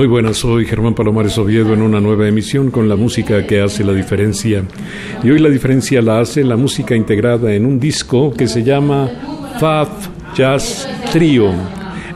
Muy 0.00 0.08
buenas, 0.08 0.38
soy 0.38 0.64
Germán 0.64 0.94
Palomares 0.94 1.36
Oviedo 1.36 1.74
en 1.74 1.82
una 1.82 2.00
nueva 2.00 2.26
emisión 2.26 2.70
con 2.70 2.88
la 2.88 2.96
música 2.96 3.46
que 3.46 3.60
hace 3.60 3.84
la 3.84 3.92
diferencia. 3.92 4.64
Y 5.22 5.28
hoy 5.28 5.38
la 5.38 5.50
diferencia 5.50 6.00
la 6.00 6.20
hace 6.20 6.42
la 6.42 6.56
música 6.56 6.96
integrada 6.96 7.52
en 7.52 7.66
un 7.66 7.78
disco 7.78 8.32
que 8.32 8.48
se 8.48 8.64
llama 8.64 9.10
Faf 9.60 10.08
Jazz 10.34 10.88
Trio. 11.12 11.52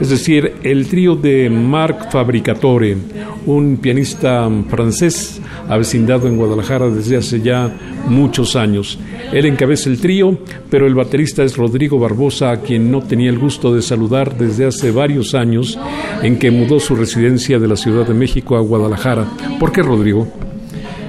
Es 0.01 0.09
decir, 0.09 0.55
el 0.63 0.89
trío 0.89 1.15
de 1.15 1.51
Marc 1.51 2.11
Fabricatore, 2.11 2.97
un 3.45 3.77
pianista 3.77 4.49
francés 4.71 5.43
avecindado 5.69 6.29
en 6.29 6.37
Guadalajara 6.37 6.89
desde 6.89 7.17
hace 7.17 7.41
ya 7.41 7.73
muchos 8.09 8.57
años. 8.57 8.99
Él 9.33 9.47
encabeza 9.47 9.91
el 9.91 10.01
trío, 10.01 10.39
pero 10.71 10.87
el 10.87 10.95
baterista 10.95 11.43
es 11.43 11.57
Rodrigo 11.57 11.99
Barbosa, 11.99 12.51
a 12.51 12.61
quien 12.61 12.91
no 12.91 13.03
tenía 13.03 13.31
el 13.31 13.39
gusto 13.39 13.75
de 13.75 13.83
saludar 13.83 14.37
desde 14.37 14.67
hace 14.67 14.91
varios 14.91 15.35
años 15.35 15.79
en 16.23 16.39
que 16.39 16.51
mudó 16.51 16.81
su 16.81 16.95
residencia 16.95 17.59
de 17.59 17.69
la 17.69 17.77
Ciudad 17.77 18.07
de 18.07 18.15
México 18.15 18.57
a 18.57 18.61
Guadalajara. 18.61 19.27
¿Por 19.59 19.73
qué, 19.73 19.83
Rodrigo? 19.83 20.29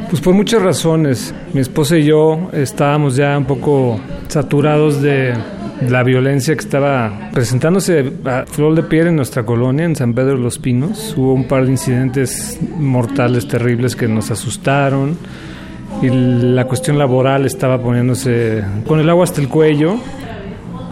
Pues 0.09 0.21
por 0.21 0.33
muchas 0.33 0.61
razones. 0.61 1.33
Mi 1.53 1.61
esposa 1.61 1.97
y 1.97 2.05
yo 2.05 2.49
estábamos 2.53 3.15
ya 3.15 3.37
un 3.37 3.45
poco 3.45 3.99
saturados 4.27 5.01
de 5.01 5.33
la 5.81 6.03
violencia 6.03 6.55
que 6.55 6.61
estaba 6.61 7.29
presentándose 7.33 8.11
a 8.25 8.45
flor 8.45 8.75
de 8.75 8.83
piel 8.83 9.07
en 9.07 9.15
nuestra 9.15 9.43
colonia, 9.43 9.85
en 9.85 9.95
San 9.95 10.13
Pedro 10.13 10.37
de 10.37 10.43
los 10.43 10.57
Pinos. 10.57 11.13
Hubo 11.17 11.33
un 11.33 11.47
par 11.47 11.65
de 11.65 11.71
incidentes 11.71 12.59
mortales 12.77 13.47
terribles 13.47 13.95
que 13.95 14.07
nos 14.07 14.31
asustaron 14.31 15.17
y 16.01 16.09
la 16.09 16.65
cuestión 16.65 16.97
laboral 16.97 17.45
estaba 17.45 17.81
poniéndose 17.81 18.63
con 18.87 18.99
el 18.99 19.09
agua 19.09 19.23
hasta 19.23 19.41
el 19.41 19.49
cuello. 19.49 19.97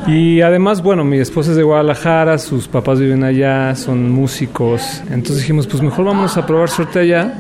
Y 0.06 0.42
además, 0.42 0.84
bueno, 0.84 1.06
mi 1.06 1.18
esposa 1.18 1.52
es 1.52 1.58
de 1.58 1.64
Guadalajara, 1.64 2.38
sus 2.38 2.68
papás 2.68 3.00
viven 3.00 3.24
allá, 3.24 3.74
son 3.76 4.12
músicos. 4.12 5.02
Entonces 5.06 5.38
dijimos, 5.38 5.66
pues 5.66 5.82
mejor 5.82 6.06
vamos 6.06 6.36
a 6.36 6.46
probar 6.46 6.70
suerte 6.70 7.00
allá 7.00 7.34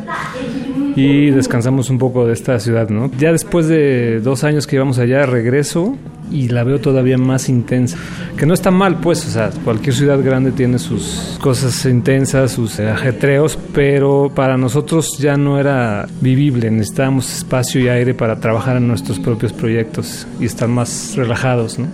y 0.95 1.29
descansamos 1.31 1.89
un 1.89 1.97
poco 1.97 2.25
de 2.25 2.34
esta 2.34 2.57
ciudad, 2.59 2.88
¿no? 2.89 3.12
Ya 3.18 3.34
después 3.34 3.68
de 3.68 4.22
dos 4.22 4.45
años 4.45 4.66
que 4.66 4.78
íbamos 4.78 4.97
allá, 4.97 5.25
regreso 5.25 5.97
y 6.33 6.49
la 6.49 6.63
veo 6.63 6.79
todavía 6.79 7.17
más 7.17 7.47
intensa. 7.47 7.97
Que 8.35 8.45
no 8.45 8.53
está 8.53 8.71
mal, 8.71 8.97
pues, 8.99 9.25
o 9.25 9.29
sea, 9.29 9.51
cualquier 9.63 9.94
ciudad 9.95 10.21
grande 10.21 10.51
tiene 10.51 10.79
sus 10.79 11.38
cosas 11.39 11.85
intensas, 11.85 12.51
sus 12.51 12.79
ajetreos, 12.79 13.57
pero 13.73 14.31
para 14.33 14.57
nosotros 14.57 15.17
ya 15.19 15.38
no 15.38 15.59
era 15.59 16.07
vivible. 16.19 16.71
Necesitábamos 16.71 17.33
espacio 17.33 17.79
y 17.79 17.88
aire 17.88 18.13
para 18.13 18.39
trabajar 18.39 18.77
en 18.77 18.88
nuestros 18.88 19.19
propios 19.19 19.53
proyectos 19.53 20.27
y 20.39 20.45
estar 20.45 20.67
más 20.67 21.13
relajados, 21.16 21.77
¿no? 21.77 21.88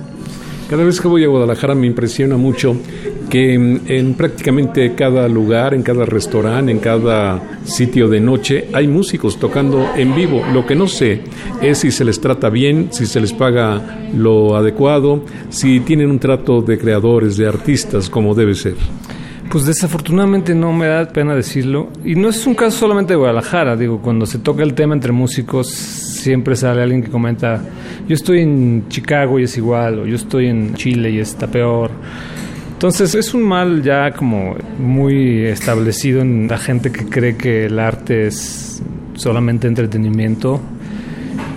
Cada 0.69 0.83
vez 0.83 1.01
que 1.01 1.07
voy 1.07 1.23
a 1.23 1.27
Guadalajara 1.27 1.73
me 1.73 1.87
impresiona 1.87 2.37
mucho 2.37 2.75
que 3.29 3.53
en 3.53 4.13
prácticamente 4.15 4.95
cada 4.95 5.27
lugar, 5.27 5.73
en 5.73 5.83
cada 5.83 6.05
restaurante, 6.05 6.71
en 6.71 6.79
cada 6.79 7.41
sitio 7.63 8.07
de 8.07 8.19
noche, 8.19 8.67
hay 8.73 8.87
músicos 8.87 9.39
tocando 9.39 9.91
en 9.95 10.15
vivo. 10.15 10.43
Lo 10.53 10.65
que 10.65 10.75
no 10.75 10.87
sé 10.87 11.21
es 11.61 11.79
si 11.79 11.91
se 11.91 12.03
les 12.03 12.19
trata 12.19 12.49
bien, 12.49 12.89
si 12.91 13.05
se 13.05 13.21
les 13.21 13.31
paga 13.33 13.99
lo 14.15 14.55
adecuado, 14.55 15.23
si 15.49 15.79
tienen 15.81 16.09
un 16.09 16.19
trato 16.19 16.61
de 16.61 16.77
creadores, 16.77 17.37
de 17.37 17.47
artistas, 17.47 18.09
como 18.09 18.33
debe 18.33 18.55
ser. 18.55 18.75
Pues 19.51 19.65
desafortunadamente 19.65 20.53
no 20.53 20.71
me 20.73 20.87
da 20.87 21.07
pena 21.07 21.35
decirlo. 21.35 21.89
Y 22.05 22.15
no 22.15 22.29
es 22.29 22.45
un 22.45 22.53
caso 22.53 22.77
solamente 22.77 23.13
de 23.13 23.17
Guadalajara. 23.17 23.75
Digo, 23.75 23.99
cuando 23.99 24.27
se 24.27 24.39
toca 24.39 24.61
el 24.61 24.75
tema 24.75 24.93
entre 24.93 25.11
músicos, 25.11 25.67
siempre 25.67 26.55
sale 26.55 26.83
alguien 26.83 27.01
que 27.01 27.09
comenta, 27.09 27.63
yo 28.07 28.13
estoy 28.13 28.41
en 28.41 28.87
Chicago 28.89 29.39
y 29.39 29.43
es 29.43 29.57
igual, 29.57 29.99
o 29.99 30.05
yo 30.05 30.15
estoy 30.15 30.47
en 30.47 30.75
Chile 30.75 31.09
y 31.11 31.19
está 31.19 31.47
peor. 31.47 31.91
Entonces 32.79 33.13
es 33.13 33.33
un 33.33 33.43
mal 33.43 33.83
ya 33.83 34.11
como 34.11 34.55
muy 34.77 35.43
establecido 35.43 36.21
en 36.21 36.47
la 36.47 36.57
gente 36.57 36.93
que 36.93 37.07
cree 37.07 37.35
que 37.35 37.65
el 37.65 37.77
arte 37.77 38.27
es 38.27 38.81
solamente 39.15 39.67
entretenimiento 39.67 40.61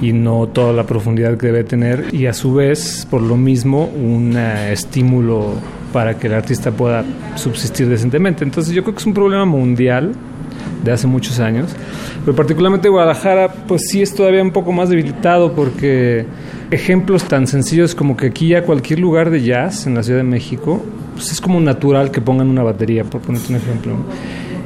y 0.01 0.13
no 0.13 0.49
toda 0.49 0.73
la 0.73 0.85
profundidad 0.85 1.37
que 1.39 1.47
debe 1.47 1.63
tener 1.63 2.13
y 2.13 2.27
a 2.27 2.33
su 2.33 2.55
vez 2.55 3.07
por 3.09 3.23
lo 3.23 3.37
mismo 3.37 3.85
un 3.85 4.37
estímulo 4.37 5.55
para 5.93 6.19
que 6.19 6.27
el 6.27 6.35
artista 6.35 6.73
pueda 6.73 7.05
subsistir 7.37 7.89
decentemente. 7.89 8.43
Entonces 8.43 8.75
yo 8.75 8.83
creo 8.83 8.97
que 8.97 9.01
es 9.03 9.07
un 9.07 9.15
problema 9.15 9.45
mundial 9.45 10.15
de 10.83 10.91
hace 10.91 11.07
muchos 11.07 11.39
años, 11.39 11.71
pero 12.25 12.35
particularmente 12.35 12.89
Guadalajara 12.89 13.53
pues 13.69 13.83
sí 13.89 14.03
es 14.03 14.13
todavía 14.13 14.43
un 14.43 14.51
poco 14.51 14.73
más 14.73 14.89
debilitado 14.89 15.53
porque 15.53 16.27
ejemplos 16.73 17.23
tan 17.23 17.47
sencillos 17.47 17.95
como 17.95 18.17
que 18.17 18.27
aquí 18.27 18.49
ya 18.49 18.65
cualquier 18.65 18.99
lugar 18.99 19.31
de 19.31 19.41
jazz 19.43 19.87
en 19.87 19.95
la 19.95 20.03
Ciudad 20.03 20.19
de 20.19 20.25
México 20.25 20.83
pues 21.23 21.35
es 21.35 21.41
como 21.41 21.61
natural 21.61 22.11
que 22.11 22.21
pongan 22.21 22.49
una 22.49 22.65
batería, 22.65 23.05
por 23.05 23.21
ponerte 23.21 23.51
un 23.51 23.57
ejemplo. 23.57 23.93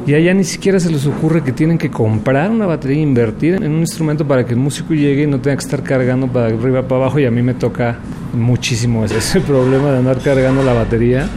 Y 0.06 0.14
allá 0.14 0.32
ni 0.32 0.42
siquiera 0.42 0.80
se 0.80 0.90
les 0.90 1.04
ocurre 1.04 1.44
que 1.44 1.52
tienen 1.52 1.76
que 1.76 1.90
comprar 1.90 2.50
una 2.50 2.64
batería 2.64 2.96
e 2.96 3.02
invertir 3.02 3.56
en 3.56 3.72
un 3.72 3.80
instrumento 3.80 4.26
para 4.26 4.46
que 4.46 4.54
el 4.54 4.58
músico 4.58 4.94
llegue 4.94 5.24
y 5.24 5.26
no 5.26 5.38
tenga 5.38 5.58
que 5.58 5.64
estar 5.64 5.82
cargando 5.82 6.28
para 6.28 6.46
arriba, 6.46 6.80
para 6.88 7.02
abajo. 7.02 7.18
Y 7.18 7.26
a 7.26 7.30
mí 7.30 7.42
me 7.42 7.52
toca 7.52 7.98
muchísimo 8.32 9.04
ese, 9.04 9.18
ese 9.18 9.40
problema 9.42 9.90
de 9.90 9.98
andar 9.98 10.18
cargando 10.20 10.62
la 10.62 10.72
batería. 10.72 11.28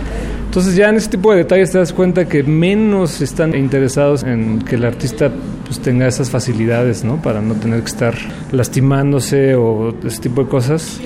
Entonces 0.46 0.78
ya 0.78 0.88
en 0.88 0.96
ese 0.96 1.10
tipo 1.10 1.34
de 1.34 1.40
detalles 1.40 1.72
te 1.72 1.80
das 1.80 1.92
cuenta 1.92 2.26
que 2.30 2.42
menos 2.44 3.20
están 3.20 3.54
interesados 3.58 4.24
en 4.24 4.60
que 4.60 4.76
el 4.76 4.86
artista 4.86 5.30
pues, 5.66 5.80
tenga 5.82 6.08
esas 6.08 6.30
facilidades, 6.30 7.04
¿no? 7.04 7.22
Para 7.22 7.42
no 7.42 7.56
tener 7.56 7.82
que 7.82 7.88
estar 7.88 8.16
lastimándose 8.54 9.56
o 9.56 9.94
ese 10.02 10.22
tipo 10.22 10.46
de 10.46 10.50
cosas. 10.50 11.02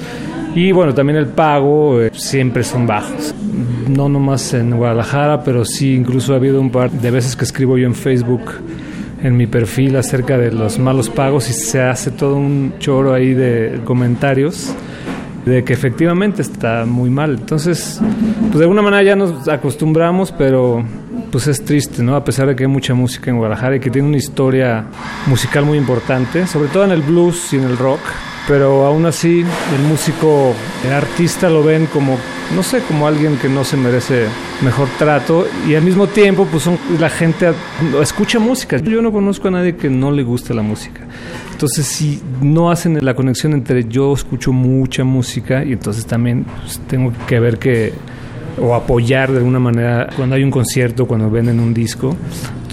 Y 0.55 0.71
bueno, 0.71 0.93
también 0.93 1.17
el 1.17 1.27
pago 1.27 2.01
eh, 2.01 2.11
siempre 2.13 2.63
son 2.63 2.85
bajos. 2.85 3.33
No 3.87 4.07
nomás 4.07 4.53
en 4.53 4.75
Guadalajara, 4.75 5.43
pero 5.43 5.65
sí 5.65 5.95
incluso 5.95 6.33
ha 6.33 6.35
habido 6.37 6.61
un 6.61 6.69
par 6.69 6.91
de 6.91 7.11
veces 7.11 7.35
que 7.35 7.43
escribo 7.43 7.77
yo 7.77 7.87
en 7.87 7.95
Facebook 7.95 8.41
en 9.23 9.37
mi 9.37 9.47
perfil 9.47 9.95
acerca 9.95 10.37
de 10.37 10.51
los 10.51 10.77
malos 10.77 11.09
pagos 11.09 11.49
y 11.49 11.53
se 11.53 11.81
hace 11.81 12.11
todo 12.11 12.35
un 12.35 12.73
choro 12.79 13.13
ahí 13.13 13.33
de 13.33 13.79
comentarios 13.85 14.75
de 15.45 15.63
que 15.63 15.73
efectivamente 15.73 16.41
está 16.41 16.85
muy 16.85 17.09
mal. 17.09 17.31
Entonces, 17.39 17.99
pues 18.41 18.55
de 18.55 18.63
alguna 18.63 18.81
manera 18.81 19.03
ya 19.03 19.15
nos 19.15 19.47
acostumbramos, 19.47 20.31
pero 20.31 20.83
pues 21.31 21.47
es 21.47 21.63
triste, 21.65 22.03
¿no? 22.03 22.15
A 22.15 22.23
pesar 22.23 22.47
de 22.47 22.55
que 22.55 22.63
hay 22.63 22.69
mucha 22.69 22.93
música 22.93 23.31
en 23.31 23.37
Guadalajara 23.37 23.77
y 23.77 23.79
que 23.79 23.89
tiene 23.89 24.07
una 24.07 24.17
historia 24.17 24.85
musical 25.25 25.65
muy 25.65 25.77
importante, 25.77 26.45
sobre 26.45 26.69
todo 26.69 26.85
en 26.85 26.91
el 26.91 27.01
blues 27.01 27.53
y 27.53 27.57
en 27.57 27.63
el 27.63 27.77
rock, 27.77 28.01
pero 28.47 28.85
aún 28.85 29.05
así 29.05 29.41
el 29.75 29.81
músico, 29.87 30.53
el 30.85 30.93
artista 30.93 31.49
lo 31.49 31.63
ven 31.63 31.85
como, 31.87 32.17
no 32.55 32.63
sé, 32.63 32.81
como 32.81 33.07
alguien 33.07 33.37
que 33.37 33.47
no 33.47 33.63
se 33.63 33.77
merece 33.77 34.25
mejor 34.61 34.87
trato 34.97 35.45
y 35.67 35.75
al 35.75 35.83
mismo 35.83 36.07
tiempo 36.07 36.45
pues 36.49 36.63
son, 36.63 36.77
la 36.99 37.09
gente 37.09 37.53
escucha 38.01 38.39
música. 38.39 38.77
Yo 38.77 39.01
no 39.01 39.11
conozco 39.11 39.47
a 39.47 39.51
nadie 39.51 39.75
que 39.75 39.89
no 39.89 40.11
le 40.11 40.23
guste 40.23 40.53
la 40.53 40.61
música. 40.61 41.01
Entonces 41.51 41.85
si 41.85 42.21
no 42.41 42.69
hacen 42.69 42.97
la 43.03 43.13
conexión 43.13 43.53
entre 43.53 43.85
yo 43.85 44.13
escucho 44.13 44.51
mucha 44.51 45.03
música 45.03 45.63
y 45.63 45.73
entonces 45.73 46.05
también 46.05 46.45
pues, 46.61 46.79
tengo 46.87 47.13
que 47.27 47.39
ver 47.39 47.57
que 47.57 47.93
o 48.61 48.75
apoyar 48.75 49.31
de 49.31 49.37
alguna 49.37 49.59
manera 49.59 50.09
cuando 50.15 50.35
hay 50.35 50.43
un 50.43 50.51
concierto, 50.51 51.07
cuando 51.07 51.29
venden 51.29 51.59
un 51.59 51.73
disco. 51.73 52.15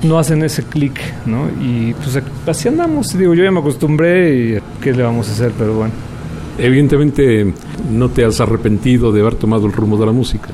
No 0.02 0.18
hacen 0.18 0.42
ese 0.42 0.62
clic, 0.62 1.00
¿no? 1.26 1.48
Y 1.60 1.94
pues 1.94 2.22
así 2.46 2.68
andamos, 2.68 3.16
digo, 3.16 3.34
yo 3.34 3.44
ya 3.44 3.50
me 3.50 3.60
acostumbré 3.60 4.34
y 4.34 4.58
qué 4.80 4.92
le 4.92 5.02
vamos 5.02 5.28
a 5.28 5.32
hacer, 5.32 5.52
pero 5.56 5.74
bueno. 5.74 5.92
Evidentemente 6.58 7.54
no 7.90 8.10
te 8.10 8.24
has 8.24 8.40
arrepentido 8.40 9.12
de 9.12 9.20
haber 9.20 9.34
tomado 9.36 9.66
el 9.66 9.72
rumbo 9.72 9.96
de 9.96 10.06
la 10.06 10.12
música. 10.12 10.48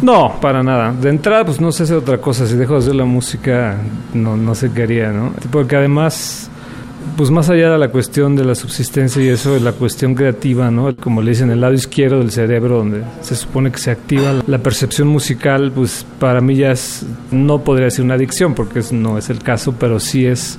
No, 0.00 0.34
para 0.40 0.62
nada. 0.62 0.92
De 0.92 1.10
entrada, 1.10 1.44
pues 1.44 1.60
no 1.60 1.70
sé 1.70 1.84
hacer 1.84 1.96
otra 1.96 2.18
cosa. 2.18 2.46
Si 2.46 2.56
dejo 2.56 2.74
de 2.74 2.80
hacer 2.80 2.94
la 2.94 3.04
música, 3.04 3.76
no, 4.14 4.36
no 4.36 4.54
sé 4.54 4.70
qué 4.72 4.82
haría, 4.82 5.12
¿no? 5.12 5.32
Porque 5.50 5.76
además, 5.76 6.50
pues 7.16 7.30
más 7.30 7.48
allá 7.50 7.70
de 7.72 7.78
la 7.78 7.88
cuestión 7.88 8.36
de 8.36 8.44
la 8.44 8.54
subsistencia 8.54 9.22
y 9.22 9.28
eso, 9.28 9.56
es 9.56 9.62
la 9.62 9.72
cuestión 9.72 10.14
creativa, 10.14 10.70
¿no? 10.70 10.94
Como 10.96 11.22
le 11.22 11.30
dicen, 11.30 11.50
el 11.50 11.60
lado 11.60 11.74
izquierdo 11.74 12.18
del 12.18 12.30
cerebro, 12.30 12.78
donde 12.78 13.02
se 13.20 13.36
supone 13.36 13.70
que 13.70 13.78
se 13.78 13.90
activa 13.90 14.42
la 14.46 14.58
percepción 14.58 15.08
musical, 15.08 15.72
pues 15.74 16.06
para 16.18 16.40
mí 16.40 16.56
ya 16.56 16.72
es, 16.72 17.04
no 17.30 17.62
podría 17.64 17.90
ser 17.90 18.04
una 18.04 18.14
adicción, 18.14 18.54
porque 18.54 18.80
no 18.92 19.18
es 19.18 19.30
el 19.30 19.40
caso, 19.40 19.74
pero 19.78 20.00
sí 20.00 20.26
es 20.26 20.58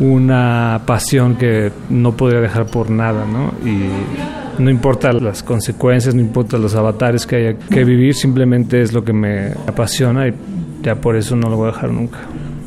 una 0.00 0.82
pasión 0.86 1.36
que 1.36 1.72
no 1.90 2.16
podría 2.16 2.40
dejar 2.40 2.66
por 2.66 2.90
nada, 2.90 3.24
¿no? 3.24 3.52
Y 3.68 4.60
no 4.60 4.70
importa 4.70 5.12
las 5.12 5.42
consecuencias, 5.42 6.14
no 6.14 6.20
importa 6.20 6.58
los 6.58 6.74
avatares 6.74 7.26
que 7.26 7.36
haya 7.36 7.58
que 7.58 7.84
vivir, 7.84 8.14
simplemente 8.14 8.82
es 8.82 8.92
lo 8.92 9.04
que 9.04 9.12
me 9.12 9.52
apasiona 9.66 10.28
y 10.28 10.34
ya 10.82 10.96
por 10.96 11.16
eso 11.16 11.36
no 11.36 11.48
lo 11.48 11.56
voy 11.56 11.68
a 11.68 11.72
dejar 11.72 11.90
nunca. 11.90 12.18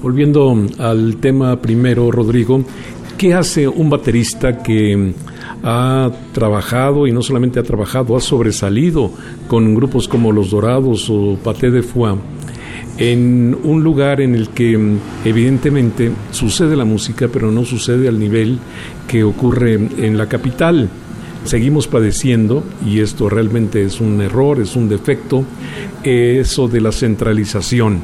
Volviendo 0.06 0.56
al 0.78 1.16
tema 1.16 1.60
primero, 1.60 2.12
Rodrigo, 2.12 2.64
¿qué 3.18 3.34
hace 3.34 3.68
un 3.68 3.90
baterista 3.90 4.62
que 4.62 5.14
ha 5.64 6.12
trabajado 6.32 7.08
y 7.08 7.12
no 7.12 7.24
solamente 7.24 7.60
ha 7.60 7.64
trabajado, 7.64 8.16
ha 8.16 8.22
sobresalido 8.22 9.10
con 9.48 9.74
grupos 9.74 10.08
como 10.08 10.32
Los 10.32 10.52
Dorados 10.52 11.10
o 11.10 11.40
Paté 11.44 11.72
de 11.72 11.82
Foix? 11.82 12.20
en 13.00 13.58
un 13.64 13.84
lugar 13.84 14.22
en 14.22 14.36
el 14.36 14.50
que 14.50 14.80
evidentemente 15.26 16.12
sucede 16.30 16.76
la 16.76 16.86
música, 16.86 17.28
pero 17.28 17.50
no 17.50 17.66
sucede 17.66 18.08
al 18.08 18.20
nivel 18.20 18.60
que 19.08 19.24
ocurre 19.24 19.74
en 19.74 20.20
la 20.20 20.30
capital 20.30 20.88
seguimos 21.46 21.88
padeciendo, 21.88 22.64
y 22.86 23.00
esto 23.00 23.30
realmente 23.30 23.84
es 23.84 24.02
un 24.02 24.20
error, 24.22 24.60
es 24.60 24.76
un 24.76 24.90
defecto, 24.90 25.46
eso 26.04 26.68
de 26.68 26.82
la 26.82 26.92
centralización. 26.92 28.02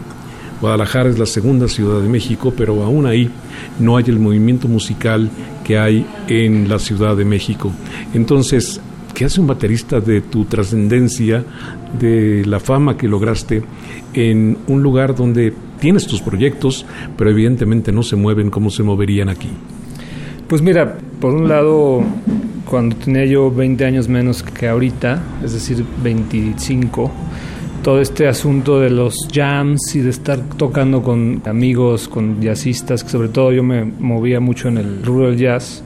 Guadalajara 0.61 1.09
es 1.09 1.17
la 1.17 1.25
segunda 1.25 1.67
ciudad 1.67 2.01
de 2.01 2.07
México, 2.07 2.53
pero 2.55 2.83
aún 2.83 3.07
ahí 3.07 3.29
no 3.79 3.97
hay 3.97 4.05
el 4.07 4.19
movimiento 4.19 4.67
musical 4.67 5.29
que 5.63 5.79
hay 5.79 6.05
en 6.27 6.69
la 6.69 6.77
Ciudad 6.77 7.17
de 7.17 7.25
México. 7.25 7.71
Entonces, 8.13 8.79
¿qué 9.15 9.25
hace 9.25 9.41
un 9.41 9.47
baterista 9.47 9.99
de 9.99 10.21
tu 10.21 10.45
trascendencia, 10.45 11.43
de 11.99 12.45
la 12.45 12.59
fama 12.59 12.95
que 12.95 13.07
lograste 13.07 13.63
en 14.13 14.57
un 14.67 14.83
lugar 14.83 15.15
donde 15.15 15.53
tienes 15.79 16.05
tus 16.05 16.21
proyectos, 16.21 16.85
pero 17.17 17.31
evidentemente 17.31 17.91
no 17.91 18.03
se 18.03 18.15
mueven 18.15 18.51
como 18.51 18.69
se 18.69 18.83
moverían 18.83 19.29
aquí? 19.29 19.49
Pues 20.47 20.61
mira, 20.61 20.97
por 21.19 21.33
un 21.33 21.47
lado, 21.47 22.03
cuando 22.65 22.95
tenía 22.97 23.25
yo 23.25 23.49
20 23.49 23.83
años 23.83 24.07
menos 24.07 24.43
que 24.43 24.67
ahorita, 24.67 25.21
es 25.43 25.53
decir, 25.53 25.83
25, 26.03 27.11
todo 27.83 27.99
este 28.01 28.27
asunto 28.27 28.79
de 28.79 28.89
los 28.89 29.27
jams 29.31 29.95
y 29.95 30.01
de 30.01 30.09
estar 30.09 30.39
tocando 30.57 31.01
con 31.01 31.41
amigos, 31.45 32.07
con 32.07 32.41
jazzistas, 32.41 33.03
que 33.03 33.09
sobre 33.09 33.29
todo 33.29 33.51
yo 33.51 33.63
me 33.63 33.83
movía 33.85 34.39
mucho 34.39 34.67
en 34.67 34.77
el 34.77 35.03
rubro 35.03 35.27
del 35.27 35.37
jazz, 35.37 35.83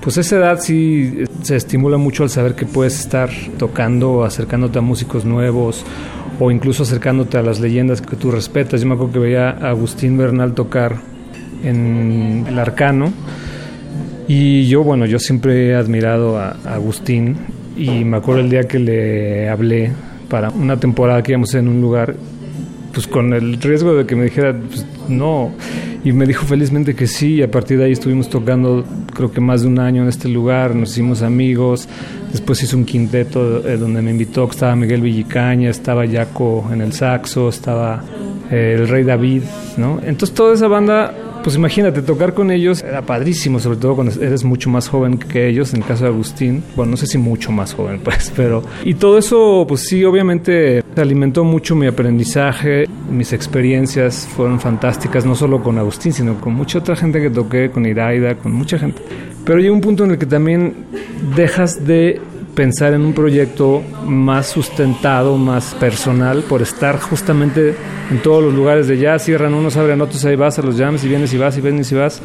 pues 0.00 0.18
esa 0.18 0.36
edad 0.36 0.60
sí 0.60 1.24
se 1.42 1.56
estimula 1.56 1.96
mucho 1.96 2.22
al 2.22 2.30
saber 2.30 2.54
que 2.54 2.64
puedes 2.64 3.00
estar 3.00 3.28
tocando, 3.58 4.24
acercándote 4.24 4.78
a 4.78 4.82
músicos 4.82 5.24
nuevos 5.24 5.84
o 6.38 6.50
incluso 6.50 6.84
acercándote 6.84 7.38
a 7.38 7.42
las 7.42 7.58
leyendas 7.58 8.00
que 8.02 8.14
tú 8.14 8.30
respetas. 8.30 8.80
Yo 8.80 8.86
me 8.86 8.94
acuerdo 8.94 9.14
que 9.14 9.18
veía 9.18 9.50
a 9.50 9.70
Agustín 9.70 10.16
Bernal 10.16 10.54
tocar 10.54 10.96
en 11.64 12.44
el 12.48 12.58
Arcano 12.58 13.12
y 14.28 14.66
yo, 14.68 14.84
bueno, 14.84 15.06
yo 15.06 15.18
siempre 15.18 15.70
he 15.70 15.74
admirado 15.74 16.38
a, 16.38 16.56
Agustín 16.66 17.36
y 17.76 18.04
me 18.04 18.18
acuerdo 18.18 18.42
el 18.42 18.50
día 18.50 18.62
que 18.64 18.78
le 18.78 19.48
hablé 19.48 19.90
para 20.28 20.50
una 20.50 20.78
temporada 20.78 21.22
que 21.22 21.32
íbamos 21.32 21.54
en 21.54 21.68
un 21.68 21.80
lugar, 21.80 22.16
pues 22.92 23.06
con 23.06 23.32
el 23.32 23.60
riesgo 23.60 23.94
de 23.94 24.06
que 24.06 24.16
me 24.16 24.24
dijera, 24.24 24.54
pues 24.54 24.86
no, 25.08 25.52
y 26.04 26.12
me 26.12 26.26
dijo 26.26 26.46
felizmente 26.46 26.94
que 26.94 27.06
sí, 27.06 27.34
y 27.34 27.42
a 27.42 27.50
partir 27.50 27.78
de 27.78 27.84
ahí 27.84 27.92
estuvimos 27.92 28.28
tocando 28.28 28.84
creo 29.14 29.32
que 29.32 29.40
más 29.40 29.62
de 29.62 29.68
un 29.68 29.78
año 29.78 30.02
en 30.02 30.08
este 30.08 30.28
lugar, 30.28 30.74
nos 30.74 30.92
hicimos 30.92 31.22
amigos, 31.22 31.88
después 32.30 32.62
hizo 32.62 32.76
un 32.76 32.84
quinteto 32.84 33.66
eh, 33.66 33.76
donde 33.76 34.02
me 34.02 34.10
invitó, 34.10 34.48
estaba 34.48 34.76
Miguel 34.76 35.00
Villicaña, 35.00 35.70
estaba 35.70 36.06
Jaco 36.06 36.68
en 36.72 36.80
el 36.80 36.92
saxo, 36.92 37.48
estaba 37.48 38.04
eh, 38.50 38.76
el 38.78 38.88
Rey 38.88 39.04
David, 39.04 39.42
¿no? 39.76 39.98
Entonces 40.04 40.34
toda 40.34 40.54
esa 40.54 40.68
banda 40.68 41.12
pues 41.46 41.54
imagínate, 41.54 42.02
tocar 42.02 42.34
con 42.34 42.50
ellos 42.50 42.82
era 42.82 43.02
padrísimo, 43.02 43.60
sobre 43.60 43.78
todo 43.78 43.94
cuando 43.94 44.20
eres 44.20 44.42
mucho 44.42 44.68
más 44.68 44.88
joven 44.88 45.16
que 45.16 45.46
ellos, 45.48 45.72
en 45.74 45.82
el 45.82 45.86
caso 45.86 46.02
de 46.02 46.10
Agustín, 46.10 46.64
bueno, 46.74 46.90
no 46.90 46.96
sé 46.96 47.06
si 47.06 47.18
mucho 47.18 47.52
más 47.52 47.72
joven, 47.72 48.00
pues, 48.04 48.32
pero... 48.34 48.64
Y 48.84 48.94
todo 48.94 49.16
eso, 49.16 49.64
pues 49.68 49.82
sí, 49.82 50.04
obviamente 50.04 50.82
alimentó 50.96 51.44
mucho 51.44 51.76
mi 51.76 51.86
aprendizaje, 51.86 52.86
mis 53.08 53.32
experiencias 53.32 54.26
fueron 54.26 54.58
fantásticas, 54.58 55.24
no 55.24 55.36
solo 55.36 55.62
con 55.62 55.78
Agustín, 55.78 56.12
sino 56.12 56.40
con 56.40 56.52
mucha 56.52 56.80
otra 56.80 56.96
gente 56.96 57.22
que 57.22 57.30
toqué, 57.30 57.70
con 57.70 57.86
Iraida, 57.86 58.34
con 58.34 58.52
mucha 58.52 58.76
gente. 58.76 59.00
Pero 59.44 59.60
hay 59.60 59.68
un 59.68 59.80
punto 59.80 60.02
en 60.02 60.10
el 60.10 60.18
que 60.18 60.26
también 60.26 60.74
dejas 61.36 61.86
de 61.86 62.20
pensar 62.56 62.94
en 62.94 63.02
un 63.02 63.12
proyecto 63.12 63.82
más 64.06 64.46
sustentado, 64.46 65.36
más 65.36 65.74
personal, 65.74 66.42
por 66.42 66.62
estar 66.62 66.98
justamente 66.98 67.74
en 68.10 68.22
todos 68.22 68.42
los 68.42 68.54
lugares 68.54 68.88
de 68.88 68.98
jazz, 68.98 69.24
cierran 69.24 69.52
unos, 69.52 69.76
abren 69.76 70.00
otros, 70.00 70.24
ahí 70.24 70.36
vas 70.36 70.58
a 70.58 70.62
los 70.62 70.76
jams 70.76 71.04
y 71.04 71.08
vienes 71.08 71.32
y 71.34 71.38
vas 71.38 71.56
y 71.58 71.60
vienes 71.60 71.92
y 71.92 71.94
vas. 71.94 72.22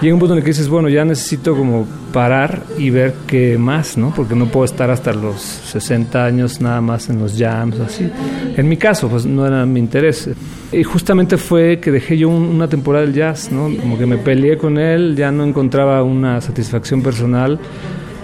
Llega 0.00 0.14
un 0.14 0.20
punto 0.20 0.34
en 0.34 0.38
el 0.38 0.44
que 0.44 0.50
dices, 0.50 0.68
bueno, 0.68 0.88
ya 0.88 1.04
necesito 1.04 1.56
como 1.56 1.84
parar 2.12 2.62
y 2.78 2.90
ver 2.90 3.14
qué 3.26 3.58
más, 3.58 3.98
¿no? 3.98 4.12
Porque 4.14 4.36
no 4.36 4.46
puedo 4.46 4.64
estar 4.64 4.88
hasta 4.88 5.12
los 5.12 5.40
60 5.40 6.24
años 6.24 6.60
nada 6.60 6.80
más 6.80 7.08
en 7.08 7.18
los 7.18 7.36
jams, 7.36 7.80
así. 7.80 8.08
En 8.56 8.68
mi 8.68 8.76
caso, 8.76 9.08
pues 9.08 9.26
no 9.26 9.46
era 9.46 9.66
mi 9.66 9.80
interés. 9.80 10.30
Y 10.70 10.84
justamente 10.84 11.38
fue 11.38 11.80
que 11.80 11.90
dejé 11.90 12.18
yo 12.18 12.28
una 12.28 12.68
temporada 12.68 13.04
del 13.04 13.14
jazz, 13.14 13.50
¿no? 13.50 13.64
Como 13.80 13.98
que 13.98 14.06
me 14.06 14.18
peleé 14.18 14.56
con 14.56 14.78
él, 14.78 15.16
ya 15.16 15.32
no 15.32 15.42
encontraba 15.42 16.04
una 16.04 16.40
satisfacción 16.40 17.02
personal 17.02 17.58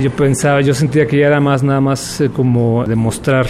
yo 0.00 0.11
pensaba, 0.11 0.61
yo 0.61 0.75
sentía 0.75 1.06
que 1.06 1.19
ya 1.19 1.27
era 1.27 1.41
más 1.41 1.62
nada 1.62 1.81
más 1.81 2.21
eh, 2.21 2.31
como 2.31 2.85
demostrar 2.85 3.46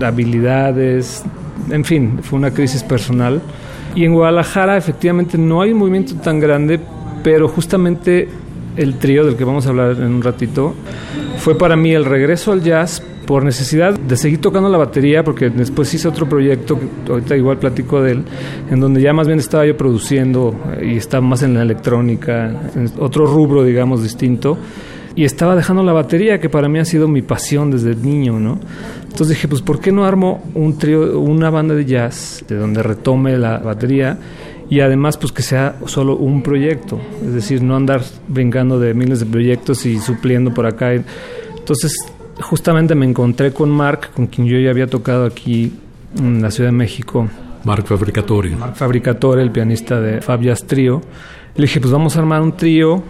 habilidades, 0.00 1.24
en 1.70 1.84
fin, 1.84 2.18
fue 2.22 2.38
una 2.38 2.50
crisis 2.50 2.82
personal. 2.82 3.40
Y 3.94 4.04
en 4.04 4.14
Guadalajara 4.14 4.76
efectivamente 4.76 5.38
no 5.38 5.62
hay 5.62 5.72
un 5.72 5.78
movimiento 5.78 6.14
tan 6.16 6.40
grande, 6.40 6.78
pero 7.22 7.48
justamente 7.48 8.28
el 8.76 8.94
trío 8.98 9.24
del 9.24 9.36
que 9.36 9.44
vamos 9.44 9.66
a 9.66 9.70
hablar 9.70 9.92
en 9.92 10.14
un 10.14 10.22
ratito 10.22 10.74
fue 11.38 11.58
para 11.58 11.74
mí 11.74 11.92
el 11.92 12.04
regreso 12.04 12.52
al 12.52 12.62
jazz 12.62 13.02
por 13.26 13.44
necesidad 13.44 13.98
de 13.98 14.16
seguir 14.16 14.40
tocando 14.40 14.70
la 14.70 14.78
batería, 14.78 15.22
porque 15.22 15.50
después 15.50 15.92
hice 15.92 16.08
otro 16.08 16.26
proyecto, 16.26 16.78
ahorita 17.08 17.36
igual 17.36 17.58
platico 17.58 18.00
de 18.00 18.12
él, 18.12 18.24
en 18.70 18.80
donde 18.80 19.02
ya 19.02 19.12
más 19.12 19.26
bien 19.26 19.38
estaba 19.38 19.66
yo 19.66 19.76
produciendo 19.76 20.54
y 20.80 20.96
estaba 20.96 21.20
más 21.20 21.42
en 21.42 21.52
la 21.52 21.62
electrónica, 21.62 22.50
otro 22.98 23.26
rubro, 23.26 23.64
digamos, 23.64 24.02
distinto 24.02 24.56
y 25.18 25.24
estaba 25.24 25.56
dejando 25.56 25.82
la 25.82 25.92
batería, 25.92 26.38
que 26.38 26.48
para 26.48 26.68
mí 26.68 26.78
ha 26.78 26.84
sido 26.84 27.08
mi 27.08 27.22
pasión 27.22 27.72
desde 27.72 27.96
niño, 27.96 28.38
¿no? 28.38 28.60
Entonces 29.02 29.30
dije, 29.30 29.48
pues 29.48 29.62
¿por 29.62 29.80
qué 29.80 29.90
no 29.90 30.04
armo 30.04 30.44
un 30.54 30.78
trío, 30.78 31.18
una 31.18 31.50
banda 31.50 31.74
de 31.74 31.84
jazz 31.84 32.44
de 32.46 32.54
donde 32.54 32.84
retome 32.84 33.36
la 33.36 33.58
batería 33.58 34.16
y 34.70 34.78
además 34.78 35.16
pues 35.16 35.32
que 35.32 35.42
sea 35.42 35.74
solo 35.86 36.14
un 36.16 36.44
proyecto, 36.44 37.00
es 37.26 37.34
decir, 37.34 37.64
no 37.64 37.74
andar 37.74 38.00
brincando 38.28 38.78
de 38.78 38.94
miles 38.94 39.18
de 39.18 39.26
proyectos 39.26 39.86
y 39.86 39.98
supliendo 39.98 40.54
por 40.54 40.66
acá. 40.66 40.92
Entonces, 40.92 41.96
justamente 42.40 42.94
me 42.94 43.04
encontré 43.04 43.52
con 43.52 43.70
Mark, 43.70 44.10
con 44.14 44.28
quien 44.28 44.46
yo 44.46 44.56
ya 44.60 44.70
había 44.70 44.86
tocado 44.86 45.26
aquí 45.26 45.72
en 46.16 46.40
la 46.40 46.52
Ciudad 46.52 46.70
de 46.70 46.76
México. 46.76 47.28
Mark 47.64 47.84
Fabricatore. 47.88 48.50
Mark 48.54 48.76
Fabricatore, 48.76 49.42
el 49.42 49.50
pianista 49.50 50.00
de 50.00 50.20
Fabias 50.20 50.64
Trio. 50.64 51.02
Le 51.56 51.62
dije, 51.62 51.80
pues 51.80 51.92
vamos 51.92 52.14
a 52.14 52.20
armar 52.20 52.40
un 52.40 52.56
trío 52.56 53.02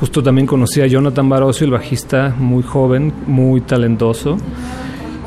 Justo 0.00 0.22
también 0.22 0.46
conocí 0.46 0.80
a 0.80 0.86
Jonathan 0.86 1.28
Barosio, 1.28 1.66
el 1.66 1.72
bajista 1.72 2.34
muy 2.38 2.62
joven, 2.62 3.12
muy 3.26 3.60
talentoso. 3.60 4.36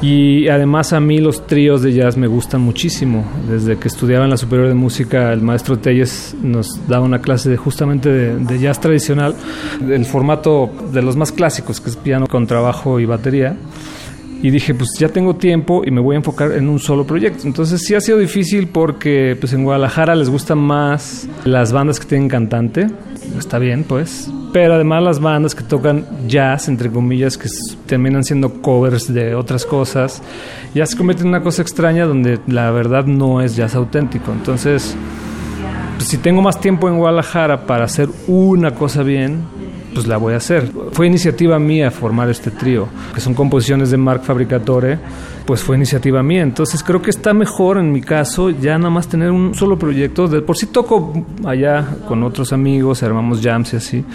Y 0.01 0.47
además 0.47 0.93
a 0.93 0.99
mí 0.99 1.17
los 1.17 1.47
tríos 1.47 1.81
de 1.81 1.91
jazz 1.91 2.17
me 2.17 2.27
gustan 2.27 2.61
muchísimo. 2.61 3.25
Desde 3.49 3.77
que 3.77 3.87
estudiaba 3.87 4.25
en 4.25 4.29
la 4.29 4.37
Superior 4.37 4.67
de 4.67 4.75
Música, 4.75 5.33
el 5.33 5.41
maestro 5.41 5.79
Telles 5.79 6.35
nos 6.39 6.87
daba 6.87 7.05
una 7.05 7.19
clase 7.19 7.49
de, 7.49 7.57
justamente 7.57 8.09
de, 8.09 8.59
jazz 8.59 8.79
tradicional, 8.79 9.35
el 9.89 10.05
formato 10.05 10.69
de 10.93 11.01
los 11.01 11.15
más 11.15 11.31
clásicos, 11.31 11.81
que 11.81 11.89
es 11.89 11.95
piano 11.95 12.27
con 12.27 12.45
trabajo 12.45 12.99
y 12.99 13.05
batería. 13.05 13.57
Y 14.41 14.51
dije, 14.51 14.73
pues 14.75 14.91
ya 14.99 15.09
tengo 15.09 15.35
tiempo 15.35 15.83
y 15.85 15.91
me 15.91 15.99
voy 15.99 16.15
a 16.15 16.17
enfocar 16.17 16.51
en 16.51 16.69
un 16.69 16.79
solo 16.79 17.05
proyecto. 17.05 17.47
Entonces 17.47 17.81
sí 17.83 17.95
ha 17.95 18.01
sido 18.01 18.17
difícil 18.17 18.67
porque 18.67 19.35
pues 19.39 19.53
en 19.53 19.63
Guadalajara 19.63 20.15
les 20.15 20.29
gustan 20.29 20.59
más 20.59 21.27
las 21.43 21.71
bandas 21.71 21.99
que 21.99 22.05
tienen 22.05 22.29
cantante. 22.29 22.87
Está 23.37 23.57
bien, 23.59 23.83
pues 23.83 24.29
pero 24.53 24.73
además 24.73 25.03
las 25.03 25.19
bandas 25.19 25.53
que 25.53 25.63
tocan 25.63 26.05
jazz, 26.27 26.67
entre 26.67 26.89
comillas, 26.89 27.37
que 27.37 27.47
terminan 27.85 28.23
siendo 28.23 28.61
covers 28.61 29.13
de 29.13 29.35
otras 29.35 29.65
cosas, 29.65 30.21
ya 30.73 30.85
se 30.85 30.97
convierte 30.97 31.21
en 31.21 31.29
una 31.29 31.43
cosa 31.43 31.61
extraña 31.61 32.05
donde 32.05 32.39
la 32.47 32.71
verdad 32.71 33.05
no 33.05 33.41
es 33.41 33.55
jazz 33.55 33.75
auténtico. 33.75 34.31
Entonces, 34.31 34.95
pues 35.95 36.07
si 36.07 36.17
tengo 36.17 36.41
más 36.41 36.59
tiempo 36.59 36.87
en 36.89 36.97
Guadalajara 36.97 37.67
para 37.67 37.85
hacer 37.85 38.09
una 38.27 38.73
cosa 38.73 39.03
bien, 39.03 39.43
pues 39.97 40.05
la 40.05 40.17
voy 40.17 40.35
a 40.35 40.37
hacer. 40.37 40.71
Fue 40.91 41.07
iniciativa 41.07 41.57
mía 41.57 41.89
formar 41.89 42.29
este 42.29 42.51
trío, 42.51 42.87
que 43.15 43.19
son 43.19 43.33
composiciones 43.33 43.89
de 43.89 43.97
Marc 43.97 44.21
Fabricatore, 44.21 44.99
pues 45.43 45.63
fue 45.63 45.75
iniciativa 45.75 46.21
mía. 46.21 46.43
Entonces 46.43 46.83
creo 46.83 47.01
que 47.01 47.09
está 47.09 47.33
mejor 47.33 47.79
en 47.79 47.91
mi 47.91 48.01
caso 48.01 48.51
ya 48.51 48.77
nada 48.77 48.91
más 48.91 49.07
tener 49.07 49.31
un 49.31 49.55
solo 49.55 49.79
proyecto. 49.79 50.27
De 50.27 50.41
por 50.43 50.55
sí 50.55 50.67
toco 50.67 51.25
allá 51.43 51.83
con 52.07 52.21
otros 52.21 52.53
amigos, 52.53 53.01
armamos 53.01 53.41
jams 53.41 53.73
y 53.73 53.77
así, 53.77 54.05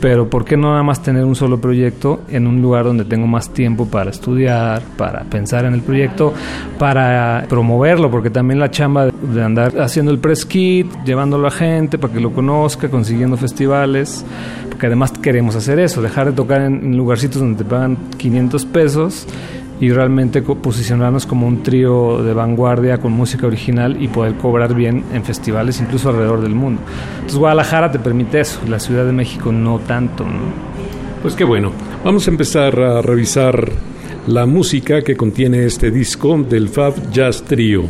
pero 0.00 0.28
¿por 0.28 0.44
qué 0.44 0.56
no 0.56 0.70
nada 0.70 0.82
más 0.82 1.02
tener 1.02 1.24
un 1.24 1.34
solo 1.34 1.60
proyecto 1.60 2.20
en 2.28 2.46
un 2.46 2.62
lugar 2.62 2.84
donde 2.84 3.04
tengo 3.04 3.26
más 3.26 3.50
tiempo 3.50 3.86
para 3.86 4.10
estudiar, 4.10 4.82
para 4.96 5.24
pensar 5.24 5.64
en 5.64 5.74
el 5.74 5.82
proyecto, 5.82 6.32
para 6.78 7.44
promoverlo? 7.48 8.10
Porque 8.10 8.30
también 8.30 8.60
la 8.60 8.70
chamba 8.70 9.06
de 9.06 9.42
andar 9.42 9.80
haciendo 9.80 10.12
el 10.12 10.18
press 10.18 10.46
kit, 10.46 10.86
llevándolo 11.04 11.46
a 11.48 11.50
gente 11.50 11.98
para 11.98 12.12
que 12.12 12.20
lo 12.20 12.32
conozca, 12.32 12.88
consiguiendo 12.88 13.36
festivales, 13.36 14.24
porque 14.68 14.86
además 14.86 15.12
queremos 15.12 15.56
hacer 15.56 15.78
eso, 15.78 16.00
dejar 16.02 16.26
de 16.26 16.32
tocar 16.32 16.62
en 16.62 16.96
lugarcitos 16.96 17.40
donde 17.40 17.64
te 17.64 17.68
pagan 17.68 17.96
500 18.16 18.64
pesos 18.66 19.26
y 19.80 19.90
realmente 19.90 20.42
posicionarnos 20.42 21.26
como 21.26 21.46
un 21.46 21.62
trío 21.62 22.22
de 22.22 22.34
vanguardia 22.34 22.98
con 22.98 23.12
música 23.12 23.46
original 23.46 24.02
y 24.02 24.08
poder 24.08 24.34
cobrar 24.34 24.74
bien 24.74 25.04
en 25.12 25.24
festivales 25.24 25.80
incluso 25.80 26.10
alrededor 26.10 26.40
del 26.40 26.54
mundo. 26.54 26.80
Entonces 27.14 27.38
Guadalajara 27.38 27.90
te 27.90 27.98
permite 27.98 28.40
eso, 28.40 28.60
la 28.68 28.80
Ciudad 28.80 29.04
de 29.04 29.12
México 29.12 29.52
no 29.52 29.78
tanto. 29.78 30.24
Pues 31.22 31.34
qué 31.34 31.44
bueno. 31.44 31.72
Vamos 32.04 32.26
a 32.26 32.30
empezar 32.30 32.78
a 32.80 33.02
revisar 33.02 33.70
la 34.28 34.44
música 34.44 35.00
que 35.00 35.16
contiene 35.16 35.64
este 35.64 35.90
disco 35.90 36.36
del 36.36 36.68
Fab 36.68 37.10
Jazz 37.10 37.42
Trio. 37.42 37.84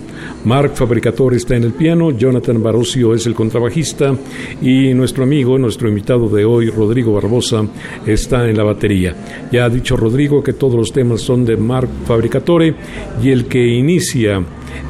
Mark 0.44 0.72
Fabricatore 0.74 1.36
está 1.36 1.56
en 1.56 1.64
el 1.64 1.72
piano, 1.72 2.12
Jonathan 2.12 2.62
Barocio 2.62 3.12
es 3.12 3.26
el 3.26 3.34
contrabajista 3.34 4.14
y 4.62 4.94
nuestro 4.94 5.24
amigo, 5.24 5.58
nuestro 5.58 5.88
invitado 5.88 6.28
de 6.28 6.44
hoy, 6.44 6.70
Rodrigo 6.70 7.12
Barbosa, 7.12 7.66
está 8.06 8.48
en 8.48 8.56
la 8.56 8.62
batería. 8.62 9.16
Ya 9.50 9.64
ha 9.64 9.70
dicho 9.70 9.96
Rodrigo 9.96 10.42
que 10.42 10.52
todos 10.52 10.76
los 10.76 10.92
temas 10.92 11.22
son 11.22 11.44
de 11.44 11.56
Mark 11.56 11.88
Fabricatore 12.06 12.74
y 13.20 13.30
el 13.30 13.46
que 13.46 13.66
inicia 13.66 14.40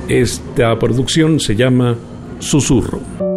esta 0.06 0.78
producción 0.78 1.40
se 1.40 1.56
llama 1.56 1.96
Susurro. 2.40 3.27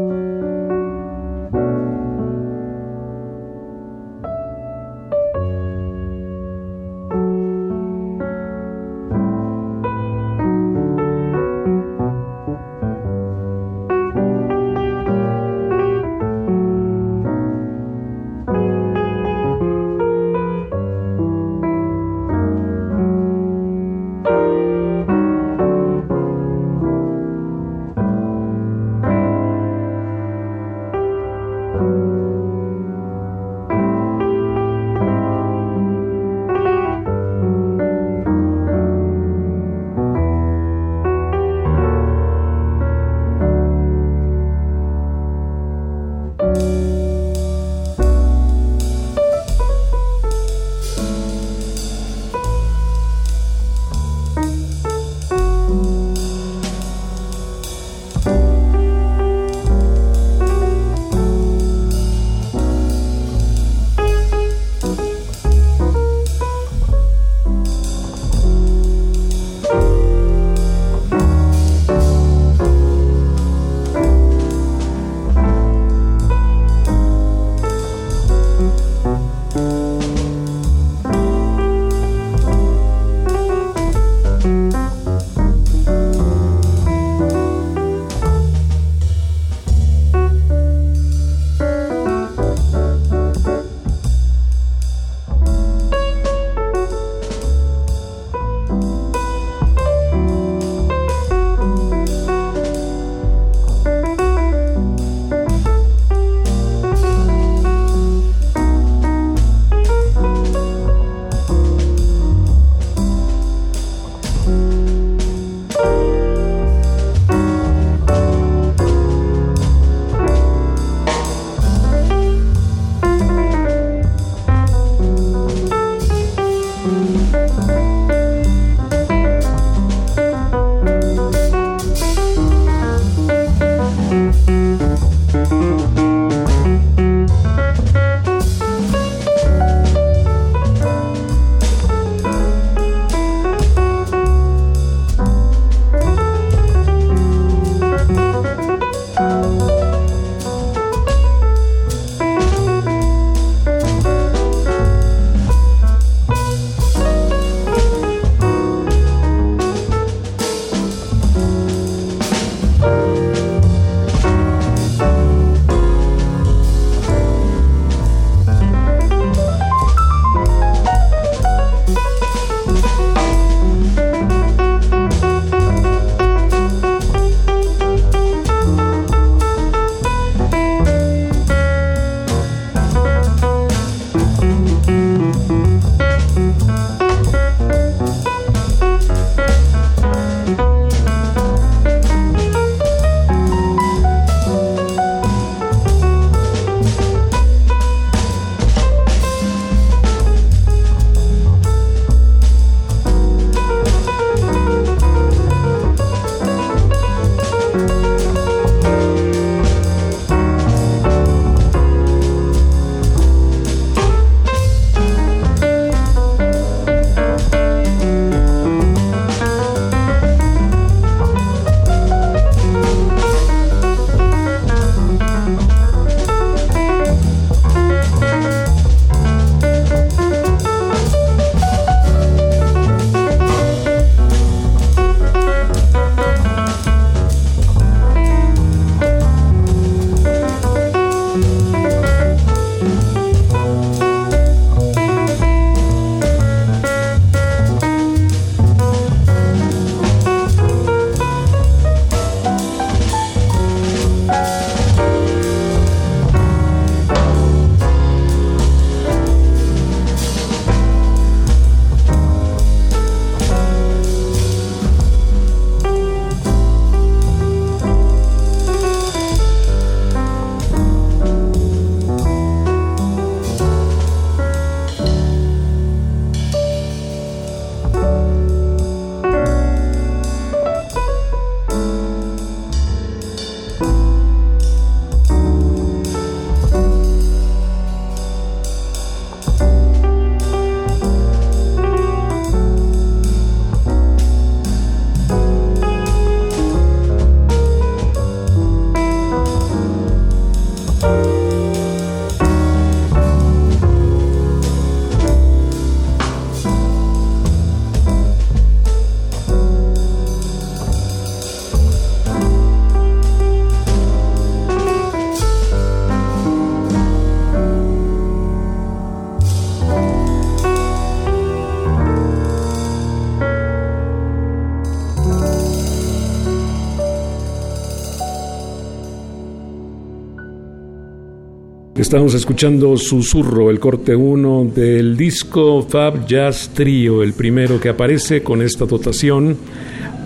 Estamos 332.12 332.34
escuchando 332.34 332.98
Susurro, 332.98 333.70
el 333.70 333.80
corte 333.80 334.13
1 334.13 334.72
del 334.75 335.15
disco 335.15 335.82
Fab 335.82 336.27
Jazz 336.27 336.72
Trio, 336.74 337.24
el 337.24 337.32
primero 337.32 337.80
que 337.80 337.88
aparece 337.88 338.44
con 338.44 338.62
esta 338.62 338.86
dotación 338.86 339.56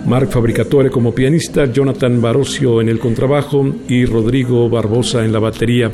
Marc 0.06 0.30
Fabricatore 0.30 0.88
como 0.88 1.12
pianista, 1.12 1.66
Jonathan 1.66 2.22
Barocio 2.22 2.80
en 2.80 2.88
el 2.88 3.00
contrabajo 3.00 3.66
y 3.88 4.04
Rodrigo 4.04 4.68
Barbosa 4.68 5.24
en 5.24 5.32
la 5.32 5.40
batería. 5.40 5.90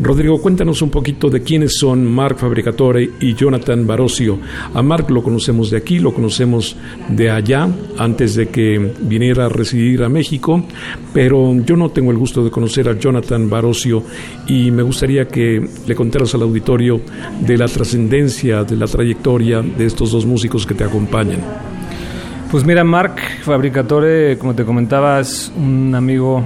Rodrigo, 0.00 0.40
cuéntanos 0.40 0.82
un 0.82 0.90
poquito 0.90 1.28
de 1.28 1.42
quiénes 1.42 1.76
son 1.78 2.06
Marc 2.06 2.38
Fabricatore 2.38 3.10
y 3.20 3.34
Jonathan 3.34 3.84
Barocio. 3.84 4.38
A 4.72 4.82
Marc 4.82 5.10
lo 5.10 5.22
conocemos 5.22 5.70
de 5.70 5.78
aquí, 5.78 5.98
lo 5.98 6.14
conocemos 6.14 6.76
de 7.08 7.28
allá, 7.28 7.68
antes 7.98 8.36
de 8.36 8.48
que 8.48 8.92
viniera 9.00 9.46
a 9.46 9.48
residir 9.48 10.04
a 10.04 10.08
México, 10.08 10.62
pero 11.12 11.52
yo 11.64 11.76
no 11.76 11.90
tengo 11.90 12.12
el 12.12 12.18
gusto 12.18 12.44
de 12.44 12.50
conocer 12.50 12.88
a 12.88 12.96
Jonathan 12.96 13.50
Barocio 13.50 14.04
y 14.46 14.70
me 14.70 14.84
gustaría 14.84 15.26
que 15.26 15.66
le 15.86 15.94
contaras 15.96 16.34
al 16.34 16.42
auditorio 16.42 17.00
de 17.40 17.58
la 17.58 17.66
trascendencia, 17.66 18.62
de 18.62 18.76
la 18.76 18.86
trayectoria 18.86 19.60
de 19.60 19.86
estos 19.86 20.12
dos 20.12 20.24
músicos 20.24 20.64
que 20.64 20.74
te 20.74 20.84
acompañan. 20.84 21.40
Pues 22.56 22.64
mira, 22.64 22.84
Marc 22.84 23.20
Fabricatore, 23.42 24.38
como 24.38 24.54
te 24.54 24.64
comentaba, 24.64 25.20
es 25.20 25.52
un 25.58 25.94
amigo 25.94 26.42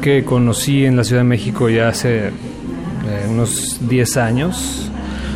que 0.00 0.24
conocí 0.24 0.86
en 0.86 0.96
la 0.96 1.04
Ciudad 1.04 1.20
de 1.20 1.28
México 1.28 1.68
ya 1.68 1.90
hace 1.90 2.28
eh, 2.28 2.30
unos 3.28 3.86
10 3.86 4.16
años. 4.16 4.90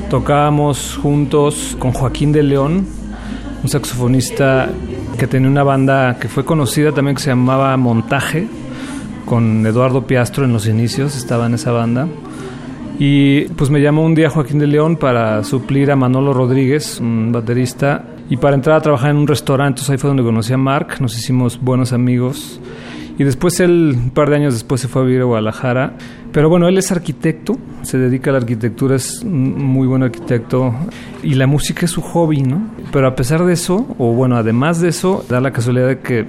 Tocábamos 0.09 0.99
juntos 1.03 1.77
con 1.79 1.93
Joaquín 1.93 2.33
de 2.33 2.43
León, 2.43 2.87
un 3.63 3.69
saxofonista 3.69 4.71
que 5.19 5.27
tenía 5.27 5.51
una 5.51 5.65
banda 5.65 6.17
que 6.19 6.29
fue 6.29 6.47
conocida 6.47 6.93
también 6.93 7.17
que 7.17 7.23
se 7.23 7.29
llamaba 7.29 7.77
Montaje, 7.77 8.49
con 9.27 9.67
Eduardo 9.67 10.07
Piastro 10.07 10.47
en 10.47 10.55
los 10.55 10.67
inicios, 10.67 11.15
estaba 11.15 11.45
en 11.45 11.53
esa 11.53 11.73
banda. 11.73 12.09
Y 12.99 13.49
pues 13.49 13.69
me 13.69 13.83
llamó 13.83 14.03
un 14.03 14.15
día 14.15 14.31
Joaquín 14.31 14.61
de 14.61 14.67
León 14.67 14.97
para 14.97 15.45
suplir 15.45 15.91
a 15.91 15.97
Manolo 15.97 16.33
Rodríguez, 16.33 17.01
un 17.01 17.33
baterista, 17.33 18.14
y 18.31 18.37
para 18.37 18.55
entrar 18.55 18.77
a 18.77 18.81
trabajar 18.81 19.11
en 19.11 19.17
un 19.17 19.27
restaurante. 19.27 19.81
Entonces 19.81 19.91
ahí 19.91 19.99
fue 19.99 20.09
donde 20.09 20.23
conocí 20.23 20.53
a 20.53 20.59
Mark, 20.59 20.97
nos 21.01 21.17
hicimos 21.17 21.61
buenos 21.61 21.93
amigos. 21.93 22.61
Y 23.17 23.23
después 23.23 23.61
él, 23.61 23.97
un 23.97 24.11
par 24.11 24.29
de 24.29 24.37
años 24.37 24.55
después, 24.55 24.81
se 24.81 24.89
fue 24.89 25.03
a 25.03 25.05
vivir 25.05 25.21
a 25.21 25.25
Guadalajara. 25.25 25.95
Pero 26.33 26.49
bueno, 26.49 26.67
él 26.67 26.77
es 26.79 26.91
arquitecto, 26.91 27.57
se 27.83 27.97
dedica 27.97 28.31
a 28.31 28.33
la 28.33 28.39
arquitectura, 28.39 28.97
es 28.97 29.23
un 29.23 29.65
muy 29.65 29.87
buen 29.87 30.03
arquitecto. 30.03 30.75
Y 31.23 31.35
la 31.35 31.47
música 31.47 31.85
es 31.85 31.93
su 31.93 32.03
hobby, 32.03 32.43
¿no? 32.43 32.71
Pero 32.93 33.07
a 33.07 33.15
pesar 33.15 33.45
de 33.45 33.53
eso, 33.53 33.87
o 33.99 34.13
bueno, 34.13 34.37
además 34.37 34.81
de 34.81 34.89
eso, 34.89 35.25
da 35.29 35.41
la 35.41 35.53
casualidad 35.53 35.87
de 35.87 36.01
que, 36.01 36.27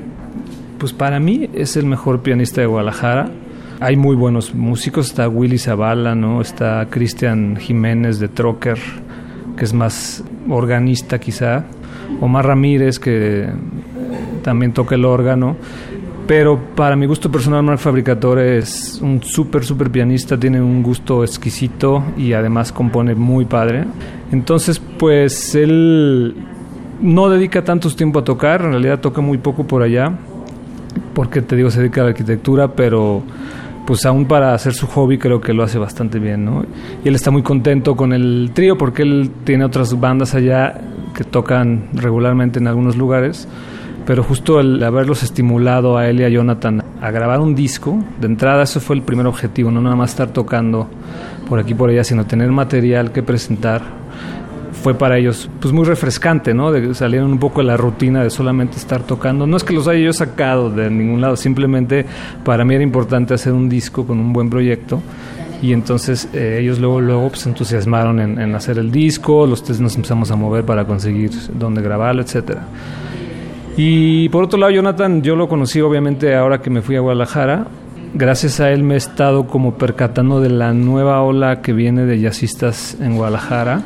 pues 0.77 0.93
para 0.93 1.19
mí 1.19 1.49
es 1.53 1.75
el 1.75 1.88
mejor 1.88 2.21
pianista 2.21 2.62
de 2.62 2.67
Guadalajara. 2.67 3.31
Hay 3.79 3.95
muy 3.95 4.15
buenos 4.15 4.53
músicos, 4.53 5.08
está 5.08 5.27
Willy 5.27 5.58
Zavala, 5.58 6.13
¿no? 6.13 6.39
Está 6.39 6.86
Cristian 6.91 7.58
Jiménez 7.58 8.19
de 8.19 8.27
Trocker, 8.27 8.77
que 9.58 9.65
es 9.65 9.73
más 9.73 10.23
organista 10.47 11.19
quizá. 11.19 11.65
Omar 12.22 12.48
Ramírez, 12.48 13.00
que 13.00 13.48
también 14.44 14.74
toca 14.74 14.96
el 14.96 15.06
órgano. 15.06 15.56
Pero 16.28 16.60
para 16.76 16.96
mi 16.96 17.06
gusto 17.06 17.32
personal, 17.32 17.62
Marc 17.62 17.80
Fabricatore 17.80 18.58
es 18.58 19.00
un 19.02 19.22
súper, 19.22 19.63
súper 19.63 19.91
pianista, 19.91 20.39
tiene 20.39 20.60
un 20.60 20.82
gusto 20.82 21.24
exquisito 21.24 22.04
y 22.18 22.34
además 22.34 22.72
compone 22.72 23.13
muy 23.13 23.46
padre. 23.46 23.86
Entonces, 24.32 24.82
pues 24.98 25.54
él 25.54 26.36
no 27.00 27.30
dedica 27.30 27.63
tanto 27.63 27.89
tiempo 27.91 28.20
a 28.20 28.24
tocar, 28.24 28.62
en 28.62 28.72
realidad 28.72 29.02
toca 29.02 29.22
muy 29.22 29.38
poco 29.38 29.68
por 29.68 29.84
allá, 29.84 30.13
porque 31.13 31.44
te 31.44 31.56
digo, 31.56 31.70
se 31.70 31.82
dedica 31.82 32.02
a 32.02 32.06
la 32.06 32.10
arquitectura, 32.12 32.70
pero 32.70 33.22
pues 33.86 34.06
aún 34.06 34.26
para 34.26 34.54
hacer 34.54 34.74
su 34.74 34.88
hobby 34.88 35.17
creo 35.17 35.39
que 35.39 35.54
lo 35.54 35.63
hace 35.63 35.78
bastante 35.78 36.19
bien, 36.19 36.45
¿no? 36.45 36.65
Y 37.04 37.08
él 37.08 37.15
está 37.15 37.32
muy 37.32 37.43
contento 37.43 37.95
con 37.95 38.13
el 38.13 38.52
trío 38.54 38.78
porque 38.78 39.04
él 39.04 39.32
tiene 39.43 39.63
otras 39.63 40.00
bandas 40.00 40.34
allá 40.34 40.82
que 41.15 41.24
tocan 41.24 41.89
regularmente 41.93 42.60
en 42.60 42.67
algunos 42.67 42.98
lugares, 42.98 43.48
pero 44.06 44.24
justo 44.24 44.60
el 44.60 44.84
haberlos 44.84 45.24
estimulado 45.24 45.98
a 45.98 46.10
él 46.10 46.19
y 46.19 46.24
a 46.24 46.30
Jonathan 46.30 46.84
a 47.02 47.12
grabar 47.12 47.39
un 47.39 47.56
disco, 47.56 48.04
de 48.19 48.28
entrada 48.28 48.63
eso 48.63 48.80
fue 48.80 48.95
el 48.95 49.02
primer 49.02 49.28
objetivo, 49.28 49.71
no 49.71 49.82
nada 49.82 49.95
más 49.95 50.12
estar 50.12 50.30
tocando 50.30 50.88
por 51.48 51.60
aquí 51.60 51.74
por 51.74 51.89
allá, 51.89 52.04
sino 52.04 52.26
tener 52.26 52.52
material 52.52 53.12
que 53.12 53.24
presentar. 53.24 54.05
Fue 54.86 54.93
para 54.93 55.17
ellos 55.17 55.50
pues 55.60 55.74
muy 55.74 55.84
refrescante, 55.84 56.54
¿no? 56.54 56.71
Salir 56.93 57.24
un 57.24 57.39
poco 57.39 57.62
de 57.62 57.65
la 57.65 57.76
rutina 57.76 58.21
de 58.21 58.30
solamente 58.30 58.78
estar 58.78 59.02
tocando. 59.02 59.48
No 59.48 59.58
es 59.58 59.63
que 59.63 59.74
los 59.74 59.88
haya 59.88 59.98
yo 60.02 60.13
sacado 60.13 60.69
de 60.69 60.91
ningún 60.91 61.21
lado, 61.21 61.36
simplemente 61.38 62.06
para 62.43 62.63
mí 62.63 62.76
era 62.76 62.84
importante 62.84 63.34
hacer 63.34 63.54
un 63.54 63.67
disco 63.67 64.06
con 64.06 64.19
un 64.19 64.32
buen 64.32 64.48
proyecto 64.48 65.02
y 65.60 65.74
entonces 65.74 66.30
eh, 66.34 66.60
ellos 66.62 66.78
luego 66.78 67.02
luego 67.02 67.30
pues 67.30 67.48
entusiasmaron 67.48 68.19
en, 68.19 68.54
hacer 68.54 68.78
el 68.78 68.91
disco, 68.91 69.48
los 69.48 69.63
tres 69.63 69.82
nos 69.82 69.95
empezamos 69.95 70.30
a 70.30 70.36
mover 70.36 70.63
para 70.65 70.86
conseguir 70.86 71.32
dónde 71.58 71.82
grabarlo, 71.82 72.21
etcétera. 72.21 72.67
Y 73.76 74.30
por 74.30 74.43
otro 74.43 74.60
lado, 74.60 74.71
Jonathan, 74.71 75.24
yo 75.24 75.36
lo 75.36 75.50
conocí 75.50 75.82
obviamente 75.82 76.36
ahora 76.36 76.62
que 76.62 76.69
me 76.69 76.84
fui 76.84 76.95
a 76.95 77.00
Guadalajara. 77.00 77.65
Gracias 78.13 78.60
a 78.60 78.71
él 78.71 78.84
me 78.84 78.93
he 78.93 78.98
estado 78.98 79.48
como 79.48 79.80
percatando 79.80 80.41
de 80.41 80.50
la 80.50 80.76
nueva 80.76 81.24
ola 81.24 81.63
que 81.63 81.74
viene 81.74 82.06
de 82.06 82.21
jazzistas 82.21 82.98
en 83.02 83.15
Guadalajara. 83.15 83.82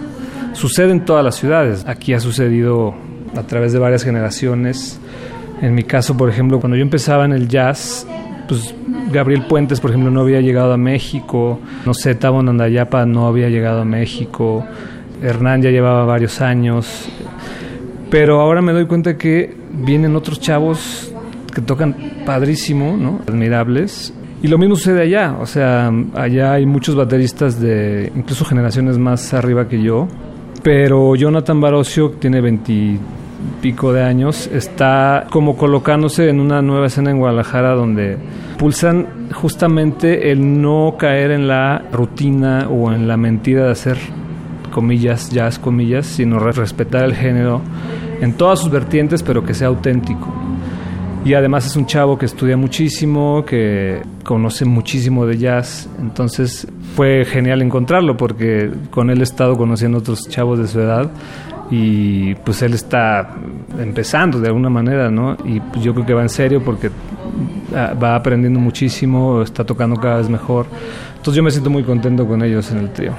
Sucede 0.59 0.91
en 0.91 1.05
todas 1.05 1.23
las 1.23 1.35
ciudades. 1.35 1.85
Aquí 1.87 2.11
ha 2.13 2.19
sucedido 2.19 2.93
a 3.33 3.43
través 3.43 3.71
de 3.71 3.79
varias 3.79 4.03
generaciones. 4.03 4.99
En 5.61 5.73
mi 5.73 5.83
caso, 5.83 6.17
por 6.17 6.29
ejemplo, 6.29 6.59
cuando 6.59 6.75
yo 6.75 6.81
empezaba 6.81 7.23
en 7.23 7.31
el 7.31 7.47
jazz, 7.47 8.05
pues 8.45 8.75
Gabriel 9.09 9.43
Puentes, 9.43 9.79
por 9.79 9.91
ejemplo, 9.91 10.11
no 10.11 10.19
había 10.19 10.41
llegado 10.41 10.73
a 10.73 10.77
México, 10.77 11.61
no 11.85 11.93
sé, 11.93 12.13
Tabo 12.13 12.43
Nandayapa 12.43 13.05
no 13.05 13.25
había 13.25 13.47
llegado 13.47 13.83
a 13.83 13.85
México, 13.85 14.65
Hernán 15.23 15.61
ya 15.61 15.69
llevaba 15.69 16.03
varios 16.03 16.41
años, 16.41 17.07
pero 18.11 18.41
ahora 18.41 18.61
me 18.61 18.73
doy 18.73 18.85
cuenta 18.85 19.17
que 19.17 19.55
vienen 19.71 20.17
otros 20.17 20.41
chavos 20.41 21.13
que 21.55 21.61
tocan 21.61 21.95
padrísimo, 22.25 22.97
¿no? 22.97 23.21
Admirables. 23.29 24.13
Y 24.43 24.49
lo 24.49 24.57
mismo 24.57 24.75
sucede 24.75 25.03
allá, 25.03 25.37
o 25.39 25.45
sea, 25.45 25.89
allá 26.15 26.51
hay 26.51 26.65
muchos 26.65 26.95
bateristas 26.95 27.61
de 27.61 28.11
incluso 28.13 28.43
generaciones 28.43 28.97
más 28.97 29.33
arriba 29.33 29.69
que 29.69 29.81
yo, 29.81 30.09
pero 30.63 31.15
Jonathan 31.15 31.59
Barocio 31.59 32.11
tiene 32.11 32.41
20 32.41 32.99
pico 33.61 33.93
de 33.93 34.03
años, 34.03 34.47
está 34.47 35.27
como 35.29 35.55
colocándose 35.57 36.29
en 36.29 36.39
una 36.39 36.61
nueva 36.61 36.87
escena 36.87 37.11
en 37.11 37.19
Guadalajara 37.19 37.73
donde 37.73 38.17
pulsan 38.57 39.29
justamente 39.33 40.31
el 40.31 40.61
no 40.61 40.95
caer 40.97 41.31
en 41.31 41.47
la 41.47 41.83
rutina 41.91 42.67
o 42.69 42.91
en 42.91 43.07
la 43.07 43.17
mentira 43.17 43.65
de 43.65 43.71
hacer 43.71 43.97
comillas, 44.71 45.29
jazz 45.29 45.59
comillas, 45.59 46.05
sino 46.05 46.39
respetar 46.39 47.03
el 47.03 47.15
género 47.15 47.61
en 48.21 48.33
todas 48.33 48.59
sus 48.59 48.69
vertientes, 48.69 49.23
pero 49.23 49.43
que 49.43 49.53
sea 49.53 49.67
auténtico. 49.67 50.27
Y 51.25 51.33
además 51.33 51.65
es 51.65 51.75
un 51.75 51.85
chavo 51.85 52.17
que 52.17 52.25
estudia 52.25 52.55
muchísimo, 52.55 53.43
que 53.45 54.01
conoce 54.23 54.63
muchísimo 54.63 55.25
de 55.25 55.37
jazz, 55.37 55.89
entonces 55.99 56.65
fue 56.95 57.25
genial 57.25 57.61
encontrarlo 57.61 58.15
porque 58.15 58.71
con 58.89 59.09
él 59.09 59.19
he 59.19 59.23
estado 59.23 59.57
conociendo 59.57 59.97
otros 59.97 60.29
chavos 60.29 60.59
de 60.59 60.67
su 60.67 60.79
edad 60.79 61.11
y 61.71 62.35
pues 62.35 62.61
él 62.61 62.73
está 62.73 63.35
empezando 63.77 64.39
de 64.39 64.47
alguna 64.47 64.69
manera, 64.69 65.11
¿no? 65.11 65.37
Y 65.45 65.59
pues 65.59 65.83
yo 65.83 65.93
creo 65.93 66.05
que 66.05 66.13
va 66.13 66.21
en 66.23 66.29
serio 66.29 66.63
porque 66.63 66.89
ah, 67.75 67.93
va 68.01 68.15
aprendiendo 68.15 68.59
muchísimo, 68.59 69.41
está 69.41 69.63
tocando 69.63 69.97
cada 69.97 70.17
vez 70.17 70.29
mejor. 70.29 70.65
Entonces 71.11 71.35
yo 71.35 71.43
me 71.43 71.51
siento 71.51 71.69
muy 71.69 71.83
contento 71.83 72.25
con 72.27 72.41
ellos 72.43 72.71
en 72.71 72.79
el 72.79 72.91
trío. 72.91 73.13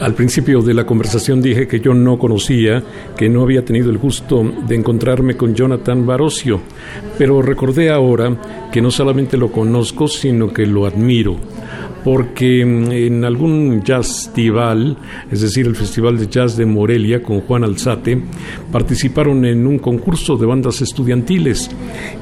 Al 0.00 0.14
principio 0.14 0.62
de 0.62 0.72
la 0.72 0.86
conversación 0.86 1.42
dije 1.42 1.68
que 1.68 1.80
yo 1.80 1.92
no 1.92 2.18
conocía, 2.18 2.82
que 3.16 3.28
no 3.28 3.42
había 3.42 3.64
tenido 3.64 3.90
el 3.90 3.98
gusto 3.98 4.50
de 4.66 4.74
encontrarme 4.74 5.36
con 5.36 5.54
Jonathan 5.54 6.06
Barocio, 6.06 6.60
pero 7.18 7.42
recordé 7.42 7.90
ahora 7.90 8.34
que 8.72 8.80
no 8.80 8.90
solamente 8.90 9.36
lo 9.36 9.52
conozco, 9.52 10.08
sino 10.08 10.52
que 10.52 10.66
lo 10.66 10.86
admiro 10.86 11.36
porque 12.04 12.64
mm, 12.64 12.92
en 12.92 13.24
algún 13.24 13.82
jazz 13.82 14.30
festival, 14.30 14.96
es 15.30 15.40
decir, 15.40 15.66
el 15.66 15.76
Festival 15.76 16.18
de 16.18 16.28
Jazz 16.28 16.56
de 16.56 16.66
Morelia 16.66 17.22
con 17.22 17.40
Juan 17.40 17.64
Alzate, 17.64 18.20
participaron 18.70 19.44
en 19.44 19.66
un 19.66 19.78
concurso 19.78 20.36
de 20.36 20.46
bandas 20.46 20.80
estudiantiles 20.80 21.70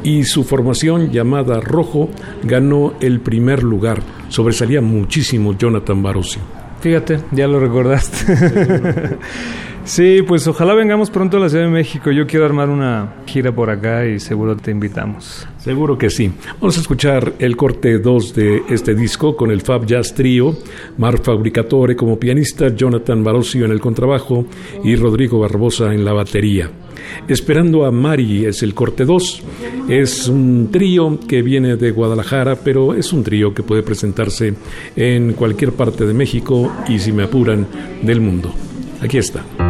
y 0.03 0.25
su 0.25 0.45
formación 0.45 1.11
llamada 1.11 1.61
Rojo 1.61 2.09
ganó 2.45 2.95
el 3.01 3.21
primer 3.21 3.63
lugar. 3.63 4.03
Sobresalía 4.29 4.81
muchísimo 4.81 5.57
Jonathan 5.57 6.03
Barosio. 6.03 6.58
Fíjate, 6.81 7.21
ya 7.33 7.49
lo 7.49 7.59
recordaste. 7.61 8.17
Sí, 8.17 9.15
pues 10.27 10.47
ojalá 10.47 10.75
vengamos 10.75 11.09
pronto 11.09 11.39
a 11.39 11.41
la 11.41 11.49
Ciudad 11.49 11.65
de 11.65 11.71
México. 11.71 12.11
Yo 12.11 12.27
quiero 12.27 12.45
armar 12.45 12.69
una 12.69 13.15
gira 13.27 13.53
por 13.53 13.71
acá 13.71 14.07
y 14.07 14.21
seguro 14.21 14.55
te 14.55 14.71
invitamos. 14.71 15.47
Seguro 15.59 15.97
que 15.97 16.11
sí. 16.11 16.31
Vamos 16.61 16.77
a 16.77 16.81
escuchar 16.83 17.33
el 17.39 17.57
corte 17.57 17.99
2 17.99 18.35
de 18.35 18.63
este 18.69 18.95
disco 18.95 19.35
con 19.35 19.51
el 19.51 19.63
Fab 19.63 19.87
Jazz 19.87 20.15
Trio, 20.15 20.57
Mark 20.99 21.23
Fabricatore 21.25 21.97
como 21.97 22.19
pianista, 22.19 22.69
Jonathan 22.69 23.25
Barosio 23.25 23.65
en 23.65 23.73
el 23.73 23.81
contrabajo 23.81 24.45
y 24.85 24.95
Rodrigo 24.95 25.41
Barbosa 25.41 25.95
en 25.95 26.05
la 26.05 26.13
batería. 26.13 26.71
Esperando 27.27 27.87
a 27.87 27.91
Mari 27.91 28.45
es 28.45 28.63
el 28.63 28.75
corte 28.75 29.07
2. 29.07 29.43
Es 29.89 30.29
un 30.29 30.69
trío 30.71 31.19
que 31.27 31.41
viene 31.41 31.77
de 31.77 31.91
Guadalajara, 31.93 32.57
pero 32.57 32.93
es 32.93 33.13
un 33.15 33.25
trío 33.25 33.55
que 33.55 33.63
puede 33.63 33.83
presentarse 33.83 34.53
en 34.95 35.33
cualquier 35.33 35.73
parte 35.73 36.07
de 36.07 36.13
México 36.13 36.71
y, 36.89 36.99
si 36.99 37.11
me 37.11 37.23
apuran, 37.23 37.67
del 38.03 38.21
mundo. 38.21 38.53
Aquí 39.01 39.17
está. 39.17 39.68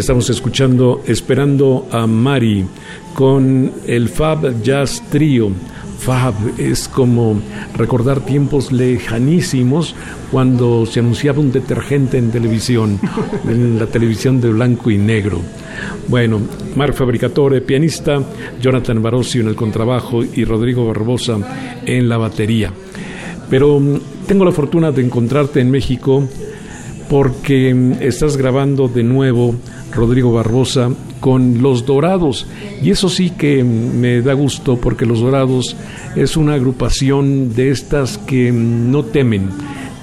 Estamos 0.00 0.30
escuchando 0.30 1.02
Esperando 1.06 1.86
a 1.92 2.06
Mari 2.06 2.64
con 3.12 3.70
el 3.86 4.08
Fab 4.08 4.62
Jazz 4.62 5.02
Trio. 5.10 5.52
Fab 5.98 6.32
es 6.56 6.88
como 6.88 7.38
recordar 7.76 8.24
tiempos 8.24 8.72
lejanísimos 8.72 9.94
cuando 10.32 10.86
se 10.86 11.00
anunciaba 11.00 11.40
un 11.40 11.52
detergente 11.52 12.16
en 12.16 12.30
televisión, 12.30 12.98
en 13.46 13.78
la 13.78 13.88
televisión 13.88 14.40
de 14.40 14.48
blanco 14.48 14.90
y 14.90 14.96
negro. 14.96 15.42
Bueno, 16.08 16.40
Marc 16.76 16.94
Fabricatore, 16.94 17.60
pianista, 17.60 18.22
Jonathan 18.58 19.02
Barosio 19.02 19.42
en 19.42 19.48
el 19.48 19.54
contrabajo 19.54 20.24
y 20.24 20.44
Rodrigo 20.44 20.86
Barbosa 20.86 21.36
en 21.84 22.08
la 22.08 22.16
batería. 22.16 22.72
Pero 23.50 23.78
mm, 23.78 24.00
tengo 24.26 24.46
la 24.46 24.52
fortuna 24.52 24.92
de 24.92 25.02
encontrarte 25.02 25.60
en 25.60 25.70
México 25.70 26.26
porque 27.10 27.74
mm, 27.74 27.94
estás 28.00 28.36
grabando 28.36 28.86
de 28.86 29.02
nuevo 29.02 29.56
Rodrigo 29.92 30.32
Barbosa 30.32 30.90
con 31.18 31.60
Los 31.60 31.84
Dorados. 31.84 32.46
Y 32.80 32.90
eso 32.90 33.10
sí 33.10 33.30
que 33.30 33.64
me 33.64 34.22
da 34.22 34.32
gusto 34.32 34.76
porque 34.76 35.04
Los 35.04 35.20
Dorados 35.20 35.76
es 36.14 36.36
una 36.36 36.54
agrupación 36.54 37.52
de 37.54 37.70
estas 37.70 38.16
que 38.16 38.52
no 38.52 39.04
temen, 39.04 39.50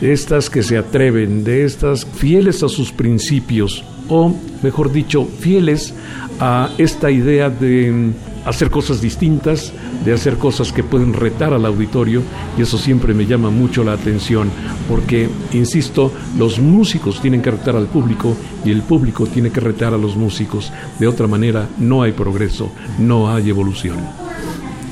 de 0.02 0.12
estas 0.12 0.50
que 0.50 0.62
se 0.62 0.78
atreven, 0.78 1.46
de 1.46 1.64
estas 1.64 2.06
fieles 2.06 2.62
a 2.62 2.68
sus 2.68 2.92
principios, 2.92 3.86
o 4.10 4.36
mejor 4.62 4.92
dicho, 4.92 5.26
fieles 5.40 5.94
a 6.42 6.70
esta 6.78 7.10
idea 7.10 7.50
de 7.50 8.12
hacer 8.48 8.70
cosas 8.70 9.02
distintas, 9.02 9.74
de 10.06 10.14
hacer 10.14 10.38
cosas 10.38 10.72
que 10.72 10.84
pueden 10.84 11.14
retar 11.14 11.54
al 11.54 11.66
auditorio 11.66 12.22
y 12.58 12.62
eso 12.62 12.78
siempre 12.78 13.14
me 13.14 13.26
llama 13.26 13.50
mucho 13.50 13.84
la 13.84 13.94
atención 13.94 14.50
porque, 14.88 15.30
insisto, 15.52 16.12
los 16.38 16.60
músicos 16.60 17.22
tienen 17.22 17.42
que 17.42 17.52
retar 17.52 17.76
al 17.76 17.88
público 17.88 18.36
y 18.64 18.72
el 18.72 18.82
público 18.82 19.26
tiene 19.28 19.52
que 19.52 19.60
retar 19.60 19.94
a 19.94 19.98
los 19.98 20.16
músicos. 20.16 20.72
De 20.98 21.08
otra 21.08 21.28
manera 21.28 21.68
no 21.78 22.02
hay 22.04 22.14
progreso, 22.14 22.72
no 23.00 23.30
hay 23.30 23.50
evolución. 23.50 23.98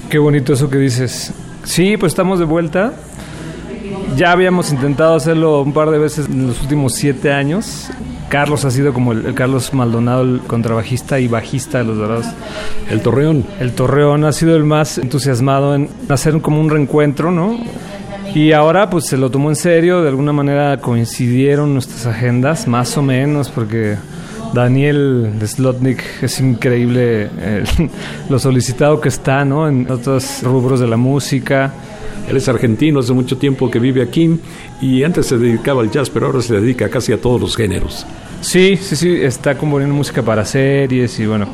Qué 0.10 0.20
bonito 0.20 0.54
eso 0.54 0.70
que 0.70 0.78
dices. 0.78 1.34
Sí, 1.63 1.98
pues 1.98 2.12
estamos 2.12 2.39
de 2.39 2.46
vuelta. 2.46 2.94
Ya 4.15 4.32
habíamos 4.32 4.71
intentado 4.71 5.15
hacerlo 5.15 5.62
un 5.62 5.73
par 5.73 5.89
de 5.89 5.99
veces 5.99 6.28
en 6.28 6.47
los 6.47 6.62
últimos 6.62 6.93
siete 6.93 7.34
años. 7.34 7.89
Carlos 8.30 8.63
ha 8.63 8.71
sido 8.71 8.93
como 8.93 9.12
el, 9.12 9.34
Carlos 9.34 9.73
Maldonado, 9.73 10.21
el 10.21 10.39
contrabajista 10.39 11.19
y 11.19 11.28
bajista 11.28 11.80
de 11.80 11.84
los 11.84 11.97
Dorados. 11.97 12.25
El 12.89 13.01
Torreón. 13.01 13.45
El 13.60 13.73
Torreón 13.73 14.23
ha 14.23 14.32
sido 14.32 14.56
el 14.56 14.63
más 14.63 14.97
entusiasmado 14.97 15.75
en 15.75 15.89
hacer 16.08 16.39
como 16.39 16.62
un 16.62 16.69
reencuentro, 16.69 17.30
¿no? 17.30 17.58
Y 18.34 18.54
ahora 18.54 18.89
pues 18.89 19.06
se 19.06 19.17
lo 19.17 19.30
tomó 19.30 19.49
en 19.49 19.58
serio, 19.58 20.01
de 20.01 20.10
alguna 20.10 20.32
manera 20.32 20.80
coincidieron 20.80 21.73
nuestras 21.73 22.06
agendas, 22.06 22.67
más 22.67 22.97
o 22.97 23.01
menos, 23.01 23.49
porque 23.49 23.97
Daniel 24.54 25.34
Slotnik 25.45 26.01
es 26.21 26.39
increíble 26.39 27.30
lo 28.30 28.39
solicitado 28.39 29.01
que 29.01 29.10
está, 29.10 29.43
¿no? 29.43 29.67
En 29.67 29.91
otros 29.91 30.41
rubros 30.41 30.80
de 30.80 30.88
la 30.88 30.97
música. 30.97 31.73
Él 32.28 32.38
es 32.38 32.48
argentino, 32.48 33.00
hace 33.00 33.14
mucho 33.14 33.38
tiempo 33.38 33.70
que 33.70 33.80
vive 33.80 34.02
aquí 34.02 34.40
y 34.82 35.04
antes 35.04 35.28
se 35.28 35.38
dedicaba 35.38 35.82
al 35.82 35.92
jazz, 35.92 36.10
pero 36.10 36.28
ahora 36.28 36.42
se 36.42 36.60
dedica 36.60 36.90
casi 36.90 37.14
a 37.14 37.22
todos 37.22 37.40
los 37.40 37.56
géneros. 37.56 38.06
Sí, 38.42 38.78
sí, 38.78 38.96
sí, 38.96 39.10
está 39.22 39.58
componiendo 39.58 39.96
música 39.96 40.22
para 40.22 40.46
series 40.46 41.20
y 41.20 41.26
bueno. 41.26 41.48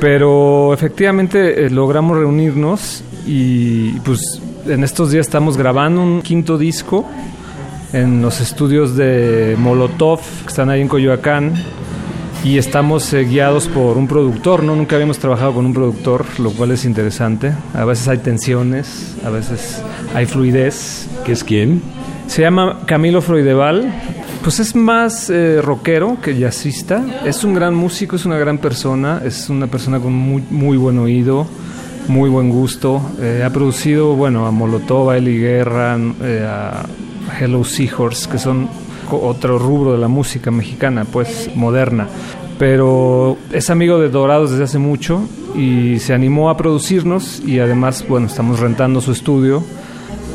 Pero 0.00 0.74
efectivamente 0.74 1.66
eh, 1.66 1.70
logramos 1.70 2.16
reunirnos 2.18 3.02
y 3.26 3.92
pues 4.00 4.20
en 4.66 4.84
estos 4.84 5.10
días 5.10 5.26
estamos 5.26 5.56
grabando 5.56 6.02
un 6.02 6.22
quinto 6.22 6.58
disco 6.58 7.06
en 7.92 8.22
los 8.22 8.40
estudios 8.40 8.96
de 8.96 9.56
Molotov, 9.58 10.20
que 10.42 10.48
están 10.48 10.68
ahí 10.68 10.80
en 10.80 10.88
Coyoacán 10.88 11.54
y 12.44 12.58
estamos 12.58 13.10
eh, 13.14 13.24
guiados 13.24 13.68
por 13.68 13.96
un 13.96 14.06
productor, 14.06 14.62
¿no? 14.62 14.76
Nunca 14.76 14.96
habíamos 14.96 15.18
trabajado 15.18 15.54
con 15.54 15.64
un 15.64 15.72
productor, 15.72 16.26
lo 16.38 16.50
cual 16.50 16.72
es 16.72 16.84
interesante. 16.84 17.54
A 17.72 17.86
veces 17.86 18.06
hay 18.06 18.18
tensiones, 18.18 19.16
a 19.24 19.30
veces 19.30 19.82
hay 20.14 20.26
fluidez. 20.26 21.08
¿Qué 21.24 21.32
es 21.32 21.42
quién? 21.42 21.80
Se 22.26 22.42
llama 22.42 22.80
Camilo 22.86 23.22
Freudeval. 23.22 23.90
Pues 24.42 24.60
es 24.60 24.76
más 24.76 25.30
eh, 25.30 25.62
rockero 25.62 26.18
que 26.20 26.38
jazzista. 26.38 27.02
Es 27.24 27.44
un 27.44 27.54
gran 27.54 27.74
músico, 27.74 28.16
es 28.16 28.26
una 28.26 28.36
gran 28.36 28.58
persona, 28.58 29.22
es 29.24 29.48
una 29.48 29.66
persona 29.66 29.98
con 29.98 30.12
muy, 30.12 30.44
muy 30.50 30.76
buen 30.76 30.98
oído, 30.98 31.46
muy 32.08 32.28
buen 32.28 32.50
gusto. 32.50 33.00
Eh, 33.22 33.42
ha 33.42 33.48
producido, 33.48 34.16
bueno, 34.16 34.44
a 34.44 34.50
Molotov, 34.50 35.08
a 35.08 35.16
Eli 35.16 35.38
Guerra, 35.38 35.94
a 35.94 36.84
Hello 37.40 37.64
Seahorse, 37.64 38.28
que 38.28 38.38
son 38.38 38.68
otro 39.10 39.58
rubro 39.58 39.92
de 39.92 39.98
la 39.98 40.08
música 40.08 40.50
mexicana, 40.50 41.04
pues 41.04 41.50
moderna. 41.54 42.08
Pero 42.58 43.36
es 43.52 43.70
amigo 43.70 43.98
de 43.98 44.08
Dorados 44.08 44.52
desde 44.52 44.64
hace 44.64 44.78
mucho 44.78 45.22
y 45.56 45.98
se 45.98 46.14
animó 46.14 46.50
a 46.50 46.56
producirnos 46.56 47.40
y 47.44 47.58
además, 47.58 48.04
bueno, 48.08 48.26
estamos 48.26 48.60
rentando 48.60 49.00
su 49.00 49.12
estudio 49.12 49.62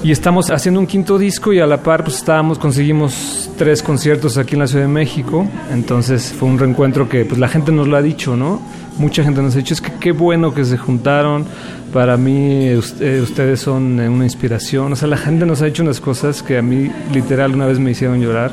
y 0.03 0.11
estamos 0.11 0.49
haciendo 0.49 0.79
un 0.79 0.87
quinto 0.87 1.17
disco 1.17 1.51
y 1.51 1.59
a 1.59 1.65
la 1.65 1.83
par 1.83 2.03
pues 2.03 2.17
estábamos, 2.17 2.57
conseguimos 2.57 3.49
tres 3.57 3.83
conciertos 3.83 4.37
aquí 4.37 4.55
en 4.55 4.59
la 4.59 4.67
Ciudad 4.67 4.85
de 4.85 4.91
México, 4.91 5.47
entonces 5.71 6.33
fue 6.37 6.47
un 6.47 6.57
reencuentro 6.57 7.09
que 7.09 7.25
pues 7.25 7.39
la 7.39 7.47
gente 7.47 7.71
nos 7.71 7.87
lo 7.87 7.97
ha 7.97 8.01
dicho, 8.01 8.35
¿no? 8.35 8.61
Mucha 8.97 9.23
gente 9.23 9.41
nos 9.41 9.55
ha 9.55 9.59
dicho, 9.59 9.73
es 9.73 9.81
que 9.81 9.91
qué 9.99 10.11
bueno 10.11 10.53
que 10.53 10.65
se 10.65 10.77
juntaron, 10.77 11.45
para 11.91 12.17
mí 12.17 12.67
eh, 12.67 12.77
ustedes 13.21 13.59
son 13.59 13.99
una 13.99 14.23
inspiración. 14.23 14.93
O 14.93 14.95
sea, 14.95 15.07
la 15.07 15.17
gente 15.17 15.45
nos 15.45 15.61
ha 15.61 15.65
dicho 15.65 15.83
unas 15.83 15.99
cosas 15.99 16.43
que 16.43 16.57
a 16.57 16.61
mí 16.61 16.91
literal 17.11 17.55
una 17.55 17.65
vez 17.65 17.79
me 17.79 17.91
hicieron 17.91 18.21
llorar. 18.21 18.51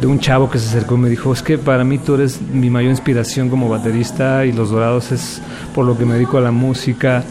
De 0.00 0.08
un 0.08 0.18
chavo 0.18 0.50
que 0.50 0.58
se 0.58 0.68
acercó 0.68 0.96
y 0.96 0.98
me 0.98 1.08
dijo, 1.08 1.32
es 1.32 1.40
que 1.40 1.56
para 1.56 1.84
mí 1.84 1.98
tú 1.98 2.14
eres 2.14 2.40
mi 2.42 2.68
mayor 2.68 2.90
inspiración 2.90 3.48
como 3.48 3.68
baterista 3.68 4.44
y 4.44 4.52
Los 4.52 4.70
Dorados 4.70 5.12
es 5.12 5.40
por 5.74 5.86
lo 5.86 5.96
que 5.96 6.04
me 6.04 6.14
dedico 6.14 6.36
a 6.36 6.40
la 6.40 6.50
música. 6.50 7.24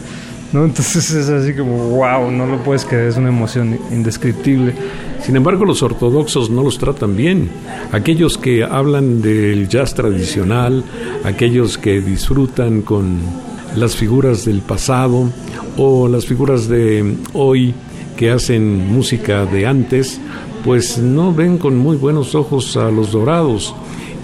¿No? 0.54 0.64
Entonces 0.64 1.10
es 1.10 1.28
así 1.28 1.52
como, 1.52 1.88
wow, 1.90 2.30
no 2.30 2.46
lo 2.46 2.62
puedes 2.62 2.84
creer, 2.84 3.08
es 3.08 3.16
una 3.16 3.28
emoción 3.28 3.78
indescriptible. 3.90 4.72
Sin 5.20 5.36
embargo, 5.36 5.64
los 5.64 5.82
ortodoxos 5.82 6.48
no 6.48 6.62
los 6.62 6.78
tratan 6.78 7.16
bien. 7.16 7.50
Aquellos 7.92 8.38
que 8.38 8.62
hablan 8.62 9.20
del 9.20 9.68
jazz 9.68 9.94
tradicional, 9.94 10.84
aquellos 11.24 11.76
que 11.76 12.00
disfrutan 12.00 12.82
con 12.82 13.18
las 13.74 13.96
figuras 13.96 14.44
del 14.44 14.60
pasado 14.60 15.28
o 15.76 16.06
las 16.06 16.24
figuras 16.24 16.68
de 16.68 17.16
hoy 17.32 17.74
que 18.16 18.30
hacen 18.30 18.92
música 18.92 19.46
de 19.46 19.66
antes, 19.66 20.20
pues 20.64 20.98
no 20.98 21.34
ven 21.34 21.58
con 21.58 21.76
muy 21.76 21.96
buenos 21.96 22.34
ojos 22.36 22.76
a 22.76 22.90
los 22.90 23.10
dorados. 23.10 23.74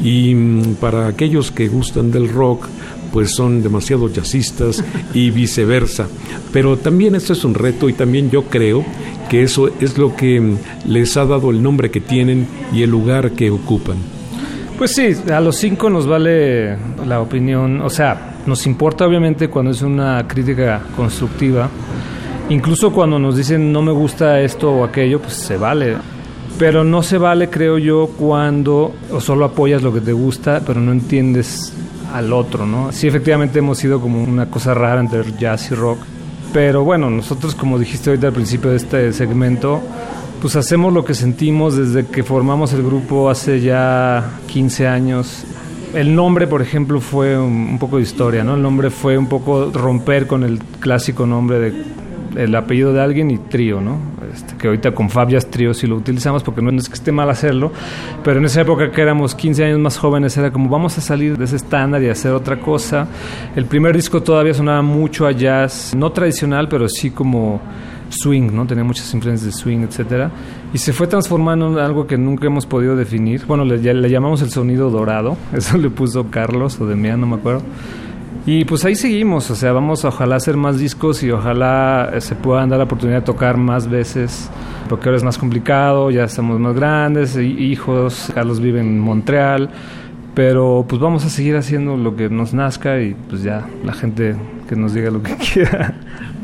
Y 0.03 0.35
mm, 0.35 0.75
para 0.77 1.09
aquellos 1.09 1.51
que 1.51 1.67
gustan 1.67 2.13
del 2.13 2.29
rock, 2.29 2.69
pues 3.13 3.35
son 3.35 3.63
demasiado 3.63 4.09
jazzistas 4.09 4.85
y 5.15 5.31
viceversa. 5.31 6.09
Pero 6.53 6.77
también 6.77 7.15
esto 7.15 7.33
es 7.33 7.45
un 7.45 7.55
reto 7.55 7.89
y 7.89 7.93
también 7.93 8.31
yo 8.31 8.45
creo 8.45 8.85
que 9.29 9.43
eso 9.43 9.71
es 9.81 9.97
lo 9.97 10.17
que 10.17 10.41
mm, 10.41 10.59
les 10.87 11.17
ha 11.17 11.25
dado 11.25 11.51
el 11.51 11.63
nombre 11.63 11.91
que 11.91 12.01
tienen 12.01 12.47
y 12.73 12.83
el 12.83 12.91
lugar 12.91 13.33
que 13.33 13.51
ocupan. 13.51 13.97
Pues 14.77 14.95
sí, 14.95 15.15
a 15.31 15.41
los 15.41 15.57
cinco 15.57 15.91
nos 15.91 16.07
vale 16.07 16.75
la 17.07 17.21
opinión, 17.21 17.83
o 17.83 17.91
sea, 17.91 18.39
nos 18.47 18.67
importa 18.67 19.07
obviamente 19.07 19.49
cuando 19.49 19.73
es 19.73 19.83
una 19.83 20.27
crítica 20.27 20.83
constructiva, 20.97 21.69
incluso 22.49 22.91
cuando 22.91 23.19
nos 23.19 23.37
dicen 23.37 23.71
no 23.73 23.83
me 23.83 23.93
gusta 23.93 24.41
esto 24.41 24.71
o 24.73 24.85
aquello, 24.85 25.21
pues 25.21 25.35
se 25.35 25.59
vale. 25.59 25.97
Pero 26.59 26.83
no 26.83 27.03
se 27.03 27.19
vale, 27.19 27.51
creo 27.51 27.77
yo, 27.79 28.09
cuando 28.19 28.95
o 29.13 29.21
solo 29.21 29.45
apoyas 29.45 29.83
lo 29.83 29.93
que 29.93 30.01
te 30.01 30.13
gusta, 30.13 30.63
pero 30.67 30.81
no 30.81 30.93
entiendes 30.93 31.75
al 32.13 32.33
otro, 32.33 32.67
¿no? 32.67 32.93
Sí, 32.93 33.07
efectivamente 33.07 33.59
hemos 33.59 33.79
sido 33.79 34.01
como 34.01 34.23
una 34.23 34.47
cosa 34.47 34.75
rara 34.75 35.01
entre 35.01 35.23
jazz 35.39 35.71
y 35.71 35.75
rock. 35.75 35.99
Pero 36.53 36.83
bueno, 36.83 37.11
nosotros, 37.11 37.55
como 37.55 37.79
dijiste 37.79 38.11
ahorita 38.11 38.29
al 38.29 38.33
principio 38.33 38.71
de 38.71 38.77
este 38.77 39.13
segmento, 39.13 39.81
pues 40.41 40.57
hacemos 40.57 40.93
lo 40.93 41.05
que 41.05 41.15
sentimos 41.15 41.77
desde 41.77 42.07
que 42.07 42.23
formamos 42.23 42.73
el 42.73 42.83
grupo 42.83 43.31
hace 43.31 43.61
ya 43.61 44.39
15 44.49 44.89
años. 44.89 45.45
El 45.95 46.15
nombre, 46.15 46.47
por 46.47 46.63
ejemplo, 46.63 47.01
fue 47.01 47.39
un, 47.39 47.79
poco 47.79 47.97
de 47.97 48.03
historia, 48.03 48.43
¿no? 48.43 48.55
El 48.55 48.63
nombre 48.63 48.91
fue 48.91 49.19
un 49.19 49.27
poco 49.27 49.71
romper 49.73 50.27
con 50.27 50.45
el 50.45 50.59
clásico 50.59 51.27
nombre 51.27 51.59
de 51.59 51.85
el 52.37 52.55
apellido 52.55 52.93
de 52.93 53.01
alguien 53.01 53.31
y 53.31 53.39
trío, 53.39 53.81
¿no? 53.81 53.99
Este, 54.33 54.57
que 54.57 54.69
ahorita 54.69 54.93
con 54.93 55.11
Fabias 55.11 55.47
Trío 55.51 55.75
sí 55.75 55.87
lo 55.87 55.97
utilizamos 55.97 56.43
porque 56.43 56.63
no 56.63 56.71
es 56.71 56.89
que 56.89 56.95
esté 56.95 57.13
mal 57.13 57.29
hacerlo, 57.31 57.73
pero 58.23 58.39
en 58.39 58.45
esa 58.45 58.61
época 58.61 58.91
que 58.91 59.01
éramos 59.01 59.35
15 59.35 59.65
años 59.65 59.79
más 59.79 59.99
jóvenes 59.99 60.37
era 60.37 60.53
como 60.53 60.69
vamos 60.69 60.97
a 60.99 61.01
salir 61.01 61.37
de 61.37 61.45
ese 61.45 61.57
estándar 61.57 62.03
y 62.03 62.09
hacer 62.09 62.33
otra 62.33 62.61
cosa. 62.61 63.09
El 63.57 63.67
primer 63.67 63.95
disco 63.97 64.23
todavía 64.23 64.55
sonaba 64.55 64.83
mucho 64.83 65.27
a 65.27 65.33
jazz, 65.33 65.95
no 65.97 66.13
tradicional, 66.13 66.69
pero 66.69 66.89
sí 66.89 67.11
como 67.11 67.61
swing, 68.11 68.53
¿no? 68.53 68.67
Tenía 68.67 68.85
muchas 68.85 69.13
influencias 69.15 69.53
de 69.53 69.59
swing, 69.59 69.81
etcétera, 69.81 70.31
y 70.73 70.79
se 70.79 70.93
fue 70.93 71.07
transformando 71.07 71.69
en 71.69 71.79
algo 71.79 72.07
que 72.07 72.19
nunca 72.19 72.47
hemos 72.47 72.67
podido 72.67 72.97
definir. 72.97 73.45
Bueno, 73.47 73.65
le, 73.65 73.79
le 73.79 74.11
llamamos 74.11 74.43
el 74.43 74.51
sonido 74.51 74.91
dorado, 74.91 75.37
eso 75.53 75.79
le 75.79 75.91
puso 75.91 76.31
Carlos 76.31 76.81
o 76.81 76.87
Demian, 76.87 77.21
no 77.21 77.27
me 77.27 77.37
acuerdo. 77.37 77.63
Y 78.53 78.65
pues 78.65 78.85
ahí 78.85 78.97
seguimos, 78.97 79.49
o 79.53 79.55
sea, 79.55 79.71
vamos 79.71 80.05
a 80.05 80.09
ojalá 80.09 80.35
hacer 80.35 80.57
más 80.57 80.77
discos 80.77 81.23
y 81.23 81.31
ojalá 81.31 82.13
se 82.19 82.35
puedan 82.35 82.69
dar 82.69 82.79
la 82.79 82.85
oportunidad 82.87 83.21
de 83.21 83.25
tocar 83.25 83.57
más 83.57 83.89
veces, 83.89 84.51
porque 84.89 85.09
ahora 85.09 85.19
es 85.19 85.23
más 85.23 85.39
complicado, 85.39 86.11
ya 86.11 86.25
estamos 86.25 86.59
más 86.59 86.75
grandes, 86.75 87.37
hijos, 87.37 88.33
Carlos 88.35 88.59
vive 88.59 88.81
en 88.81 88.99
Montreal, 88.99 89.71
Pero 90.35 90.85
pues 90.89 91.01
vamos 91.01 91.25
a 91.25 91.29
seguir 91.29 91.55
haciendo 91.55 91.97
lo 91.97 92.17
que 92.17 92.29
nos 92.29 92.53
nazca 92.53 93.01
y 93.01 93.15
pues 93.29 93.45
ya 93.45 93.69
la 93.85 93.93
gente 93.93 94.35
que 94.69 94.75
nos 94.75 94.95
diga 94.95 95.13
lo 95.13 95.23
que 95.23 95.37
quiera. 95.55 95.95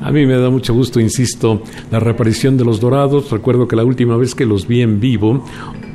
A 0.00 0.12
mí 0.12 0.26
me 0.26 0.38
da 0.38 0.48
mucho 0.48 0.74
gusto, 0.74 1.00
insisto, 1.00 1.60
la 1.90 1.98
reaparición 1.98 2.56
de 2.56 2.64
los 2.64 2.78
Dorados. 2.78 3.32
Recuerdo 3.32 3.66
que 3.66 3.74
la 3.74 3.84
última 3.84 4.16
vez 4.16 4.36
que 4.36 4.46
los 4.46 4.68
vi 4.68 4.80
en 4.82 5.00
vivo 5.00 5.44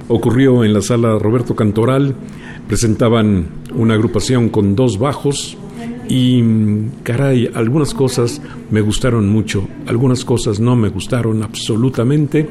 ocurrió 0.09 0.65
en 0.65 0.73
la 0.73 0.81
sala 0.81 1.17
Roberto 1.17 1.55
Cantoral. 1.55 2.15
Presentaban 2.67 3.47
una 3.73 3.93
agrupación 3.93 4.49
con 4.49 4.75
dos 4.75 4.97
bajos, 4.97 5.57
y 6.13 6.43
caray, 7.03 7.49
algunas 7.53 7.93
cosas 7.93 8.41
me 8.69 8.81
gustaron 8.81 9.29
mucho, 9.29 9.65
algunas 9.87 10.25
cosas 10.25 10.59
no 10.59 10.75
me 10.75 10.89
gustaron 10.89 11.41
absolutamente, 11.41 12.45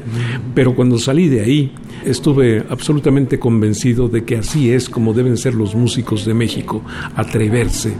pero 0.55 0.73
cuando 0.73 0.97
salí 0.97 1.29
de 1.29 1.41
ahí 1.41 1.71
estuve 2.03 2.65
absolutamente 2.71 3.37
convencido 3.37 4.07
de 4.07 4.23
que 4.23 4.37
así 4.37 4.71
es 4.71 4.89
como 4.89 5.13
deben 5.13 5.37
ser 5.37 5.53
los 5.53 5.75
músicos 5.75 6.25
de 6.25 6.33
México, 6.33 6.81
atreverse 7.15 7.93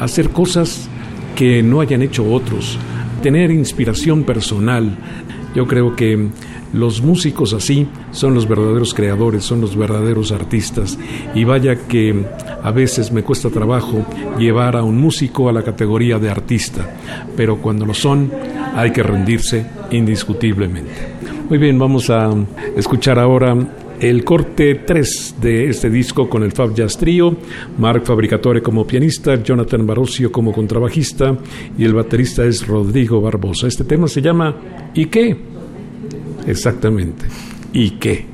hacer 0.00 0.30
cosas 0.30 0.88
que 1.36 1.62
no 1.62 1.80
hayan 1.80 2.02
hecho 2.02 2.28
otros, 2.28 2.76
tener 3.22 3.52
inspiración 3.52 4.24
personal. 4.24 4.98
Yo 5.54 5.68
creo 5.68 5.94
que 5.94 6.26
los 6.74 7.00
músicos 7.00 7.52
así 7.52 7.86
son 8.10 8.34
los 8.34 8.48
verdaderos 8.48 8.92
creadores, 8.92 9.44
son 9.44 9.60
los 9.60 9.76
verdaderos 9.76 10.32
artistas. 10.32 10.98
Y 11.34 11.44
vaya 11.44 11.86
que 11.86 12.24
a 12.62 12.70
veces 12.72 13.12
me 13.12 13.22
cuesta 13.22 13.48
trabajo 13.48 14.04
llevar 14.38 14.76
a 14.76 14.82
un 14.82 14.98
músico 14.98 15.48
a 15.48 15.52
la 15.52 15.62
categoría 15.62 16.18
de 16.18 16.30
artista, 16.30 16.96
pero 17.36 17.58
cuando 17.58 17.86
lo 17.86 17.94
son 17.94 18.30
hay 18.74 18.90
que 18.90 19.02
rendirse 19.02 19.64
indiscutiblemente. 19.92 21.14
Muy 21.48 21.58
bien, 21.58 21.78
vamos 21.78 22.10
a 22.10 22.34
escuchar 22.76 23.18
ahora 23.18 23.56
el 24.00 24.24
corte 24.24 24.74
3 24.74 25.36
de 25.40 25.68
este 25.68 25.88
disco 25.88 26.28
con 26.28 26.42
el 26.42 26.52
Fab 26.52 26.74
Jazz 26.74 26.98
Mark 27.78 28.02
Fabricatore 28.04 28.62
como 28.62 28.86
pianista, 28.86 29.40
Jonathan 29.42 29.86
Barosio 29.86 30.32
como 30.32 30.52
contrabajista 30.52 31.36
y 31.78 31.84
el 31.84 31.94
baterista 31.94 32.44
es 32.44 32.66
Rodrigo 32.66 33.20
Barbosa. 33.20 33.68
Este 33.68 33.84
tema 33.84 34.08
se 34.08 34.20
llama 34.20 34.56
¿Y 34.94 35.06
qué? 35.06 35.53
Exactamente. 36.46 37.24
¿Y 37.72 37.92
qué? 37.92 38.33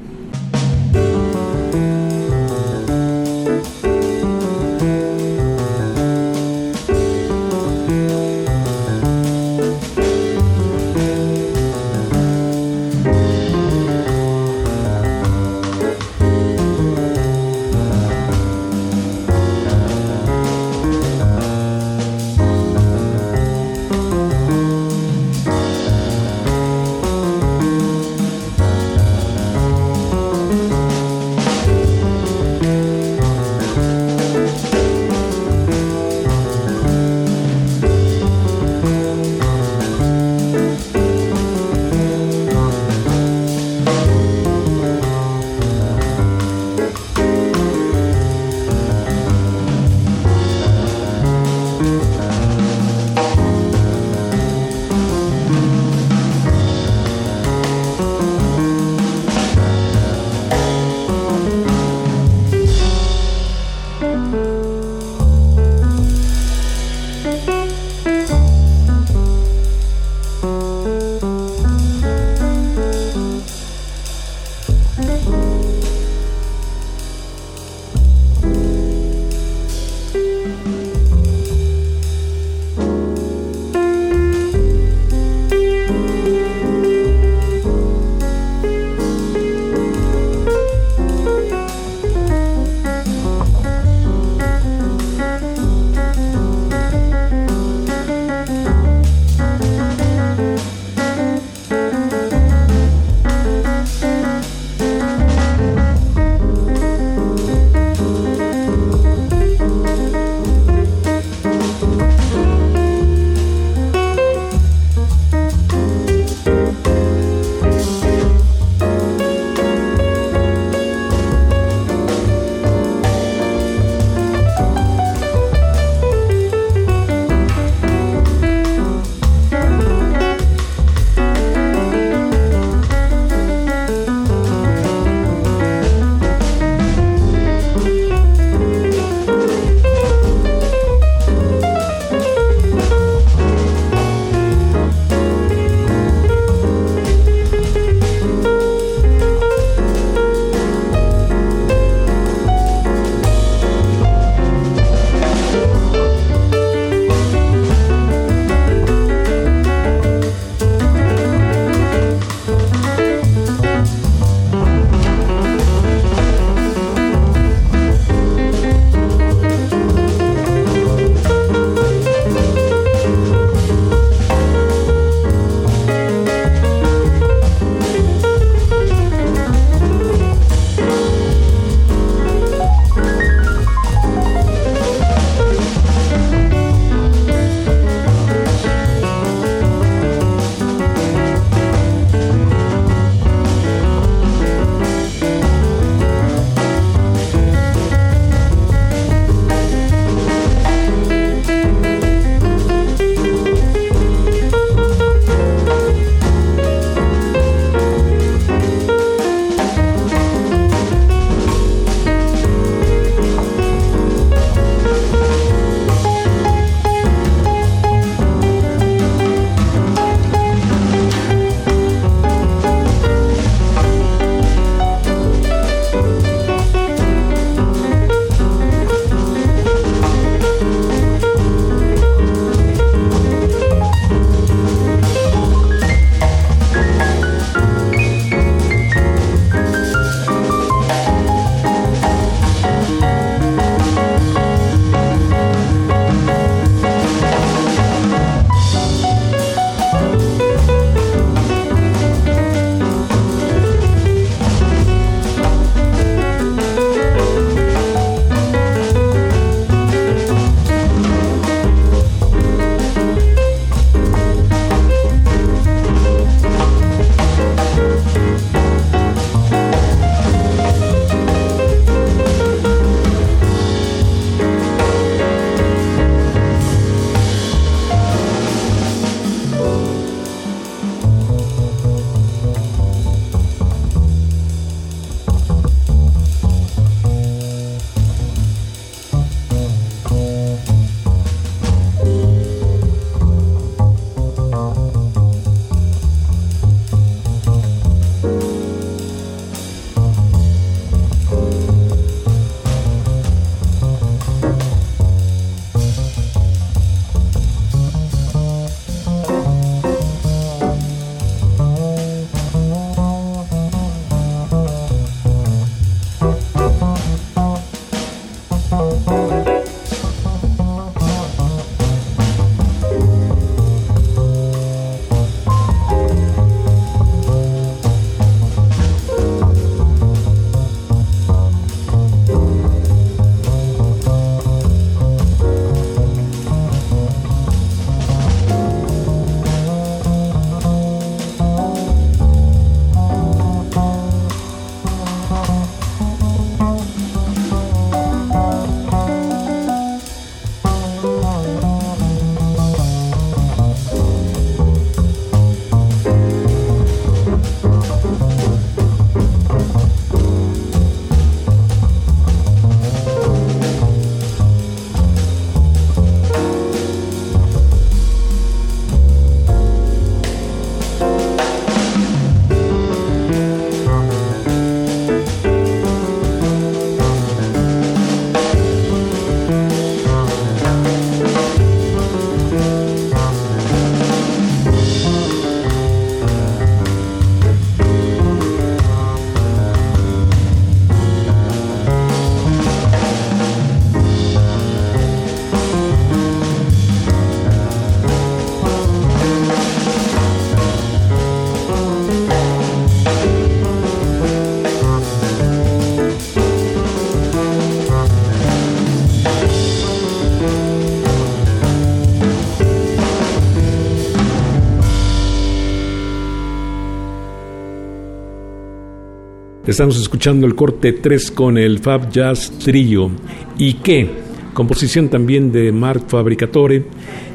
Estamos 419.70 420.00
escuchando 420.00 420.48
el 420.48 420.56
corte 420.56 420.94
3 420.94 421.30
con 421.30 421.56
el 421.56 421.78
Fab 421.78 422.10
Jazz 422.10 422.50
Trio. 422.58 423.08
¿Y 423.56 423.74
qué? 423.74 424.10
Composición 424.52 425.08
también 425.08 425.52
de 425.52 425.70
Mark 425.70 426.06
Fabricatore. 426.08 426.86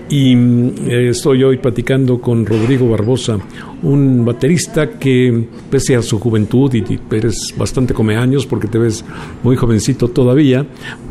Y 0.10 0.36
mm, 0.36 0.90
estoy 0.90 1.46
hoy 1.46 1.56
platicando 1.60 2.20
con 2.20 2.46
Rodrigo 2.46 2.90
Barbosa, 2.90 3.40
un 3.84 4.26
baterista 4.26 5.00
que, 5.00 5.46
pese 5.72 5.96
a 5.96 6.02
su 6.02 6.20
juventud, 6.20 6.74
y 6.74 7.00
eres 7.10 7.54
bastante 7.58 7.94
come 7.94 8.18
años 8.18 8.46
porque 8.46 8.68
te 8.68 8.80
ves 8.80 9.06
muy 9.42 9.56
jovencito 9.56 10.10
todavía, 10.10 10.66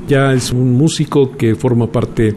ya 0.07 0.35
es 0.35 0.53
un 0.53 0.75
músico 0.75 1.39
que 1.39 1.55
forma 1.55 1.91
parte 1.91 2.35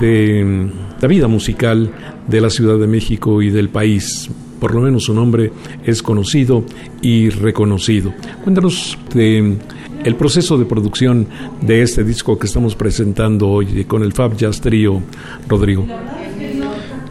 de 0.00 0.42
mm, 0.42 1.02
la 1.02 1.06
vida 1.06 1.28
musical 1.28 1.90
de 2.26 2.40
la 2.40 2.48
Ciudad 2.48 2.78
de 2.78 2.86
México 2.86 3.42
y 3.42 3.50
del 3.50 3.68
país 3.68 4.30
por 4.62 4.76
lo 4.76 4.80
menos 4.80 5.02
su 5.02 5.12
nombre 5.12 5.50
es 5.84 6.04
conocido 6.04 6.62
y 7.00 7.30
reconocido. 7.30 8.14
Cuéntanos 8.44 8.96
de 9.12 9.56
el 10.04 10.14
proceso 10.14 10.56
de 10.56 10.64
producción 10.66 11.26
de 11.60 11.82
este 11.82 12.04
disco 12.04 12.38
que 12.38 12.46
estamos 12.46 12.76
presentando 12.76 13.48
hoy 13.48 13.84
con 13.86 14.04
el 14.04 14.12
Fab 14.12 14.36
Jazz 14.36 14.60
Trio, 14.60 15.02
Rodrigo. 15.48 15.84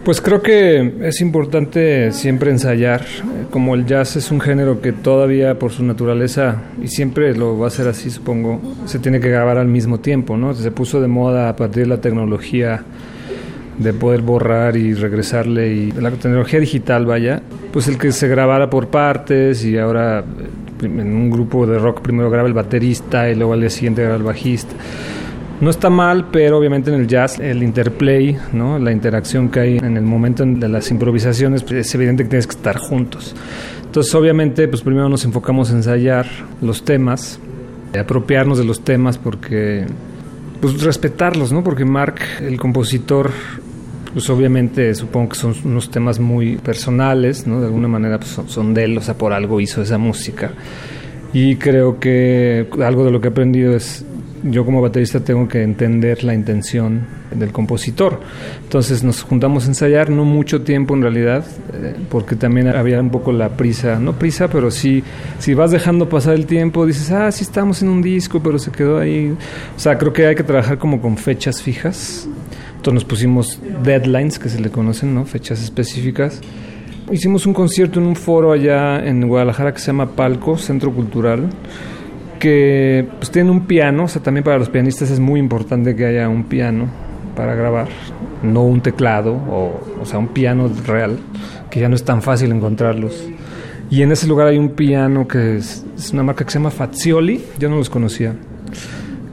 Pues 0.05 0.21
creo 0.21 0.41
que 0.41 0.93
es 1.01 1.19
importante 1.19 2.13
siempre 2.13 2.51
ensayar, 2.51 3.05
como 3.49 3.75
el 3.75 3.85
jazz 3.85 4.15
es 4.15 4.31
un 4.31 4.39
género 4.39 4.79
que 4.79 4.93
todavía 4.93 5.59
por 5.59 5.73
su 5.73 5.83
naturaleza, 5.83 6.61
y 6.81 6.87
siempre 6.87 7.35
lo 7.35 7.59
va 7.59 7.67
a 7.67 7.69
ser 7.69 7.89
así 7.89 8.09
supongo, 8.09 8.61
se 8.85 8.97
tiene 8.99 9.19
que 9.19 9.29
grabar 9.29 9.57
al 9.57 9.67
mismo 9.67 9.99
tiempo, 9.99 10.37
¿no? 10.37 10.53
Se 10.53 10.71
puso 10.71 11.01
de 11.01 11.09
moda 11.09 11.49
a 11.49 11.55
partir 11.57 11.83
de 11.83 11.89
la 11.89 11.99
tecnología 11.99 12.85
de 13.77 13.93
poder 13.93 14.21
borrar 14.21 14.75
y 14.77 14.93
regresarle 14.93 15.73
y 15.73 15.91
la 15.91 16.11
tecnología 16.11 16.59
digital 16.59 17.05
vaya, 17.05 17.41
pues 17.71 17.87
el 17.87 17.97
que 17.97 18.11
se 18.11 18.27
grabara 18.27 18.69
por 18.69 18.87
partes 18.87 19.63
y 19.63 19.77
ahora 19.77 20.19
eh, 20.19 20.85
en 20.85 21.13
un 21.13 21.29
grupo 21.29 21.65
de 21.65 21.79
rock 21.79 22.01
primero 22.01 22.29
graba 22.29 22.47
el 22.47 22.53
baterista 22.53 23.29
y 23.29 23.35
luego 23.35 23.53
al 23.53 23.69
siguiente 23.69 24.01
graba 24.01 24.17
el 24.17 24.23
bajista. 24.23 24.73
No 25.61 25.69
está 25.69 25.91
mal, 25.91 26.29
pero 26.31 26.57
obviamente 26.57 26.91
en 26.91 26.99
el 26.99 27.07
jazz 27.07 27.39
el 27.39 27.61
interplay, 27.61 28.35
¿no? 28.51 28.79
la 28.79 28.91
interacción 28.91 29.49
que 29.49 29.59
hay 29.59 29.77
en 29.77 29.95
el 29.95 30.03
momento 30.03 30.43
de 30.43 30.67
las 30.67 30.89
improvisaciones, 30.89 31.61
pues 31.61 31.85
es 31.85 31.95
evidente 31.95 32.23
que 32.23 32.29
tienes 32.29 32.47
que 32.47 32.55
estar 32.55 32.77
juntos. 32.77 33.35
Entonces 33.85 34.13
obviamente 34.15 34.67
pues 34.67 34.81
primero 34.81 35.07
nos 35.07 35.23
enfocamos 35.23 35.71
a 35.71 35.75
ensayar 35.75 36.25
los 36.61 36.83
temas, 36.83 37.39
apropiarnos 37.99 38.57
de 38.57 38.63
los 38.63 38.83
temas 38.83 39.17
porque 39.17 39.85
pues 40.61 40.81
respetarlos, 40.83 41.51
¿no? 41.51 41.63
Porque 41.63 41.83
Mark, 41.83 42.15
el 42.39 42.57
compositor, 42.57 43.31
pues 44.13 44.29
obviamente 44.29 44.93
supongo 44.93 45.29
que 45.29 45.35
son 45.35 45.55
unos 45.65 45.89
temas 45.89 46.19
muy 46.19 46.57
personales, 46.57 47.47
¿no? 47.47 47.59
De 47.59 47.65
alguna 47.65 47.87
manera 47.87 48.19
pues 48.19 48.39
son, 48.47 48.73
de 48.73 48.83
él, 48.83 48.97
o 48.97 49.01
sea, 49.01 49.15
por 49.15 49.33
algo 49.33 49.59
hizo 49.59 49.81
esa 49.81 49.97
música. 49.97 50.51
Y 51.33 51.55
creo 51.55 51.99
que 51.99 52.67
algo 52.83 53.03
de 53.03 53.11
lo 53.11 53.19
que 53.19 53.29
he 53.29 53.31
aprendido 53.31 53.75
es, 53.75 54.05
yo 54.43 54.65
como 54.65 54.81
baterista 54.81 55.19
tengo 55.19 55.47
que 55.47 55.61
entender 55.61 56.23
la 56.23 56.33
intención 56.33 57.05
del 57.33 57.51
compositor. 57.51 58.19
Entonces 58.63 59.03
nos 59.03 59.21
juntamos 59.21 59.65
a 59.65 59.67
ensayar, 59.69 60.09
no 60.09 60.25
mucho 60.25 60.61
tiempo 60.61 60.95
en 60.95 61.01
realidad, 61.01 61.45
eh, 61.73 61.95
porque 62.09 62.35
también 62.35 62.67
había 62.67 62.99
un 62.99 63.09
poco 63.09 63.31
la 63.31 63.49
prisa, 63.49 63.99
no 63.99 64.13
prisa, 64.13 64.47
pero 64.47 64.71
sí, 64.71 65.03
si 65.39 65.53
vas 65.53 65.71
dejando 65.71 66.09
pasar 66.09 66.33
el 66.35 66.45
tiempo, 66.45 66.85
dices, 66.85 67.11
ah, 67.11 67.31
sí 67.31 67.43
estamos 67.43 67.81
en 67.81 67.89
un 67.89 68.01
disco, 68.01 68.41
pero 68.41 68.59
se 68.59 68.71
quedó 68.71 68.99
ahí. 68.99 69.35
O 69.75 69.79
sea, 69.79 69.97
creo 69.97 70.13
que 70.13 70.25
hay 70.25 70.35
que 70.35 70.43
trabajar 70.43 70.77
como 70.77 71.01
con 71.01 71.17
fechas 71.17 71.61
fijas 71.61 72.27
entonces 72.81 72.95
nos 72.95 73.05
pusimos 73.05 73.59
deadlines, 73.83 74.39
que 74.39 74.49
se 74.49 74.59
le 74.59 74.71
conocen, 74.71 75.13
¿no? 75.13 75.23
Fechas 75.23 75.61
específicas. 75.61 76.41
Hicimos 77.11 77.45
un 77.45 77.53
concierto 77.53 77.99
en 77.99 78.07
un 78.07 78.15
foro 78.15 78.51
allá 78.51 79.05
en 79.05 79.27
Guadalajara 79.27 79.71
que 79.71 79.79
se 79.79 79.85
llama 79.85 80.15
Palco, 80.15 80.57
Centro 80.57 80.91
Cultural, 80.91 81.47
que 82.41 83.07
pues 83.19 83.29
tiene 83.29 83.51
un 83.51 83.67
piano, 83.67 84.05
o 84.05 84.07
sea, 84.07 84.21
también 84.21 84.43
para 84.43 84.57
los 84.57 84.69
pianistas 84.69 85.11
es 85.11 85.19
muy 85.19 85.39
importante 85.39 85.95
que 85.95 86.05
haya 86.07 86.27
un 86.27 86.43
piano 86.43 86.87
para 87.35 87.53
grabar, 87.55 87.87
no 88.41 88.63
un 88.63 88.81
teclado, 88.81 89.33
o, 89.33 89.79
o 90.01 90.05
sea, 90.05 90.19
un 90.19 90.29
piano 90.29 90.69
real, 90.85 91.19
que 91.69 91.79
ya 91.79 91.87
no 91.87 91.95
es 91.95 92.03
tan 92.03 92.21
fácil 92.21 92.51
encontrarlos. 92.51 93.29
Y 93.91 94.01
en 94.01 94.11
ese 94.11 94.25
lugar 94.25 94.47
hay 94.47 94.57
un 94.57 94.69
piano 94.69 95.27
que 95.27 95.57
es, 95.57 95.85
es 95.95 96.11
una 96.11 96.23
marca 96.23 96.43
que 96.43 96.51
se 96.51 96.57
llama 96.57 96.71
Fazioli, 96.71 97.41
yo 97.59 97.69
no 97.69 97.77
los 97.77 97.89
conocía 97.89 98.33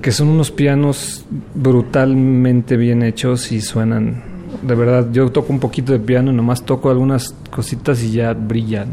que 0.01 0.13
son 0.13 0.29
unos 0.29 0.51
pianos 0.51 1.25
brutalmente 1.55 2.77
bien 2.77 3.03
hechos 3.03 3.51
y 3.53 3.61
suenan 3.61 4.23
de 4.63 4.75
verdad 4.75 5.09
yo 5.13 5.31
toco 5.31 5.53
un 5.53 5.61
poquito 5.61 5.93
de 5.93 5.99
piano 5.99 6.33
nomás 6.33 6.65
toco 6.65 6.91
algunas 6.91 7.35
cositas 7.51 8.03
y 8.03 8.13
ya 8.13 8.33
brilla 8.33 8.87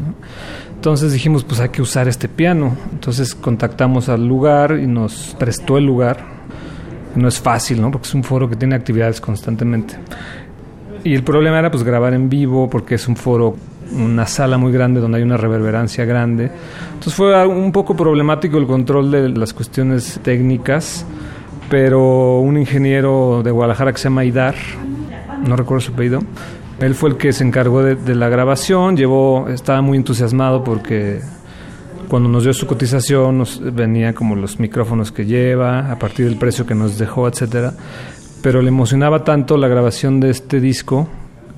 entonces 0.86 1.14
dijimos 1.14 1.44
pues 1.44 1.60
hay 1.60 1.70
que 1.70 1.82
usar 1.82 2.08
este 2.08 2.30
piano. 2.30 2.78
Entonces 2.94 3.34
contactamos 3.34 4.08
al 4.08 4.28
lugar 4.28 4.78
y 4.80 4.86
nos 4.86 5.36
prestó 5.40 5.80
el 5.80 5.86
lugar. 5.88 6.20
No 7.16 7.28
es 7.28 7.42
fácil 7.42 7.82
no 7.82 7.90
porque 7.90 8.08
es 8.08 8.14
un 8.14 8.24
foro 8.24 8.48
que 8.48 8.56
tiene 8.56 8.76
actividades 8.76 9.20
constantemente. 9.20 9.96
Y 11.04 11.16
el 11.16 11.24
problema 11.24 11.58
era 11.58 11.72
pues 11.72 11.82
grabar 11.82 12.14
en 12.14 12.30
vivo 12.30 12.70
porque 12.70 12.96
es 12.96 13.08
un 13.08 13.16
foro 13.16 13.56
una 13.94 14.28
sala 14.28 14.60
muy 14.60 14.72
grande 14.72 15.00
donde 15.00 15.18
hay 15.18 15.24
una 15.24 15.38
reverberancia 15.38 16.06
grande. 16.06 16.52
Entonces 16.94 17.16
fue 17.16 17.48
un 17.48 17.72
poco 17.72 17.96
problemático 17.96 18.60
el 18.60 18.68
control 18.68 19.10
de 19.10 19.30
las 19.30 19.56
cuestiones 19.56 20.20
técnicas, 20.22 21.04
pero 21.68 22.38
un 22.42 22.60
ingeniero 22.60 23.42
de 23.44 23.50
Guadalajara 23.50 23.92
que 23.92 23.98
se 23.98 24.04
llama 24.04 24.24
Idar, 24.24 24.54
no 25.48 25.56
recuerdo 25.56 25.82
su 25.82 25.94
apellido, 25.94 26.20
él 26.86 26.94
fue 26.94 27.10
el 27.10 27.18
que 27.18 27.34
se 27.34 27.44
encargó 27.44 27.82
de, 27.82 28.16
la 28.16 28.30
grabación, 28.30 28.96
llevó, 28.96 29.50
estaba 29.50 29.82
muy 29.82 29.98
entusiasmado 29.98 30.64
porque 30.64 31.20
cuando 32.08 32.30
nos 32.30 32.44
dio 32.44 32.54
su 32.54 32.68
cotización 32.68 33.40
nos 33.40 33.60
venía 33.74 34.14
como 34.14 34.36
los 34.36 34.60
micrófonos 34.60 35.12
que 35.12 35.26
lleva, 35.26 35.92
a 35.92 35.98
partir 35.98 36.26
del 36.26 36.38
precio 36.38 36.66
que 36.66 36.76
nos 36.76 36.98
dejó, 37.00 37.28
etcétera. 37.28 37.74
Pero 38.44 38.62
le 38.62 38.68
emocionaba 38.68 39.24
tanto 39.24 39.58
la 39.58 39.68
grabación 39.68 40.20
de 40.20 40.30
este 40.30 40.60
disco 40.60 41.08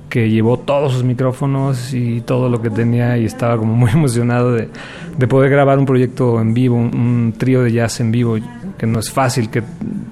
que 0.08 0.30
llevó 0.30 0.58
todos 0.58 0.94
sus 0.94 1.04
micrófonos 1.04 1.92
y 1.92 2.22
todo 2.22 2.48
lo 2.48 2.62
que 2.62 2.70
tenía 2.70 3.18
y 3.18 3.26
estaba 3.26 3.58
como 3.58 3.74
muy 3.74 3.90
emocionado 3.92 4.52
de, 4.52 4.68
poder 5.28 5.50
grabar 5.50 5.78
un 5.78 5.84
proyecto 5.84 6.40
en 6.40 6.54
vivo, 6.54 6.76
un, 6.76 7.34
trío 7.36 7.62
de 7.62 7.72
jazz 7.72 8.00
en 8.00 8.10
vivo, 8.10 8.36
que 8.78 8.86
no 8.86 8.98
es 8.98 9.10
fácil 9.10 9.50
que 9.50 9.62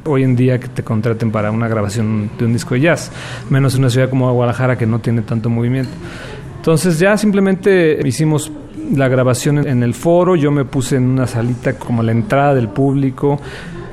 hoy 0.07 0.23
en 0.23 0.37
día 0.37 0.59
que 0.59 0.69
te 0.69 0.83
contraten 0.83 1.31
para 1.31 1.51
una 1.51 1.69
grabación 1.69 2.31
de 2.39 2.45
un 2.45 2.53
disco 2.53 2.75
de 2.75 2.81
jazz, 2.81 3.11
menos 3.51 3.75
en 3.75 3.81
una 3.81 3.91
ciudad 3.91 4.09
como 4.09 4.33
Guadalajara 4.33 4.77
que 4.79 4.87
no 4.87 5.01
tiene 5.01 5.23
tanto 5.23 5.51
movimiento. 5.51 5.91
Entonces 6.57 6.99
ya 6.99 7.17
simplemente 7.17 8.01
hicimos 8.07 8.51
la 8.95 9.09
grabación 9.09 9.67
en 9.67 9.83
el 9.83 9.95
foro, 9.95 10.37
yo 10.37 10.51
me 10.51 10.65
puse 10.65 10.97
en 10.97 11.05
una 11.05 11.27
salita 11.27 11.75
como 11.75 12.03
la 12.03 12.13
entrada 12.13 12.55
del 12.55 12.69
público, 12.69 13.41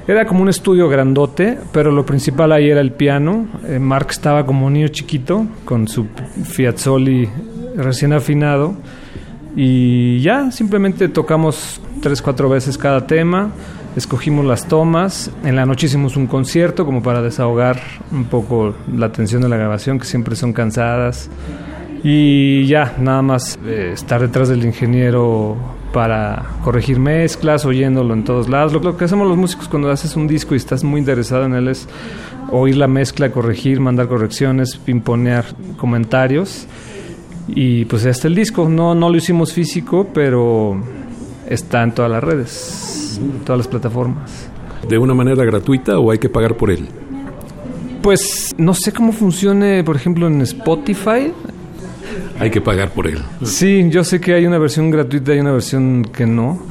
era 0.05 0.25
como 0.25 0.41
un 0.41 0.49
estudio 0.49 0.89
grandote, 0.89 1.57
pero 1.71 1.89
lo 1.89 2.05
principal 2.05 2.51
ahí 2.51 2.69
era 2.69 2.81
el 2.81 2.91
piano. 2.91 3.47
Eh, 3.65 3.79
Mark 3.79 4.07
estaba 4.09 4.45
como 4.45 4.65
un 4.65 4.73
niño 4.73 4.89
chiquito 4.89 5.45
con 5.63 5.87
su 5.87 6.07
Fiazzoli 6.43 7.29
recién 7.77 8.11
afinado. 8.11 8.75
Y 9.55 10.19
ya, 10.19 10.51
simplemente 10.51 11.07
tocamos 11.07 11.79
tres, 12.01 12.21
cuatro 12.21 12.49
veces 12.49 12.77
cada 12.77 13.07
tema, 13.07 13.51
escogimos 13.95 14.45
las 14.45 14.67
tomas, 14.67 15.31
en 15.43 15.55
la 15.55 15.65
noche 15.65 15.87
hicimos 15.87 16.17
un 16.17 16.27
concierto 16.27 16.85
como 16.85 17.03
para 17.03 17.21
desahogar 17.21 17.79
un 18.11 18.25
poco 18.25 18.75
la 18.95 19.11
tensión 19.11 19.41
de 19.41 19.49
la 19.49 19.57
grabación, 19.57 19.99
que 19.99 20.05
siempre 20.05 20.35
son 20.35 20.53
cansadas. 20.53 21.29
Y 22.03 22.65
ya, 22.65 22.95
nada 22.99 23.21
más 23.21 23.57
eh, 23.65 23.91
estar 23.93 24.19
detrás 24.19 24.49
del 24.49 24.65
ingeniero 24.65 25.55
para 25.93 26.43
corregir 26.63 26.99
mezclas, 26.99 27.65
oyéndolo 27.65 28.13
en 28.13 28.25
todos 28.25 28.49
lados. 28.49 28.73
Lo, 28.73 28.97
que 28.97 29.05
hacemos 29.05 29.27
los 29.27 29.37
músicos 29.37 29.69
cuando 29.69 29.89
haces 29.89 30.17
un 30.17 30.27
disco 30.27 30.53
y 30.53 30.57
estás 30.57 30.83
muy 30.83 30.99
interesado 30.99 31.45
en 31.45 31.53
él 31.53 31.69
es 31.69 31.87
oír 32.51 32.75
la 32.75 32.87
mezcla, 32.87 33.31
corregir, 33.31 33.79
mandar 33.79 34.09
correcciones, 34.09 34.81
imponer 34.87 35.45
comentarios. 35.77 36.67
Y 37.47 37.85
pues 37.85 38.03
ya 38.03 38.09
está 38.09 38.27
el 38.27 38.35
disco. 38.35 38.67
No, 38.67 38.95
no 38.95 39.09
lo 39.09 39.15
hicimos 39.15 39.53
físico, 39.53 40.07
pero 40.13 40.81
está 41.47 41.83
en 41.83 41.93
todas 41.93 42.11
las 42.11 42.23
redes, 42.23 43.19
en 43.21 43.45
todas 43.45 43.59
las 43.59 43.67
plataformas. 43.67 44.49
¿De 44.87 44.97
una 44.97 45.13
manera 45.13 45.43
gratuita 45.45 45.99
o 45.99 46.11
hay 46.11 46.17
que 46.17 46.29
pagar 46.29 46.57
por 46.57 46.71
él? 46.71 46.87
Pues 48.01 48.51
no 48.57 48.73
sé 48.73 48.91
cómo 48.91 49.13
funcione, 49.13 49.83
por 49.83 49.95
ejemplo, 49.95 50.27
en 50.27 50.41
Spotify 50.41 51.31
hay 52.39 52.49
que 52.49 52.61
pagar 52.61 52.91
por 52.91 53.07
él. 53.07 53.19
Sí, 53.43 53.87
yo 53.89 54.03
sé 54.03 54.19
que 54.19 54.33
hay 54.33 54.45
una 54.45 54.57
versión 54.57 54.91
gratuita 54.91 55.33
y 55.33 55.39
una 55.39 55.51
versión 55.51 56.03
que 56.03 56.25
no. 56.25 56.61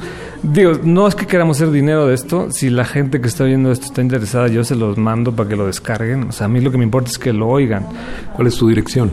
Digo, 0.43 0.73
no 0.83 1.07
es 1.07 1.15
que 1.15 1.25
queramos 1.25 1.57
hacer 1.57 1.71
dinero 1.71 2.05
de 2.05 2.15
esto. 2.15 2.51
Si 2.51 2.69
la 2.69 2.85
gente 2.85 3.21
que 3.21 3.27
está 3.27 3.45
viendo 3.45 3.71
esto 3.71 3.85
está 3.85 4.01
interesada, 4.01 4.47
yo 4.49 4.63
se 4.63 4.75
los 4.75 4.97
mando 4.97 5.33
para 5.33 5.49
que 5.49 5.55
lo 5.55 5.65
descarguen. 5.65 6.23
O 6.29 6.31
sea, 6.31 6.45
a 6.45 6.49
mí 6.49 6.59
lo 6.59 6.69
que 6.69 6.77
me 6.77 6.83
importa 6.83 7.09
es 7.09 7.17
que 7.17 7.31
lo 7.31 7.47
oigan. 7.47 7.87
¿Cuál 8.35 8.47
es 8.47 8.53
su 8.55 8.67
dirección? 8.67 9.11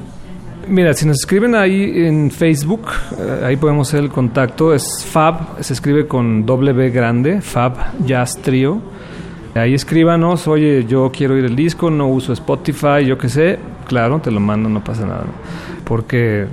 Mira, 0.70 0.94
si 0.94 1.04
nos 1.04 1.18
escriben 1.18 1.54
ahí 1.54 2.06
en 2.06 2.30
Facebook, 2.30 2.86
eh, 3.18 3.44
ahí 3.44 3.56
podemos 3.56 3.88
hacer 3.88 4.04
el 4.04 4.10
contacto. 4.10 4.72
Es 4.72 5.04
Fab, 5.04 5.62
se 5.62 5.72
escribe 5.72 6.06
con 6.06 6.46
W 6.46 6.90
grande, 6.90 7.40
Fab 7.40 7.74
Jazz 8.06 8.38
Trio. 8.40 8.80
Ahí 9.54 9.74
escríbanos, 9.74 10.46
oye, 10.46 10.86
yo 10.86 11.10
quiero 11.12 11.36
ir 11.36 11.44
el 11.44 11.56
disco, 11.56 11.90
no 11.90 12.06
uso 12.06 12.32
Spotify, 12.32 13.04
yo 13.04 13.18
qué 13.18 13.28
sé. 13.28 13.58
Claro, 13.88 14.20
te 14.20 14.30
lo 14.30 14.38
mando, 14.38 14.68
no 14.68 14.82
pasa 14.82 15.04
nada 15.04 15.24
porque 15.90 16.46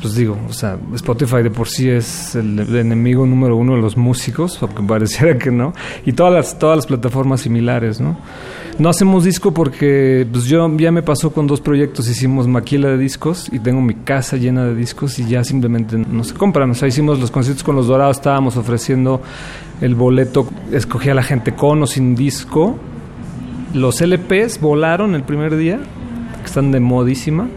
pues 0.00 0.14
digo, 0.14 0.38
o 0.48 0.52
sea, 0.52 0.78
Spotify 0.94 1.42
de 1.42 1.50
por 1.50 1.68
sí 1.68 1.88
es 1.88 2.34
el, 2.34 2.58
enemigo 2.76 3.26
número 3.26 3.56
uno 3.56 3.74
de 3.74 3.82
los 3.82 3.96
músicos, 3.96 4.58
aunque 4.62 4.82
pareciera 4.82 5.36
que 5.38 5.50
no, 5.50 5.72
y 6.06 6.12
todas 6.12 6.32
las, 6.32 6.58
todas 6.58 6.76
las 6.76 6.86
plataformas 6.86 7.42
similares, 7.42 8.00
¿no? 8.00 8.16
No 8.78 8.88
hacemos 8.88 9.24
disco 9.24 9.52
porque 9.52 10.26
pues 10.32 10.44
yo 10.46 10.74
ya 10.78 10.90
me 10.90 11.02
pasó 11.02 11.32
con 11.32 11.46
dos 11.46 11.60
proyectos, 11.60 12.08
hicimos 12.08 12.48
maquila 12.48 12.88
de 12.88 12.96
discos 12.96 13.50
y 13.52 13.58
tengo 13.58 13.82
mi 13.82 13.94
casa 13.94 14.38
llena 14.38 14.64
de 14.64 14.74
discos 14.74 15.18
y 15.18 15.28
ya 15.28 15.44
simplemente 15.44 15.98
no 15.98 16.24
se 16.24 16.32
compran. 16.32 16.70
O 16.70 16.74
sea, 16.74 16.88
hicimos 16.88 17.20
los 17.20 17.30
conciertos 17.30 17.62
con 17.62 17.76
los 17.76 17.88
Dorados, 17.88 18.16
estábamos 18.16 18.56
ofreciendo 18.56 19.20
el 19.82 19.94
boleto, 19.94 20.48
escogía 20.72 21.12
la 21.12 21.22
gente 21.22 21.54
con 21.54 21.82
o 21.82 21.86
sin 21.86 22.14
disco. 22.14 22.78
Los 23.74 24.00
LPs 24.00 24.60
volaron 24.62 25.14
el 25.14 25.24
primer 25.24 25.56
día, 25.56 25.78
están 26.42 26.72
de 26.72 26.80
modísima 26.80 27.48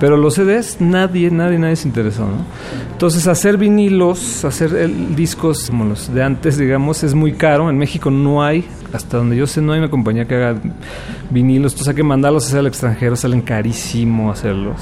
pero 0.00 0.16
los 0.16 0.34
CDs 0.34 0.80
nadie, 0.80 1.30
nadie, 1.30 1.58
nadie 1.58 1.76
se 1.76 1.88
interesó, 1.88 2.22
¿no? 2.22 2.44
Entonces 2.92 3.26
hacer 3.26 3.56
vinilos, 3.56 4.44
hacer 4.44 4.74
el, 4.74 5.14
discos 5.14 5.68
como 5.68 5.84
los 5.84 6.12
de 6.12 6.22
antes, 6.22 6.58
digamos, 6.58 7.02
es 7.04 7.14
muy 7.14 7.32
caro. 7.32 7.70
En 7.70 7.78
México 7.78 8.10
no 8.10 8.42
hay, 8.42 8.64
hasta 8.92 9.18
donde 9.18 9.36
yo 9.36 9.46
sé, 9.46 9.60
no 9.60 9.72
hay 9.72 9.78
una 9.78 9.90
compañía 9.90 10.26
que 10.26 10.34
haga 10.34 10.56
vinilos. 11.30 11.72
Entonces 11.72 11.88
hay 11.88 11.94
que 11.96 12.02
mandarlos 12.02 12.44
a 12.44 12.46
hacer 12.48 12.58
al 12.60 12.66
extranjero, 12.66 13.16
salen 13.16 13.42
carísimo 13.42 14.30
hacerlos. 14.30 14.80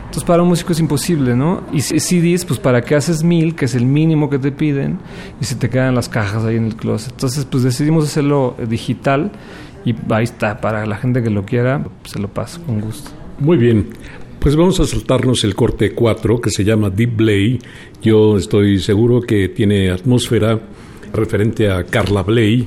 Entonces 0.00 0.24
para 0.24 0.42
un 0.42 0.48
músico 0.48 0.72
es 0.72 0.80
imposible, 0.80 1.36
¿no? 1.36 1.62
Y 1.72 1.80
CDs, 1.80 2.44
pues 2.44 2.58
para 2.58 2.82
qué 2.82 2.96
haces 2.96 3.22
mil, 3.22 3.54
que 3.54 3.66
es 3.66 3.74
el 3.74 3.86
mínimo 3.86 4.28
que 4.28 4.40
te 4.40 4.50
piden, 4.50 4.98
y 5.40 5.44
se 5.44 5.54
te 5.54 5.70
quedan 5.70 5.94
las 5.94 6.08
cajas 6.08 6.44
ahí 6.44 6.56
en 6.56 6.66
el 6.66 6.74
closet. 6.74 7.12
Entonces 7.12 7.44
pues 7.44 7.62
decidimos 7.62 8.04
hacerlo 8.04 8.56
digital 8.68 9.30
y 9.84 9.94
ahí 10.10 10.24
está, 10.24 10.60
para 10.60 10.84
la 10.84 10.96
gente 10.96 11.22
que 11.22 11.30
lo 11.30 11.44
quiera, 11.44 11.84
se 12.04 12.18
lo 12.18 12.28
paso 12.28 12.60
con 12.66 12.80
gusto. 12.80 13.10
Muy 13.38 13.56
bien. 13.56 13.90
Pues 14.40 14.56
vamos 14.56 14.80
a 14.80 14.86
saltarnos 14.86 15.44
el 15.44 15.54
corte 15.54 15.92
4 15.92 16.40
que 16.40 16.48
se 16.48 16.64
llama 16.64 16.88
Deep 16.88 17.14
Blay. 17.14 17.58
Yo 18.00 18.38
estoy 18.38 18.78
seguro 18.78 19.20
que 19.20 19.50
tiene 19.50 19.90
atmósfera 19.90 20.58
referente 21.12 21.70
a 21.70 21.84
Carla 21.84 22.22
Bley, 22.22 22.66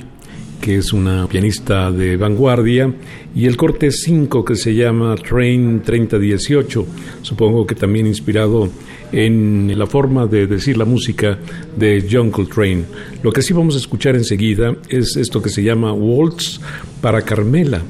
que 0.61 0.78
es 0.78 0.93
una 0.93 1.26
pianista 1.28 1.91
de 1.91 2.15
vanguardia, 2.15 2.93
y 3.36 3.47
el 3.47 3.57
corte 3.57 3.89
5 3.89 4.45
que 4.45 4.55
se 4.55 4.76
llama 4.76 5.15
Train 5.15 5.82
3018, 5.82 6.86
supongo 7.24 7.65
que 7.65 7.74
también 7.74 8.05
inspirado 8.05 8.69
en 9.11 9.74
la 9.76 9.88
forma 9.88 10.28
de 10.28 10.45
decir 10.45 10.78
la 10.78 10.86
música 10.86 11.39
de 11.76 12.07
John 12.09 12.30
Coltrane. 12.30 12.84
Lo 13.24 13.32
que 13.32 13.41
sí 13.41 13.51
vamos 13.51 13.74
a 13.74 13.80
escuchar 13.80 14.15
enseguida 14.15 14.76
es 14.89 15.17
esto 15.17 15.41
que 15.41 15.49
se 15.49 15.63
llama 15.63 15.91
Waltz 15.91 16.61
para 17.01 17.24
Carmela, 17.24 17.82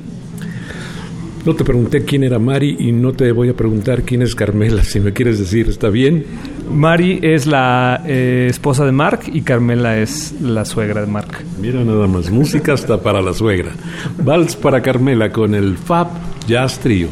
no 1.45 1.55
te 1.55 1.63
pregunté 1.63 2.05
quién 2.05 2.23
era 2.23 2.39
Mari 2.39 2.77
y 2.79 2.91
no 2.91 3.13
te 3.13 3.31
voy 3.31 3.49
a 3.49 3.53
preguntar 3.53 4.03
quién 4.03 4.21
es 4.21 4.35
Carmela, 4.35 4.83
si 4.83 4.99
me 4.99 5.13
quieres 5.13 5.39
decir, 5.39 5.69
¿está 5.69 5.89
bien? 5.89 6.25
Mari 6.71 7.19
es 7.21 7.45
la 7.45 8.01
eh, 8.05 8.47
esposa 8.49 8.85
de 8.85 8.91
Mark 8.91 9.21
y 9.31 9.41
Carmela 9.41 9.97
es 9.97 10.33
la 10.41 10.65
suegra 10.65 11.01
de 11.01 11.07
Mark. 11.07 11.43
Mira 11.59 11.83
nada 11.83 12.07
más, 12.07 12.29
música 12.31 12.73
hasta 12.73 13.01
para 13.01 13.21
la 13.21 13.33
suegra. 13.33 13.71
Vals 14.17 14.55
para 14.55 14.81
Carmela 14.81 15.31
con 15.31 15.53
el 15.55 15.77
Fab 15.77 16.07
Jazz 16.47 16.79
Trio. 16.79 17.09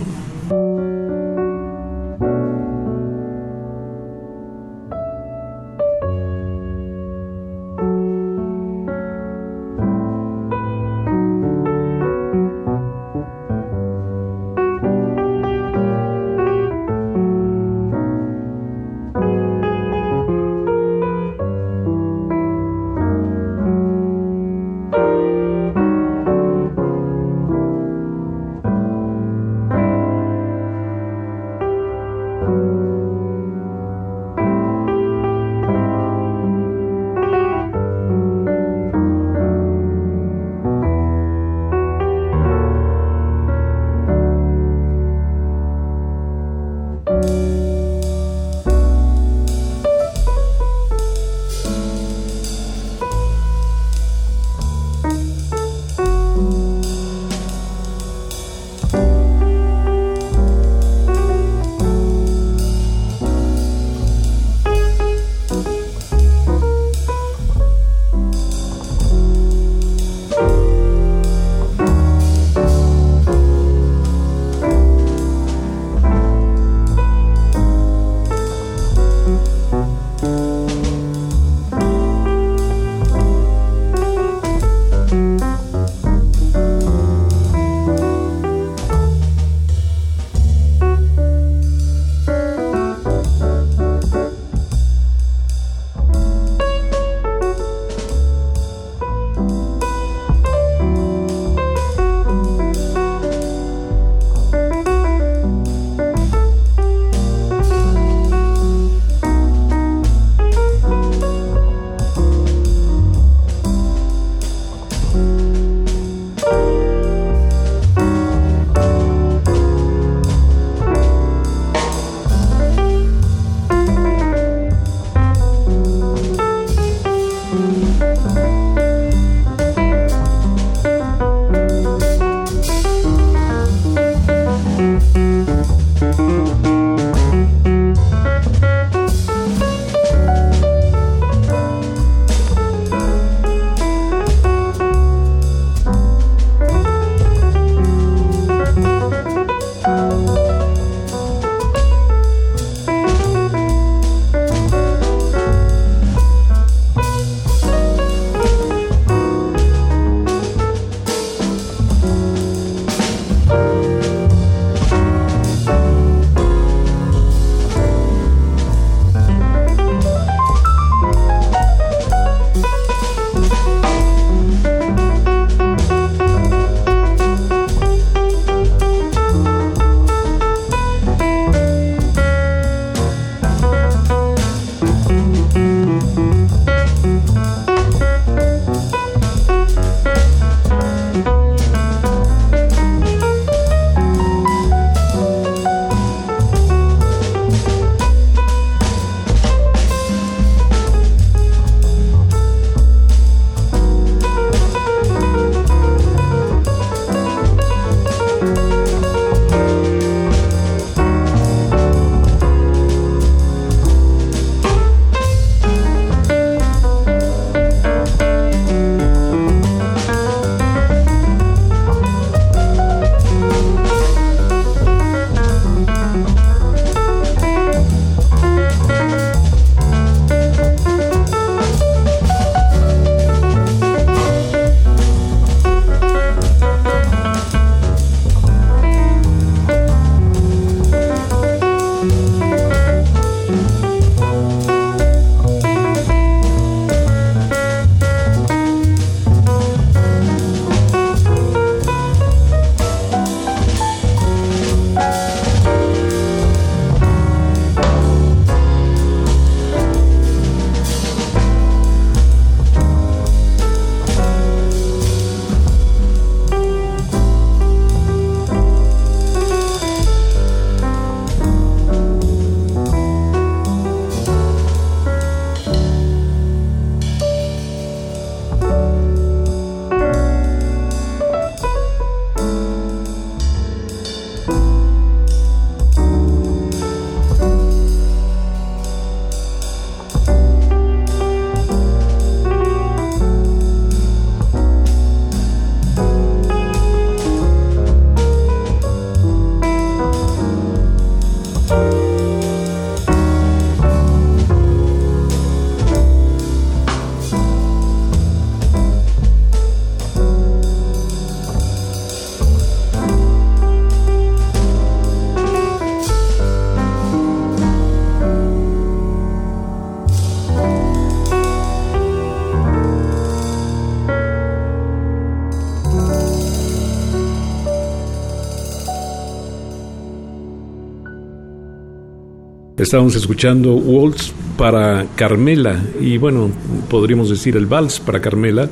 Estábamos 332.81 333.15
escuchando 333.15 333.75
Waltz 333.75 334.33
para 334.57 335.05
Carmela 335.15 335.79
y 335.99 336.17
bueno, 336.17 336.49
podríamos 336.89 337.29
decir 337.29 337.55
el 337.55 337.67
vals 337.67 337.99
para 337.99 338.19
Carmela, 338.19 338.67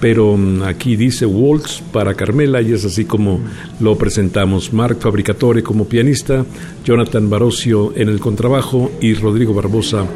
pero 0.00 0.36
mm, 0.36 0.62
aquí 0.62 0.94
dice 0.94 1.26
Waltz 1.26 1.82
para 1.92 2.14
Carmela 2.14 2.62
y 2.62 2.72
es 2.72 2.84
así 2.84 3.06
como 3.06 3.40
lo 3.80 3.98
presentamos. 3.98 4.72
Marc 4.72 5.00
Fabricatore 5.00 5.64
como 5.64 5.86
pianista, 5.86 6.46
Jonathan 6.84 7.28
Barocio 7.28 7.92
en 7.96 8.08
el 8.08 8.20
contrabajo 8.20 8.92
y 9.00 9.14
Rodrigo 9.14 9.52
Barbosa 9.52 10.06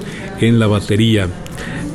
en 0.41 0.61
la 0.61 0.69
batería. 0.69 1.29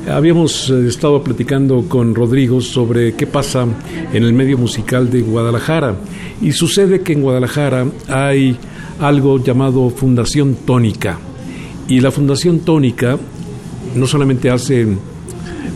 Habíamos 0.09 0.69
eh, 0.69 0.89
estado 0.89 1.23
platicando 1.23 1.85
con 1.87 2.15
Rodrigo 2.15 2.59
sobre 2.59 3.13
qué 3.13 3.27
pasa 3.27 3.65
en 4.11 4.23
el 4.23 4.33
medio 4.33 4.57
musical 4.57 5.09
de 5.09 5.21
Guadalajara 5.21 5.95
y 6.41 6.51
sucede 6.51 6.99
que 6.99 7.13
en 7.13 7.21
Guadalajara 7.21 7.85
hay 8.09 8.57
algo 8.99 9.41
llamado 9.41 9.89
Fundación 9.89 10.55
Tónica 10.65 11.17
y 11.89 11.99
la 11.99 12.11
Fundación 12.11 12.59
Tónica 12.59 13.17
no 13.95 14.05
solamente 14.05 14.49
hace 14.49 14.87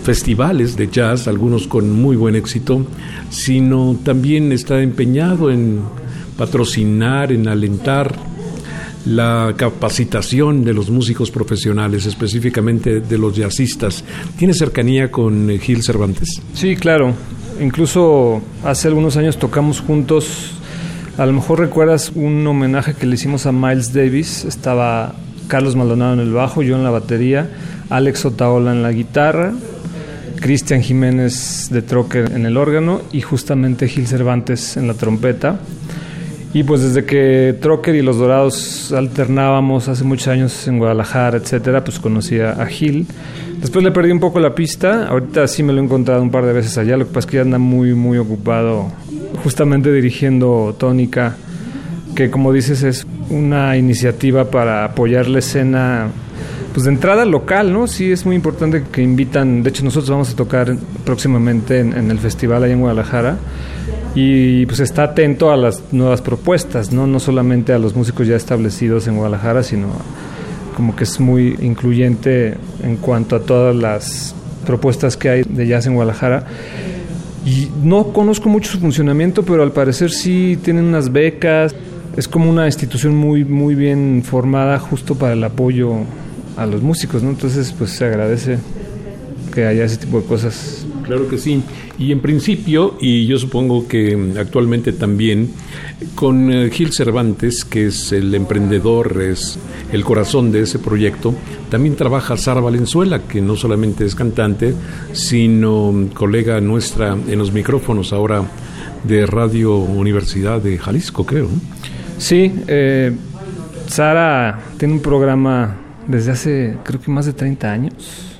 festivales 0.03 0.77
de 0.77 0.87
jazz, 0.87 1.27
algunos 1.27 1.67
con 1.67 1.91
muy 1.91 2.15
buen 2.15 2.35
éxito, 2.35 2.85
sino 3.29 3.97
también 4.03 4.51
está 4.51 4.81
empeñado 4.81 5.49
en 5.49 5.81
patrocinar, 6.37 7.31
en 7.31 7.47
alentar 7.47 8.15
la 9.05 9.53
capacitación 9.57 10.63
de 10.63 10.73
los 10.73 10.89
músicos 10.89 11.31
profesionales, 11.31 12.05
específicamente 12.05 13.01
de 13.01 13.17
los 13.17 13.35
jazzistas. 13.35 14.03
¿Tiene 14.37 14.53
cercanía 14.53 15.09
con 15.09 15.49
Gil 15.59 15.81
Cervantes? 15.81 16.41
Sí, 16.53 16.75
claro. 16.75 17.13
Incluso 17.59 18.41
hace 18.63 18.87
algunos 18.87 19.17
años 19.17 19.37
tocamos 19.37 19.81
juntos. 19.81 20.51
A 21.17 21.25
lo 21.25 21.33
mejor 21.33 21.59
recuerdas 21.59 22.11
un 22.13 22.45
homenaje 22.45 22.93
que 22.93 23.05
le 23.05 23.15
hicimos 23.15 23.45
a 23.45 23.51
Miles 23.51 23.93
Davis. 23.93 24.45
Estaba 24.45 25.15
Carlos 25.47 25.75
Maldonado 25.75 26.13
en 26.13 26.19
el 26.19 26.31
bajo, 26.31 26.61
yo 26.61 26.75
en 26.75 26.83
la 26.83 26.89
batería, 26.89 27.49
Alex 27.89 28.25
Otaola 28.25 28.71
en 28.71 28.83
la 28.83 28.91
guitarra, 28.91 29.53
Cristian 30.39 30.81
Jiménez 30.81 31.69
de 31.71 31.81
Troque 31.81 32.19
en 32.19 32.45
el 32.45 32.57
órgano 32.57 33.01
y 33.11 33.21
justamente 33.21 33.87
Gil 33.87 34.07
Cervantes 34.07 34.77
en 34.77 34.87
la 34.87 34.93
trompeta. 34.93 35.59
Y 36.53 36.63
pues 36.63 36.81
desde 36.81 37.03
que 37.05 37.57
Trocker 37.59 37.95
y 37.95 38.03
Los 38.03 38.17
Dorados 38.17 38.91
alternábamos 38.91 39.87
hace 39.87 40.03
muchos 40.03 40.27
años 40.27 40.67
en 40.67 40.77
Guadalajara, 40.77 41.37
etcétera, 41.37 41.83
pues 41.83 41.97
conocía 41.97 42.51
a 42.51 42.65
Gil. 42.67 43.07
Después 43.59 43.83
le 43.83 43.91
perdí 43.91 44.11
un 44.11 44.19
poco 44.19 44.39
la 44.39 44.53
pista, 44.53 45.07
ahorita 45.07 45.47
sí 45.47 45.63
me 45.63 45.73
lo 45.73 45.81
he 45.81 45.83
encontrado 45.83 46.21
un 46.21 46.29
par 46.29 46.45
de 46.45 46.53
veces 46.53 46.77
allá, 46.77 46.97
lo 46.97 47.05
que 47.05 47.13
pasa 47.13 47.19
es 47.19 47.25
que 47.27 47.37
ya 47.37 47.41
anda 47.41 47.57
muy, 47.57 47.93
muy 47.95 48.17
ocupado 48.17 48.91
justamente 49.43 49.91
dirigiendo 49.91 50.75
Tónica, 50.77 51.37
que 52.15 52.29
como 52.29 52.53
dices 52.53 52.83
es 52.83 53.07
una 53.29 53.77
iniciativa 53.77 54.49
para 54.49 54.85
apoyar 54.85 55.27
la 55.27 55.39
escena 55.39 56.09
pues 56.73 56.85
de 56.85 56.91
entrada 56.91 57.23
local, 57.25 57.71
¿no? 57.71 57.87
Sí 57.87 58.11
es 58.11 58.25
muy 58.25 58.35
importante 58.35 58.83
que 58.91 59.01
invitan, 59.01 59.61
de 59.61 59.69
hecho 59.69 59.83
nosotros 59.83 60.09
vamos 60.09 60.31
a 60.31 60.35
tocar 60.35 60.75
próximamente 61.05 61.79
en, 61.79 62.09
el 62.09 62.17
festival 62.17 62.63
allá 62.63 62.73
en 62.73 62.79
Guadalajara 62.79 63.37
y 64.15 64.65
pues 64.65 64.79
está 64.79 65.03
atento 65.03 65.51
a 65.51 65.57
las 65.57 65.83
nuevas 65.91 66.21
propuestas, 66.21 66.91
¿no? 66.91 67.05
No 67.05 67.19
solamente 67.19 67.73
a 67.73 67.79
los 67.79 67.95
músicos 67.95 68.27
ya 68.27 68.35
establecidos 68.35 69.07
en 69.07 69.17
Guadalajara, 69.17 69.61
sino 69.61 69.89
como 70.75 70.95
que 70.95 71.03
es 71.03 71.19
muy 71.19 71.55
incluyente 71.61 72.55
en 72.81 72.97
cuanto 72.97 73.35
a 73.35 73.41
todas 73.41 73.75
las 73.75 74.35
propuestas 74.65 75.15
que 75.15 75.29
hay 75.29 75.43
de 75.43 75.67
jazz 75.67 75.85
en 75.85 75.93
Guadalajara. 75.93 76.45
Y 77.45 77.69
no 77.83 78.13
conozco 78.13 78.49
mucho 78.49 78.71
su 78.71 78.79
funcionamiento, 78.79 79.43
pero 79.43 79.63
al 79.63 79.73
parecer 79.73 80.11
sí 80.11 80.57
tienen 80.63 80.85
unas 80.85 81.11
becas. 81.11 81.75
Es 82.15 82.27
como 82.27 82.49
una 82.49 82.67
institución 82.67 83.15
muy, 83.15 83.43
muy 83.43 83.73
bien 83.73 84.23
formada 84.23 84.77
justo 84.77 85.15
para 85.15 85.33
el 85.33 85.43
apoyo 85.43 85.93
a 86.57 86.65
los 86.65 86.81
músicos, 86.81 87.23
¿no? 87.23 87.29
Entonces, 87.29 87.73
pues 87.77 87.89
se 87.91 88.05
agradece 88.05 88.59
que 89.53 89.65
haya 89.65 89.85
ese 89.85 89.97
tipo 89.97 90.19
de 90.19 90.27
cosas. 90.27 90.85
Claro 91.03 91.27
que 91.27 91.37
sí. 91.37 91.61
Y 91.97 92.11
en 92.11 92.21
principio, 92.21 92.95
y 92.99 93.25
yo 93.25 93.37
supongo 93.37 93.87
que 93.87 94.17
actualmente 94.39 94.93
también, 94.93 95.51
con 96.15 96.51
eh, 96.51 96.69
Gil 96.71 96.91
Cervantes, 96.91 97.65
que 97.65 97.87
es 97.87 98.11
el 98.11 98.33
emprendedor, 98.35 99.21
es 99.21 99.59
el 99.91 100.03
corazón 100.03 100.51
de 100.51 100.61
ese 100.61 100.79
proyecto, 100.79 101.33
también 101.69 101.95
trabaja 101.95 102.37
Sara 102.37 102.61
Valenzuela, 102.61 103.23
que 103.23 103.41
no 103.41 103.55
solamente 103.55 104.05
es 104.05 104.15
cantante, 104.15 104.73
sino 105.11 106.09
colega 106.13 106.61
nuestra 106.61 107.13
en 107.13 107.37
los 107.37 107.51
micrófonos 107.51 108.13
ahora 108.13 108.43
de 109.03 109.25
Radio 109.25 109.77
Universidad 109.77 110.61
de 110.61 110.77
Jalisco, 110.77 111.25
creo. 111.25 111.49
Sí, 112.17 112.63
eh, 112.67 113.11
Sara 113.87 114.59
tiene 114.77 114.95
un 114.95 115.01
programa 115.01 115.75
desde 116.07 116.31
hace 116.31 116.77
creo 116.83 117.01
que 117.01 117.11
más 117.11 117.25
de 117.25 117.33
30 117.33 117.71
años. 117.71 118.39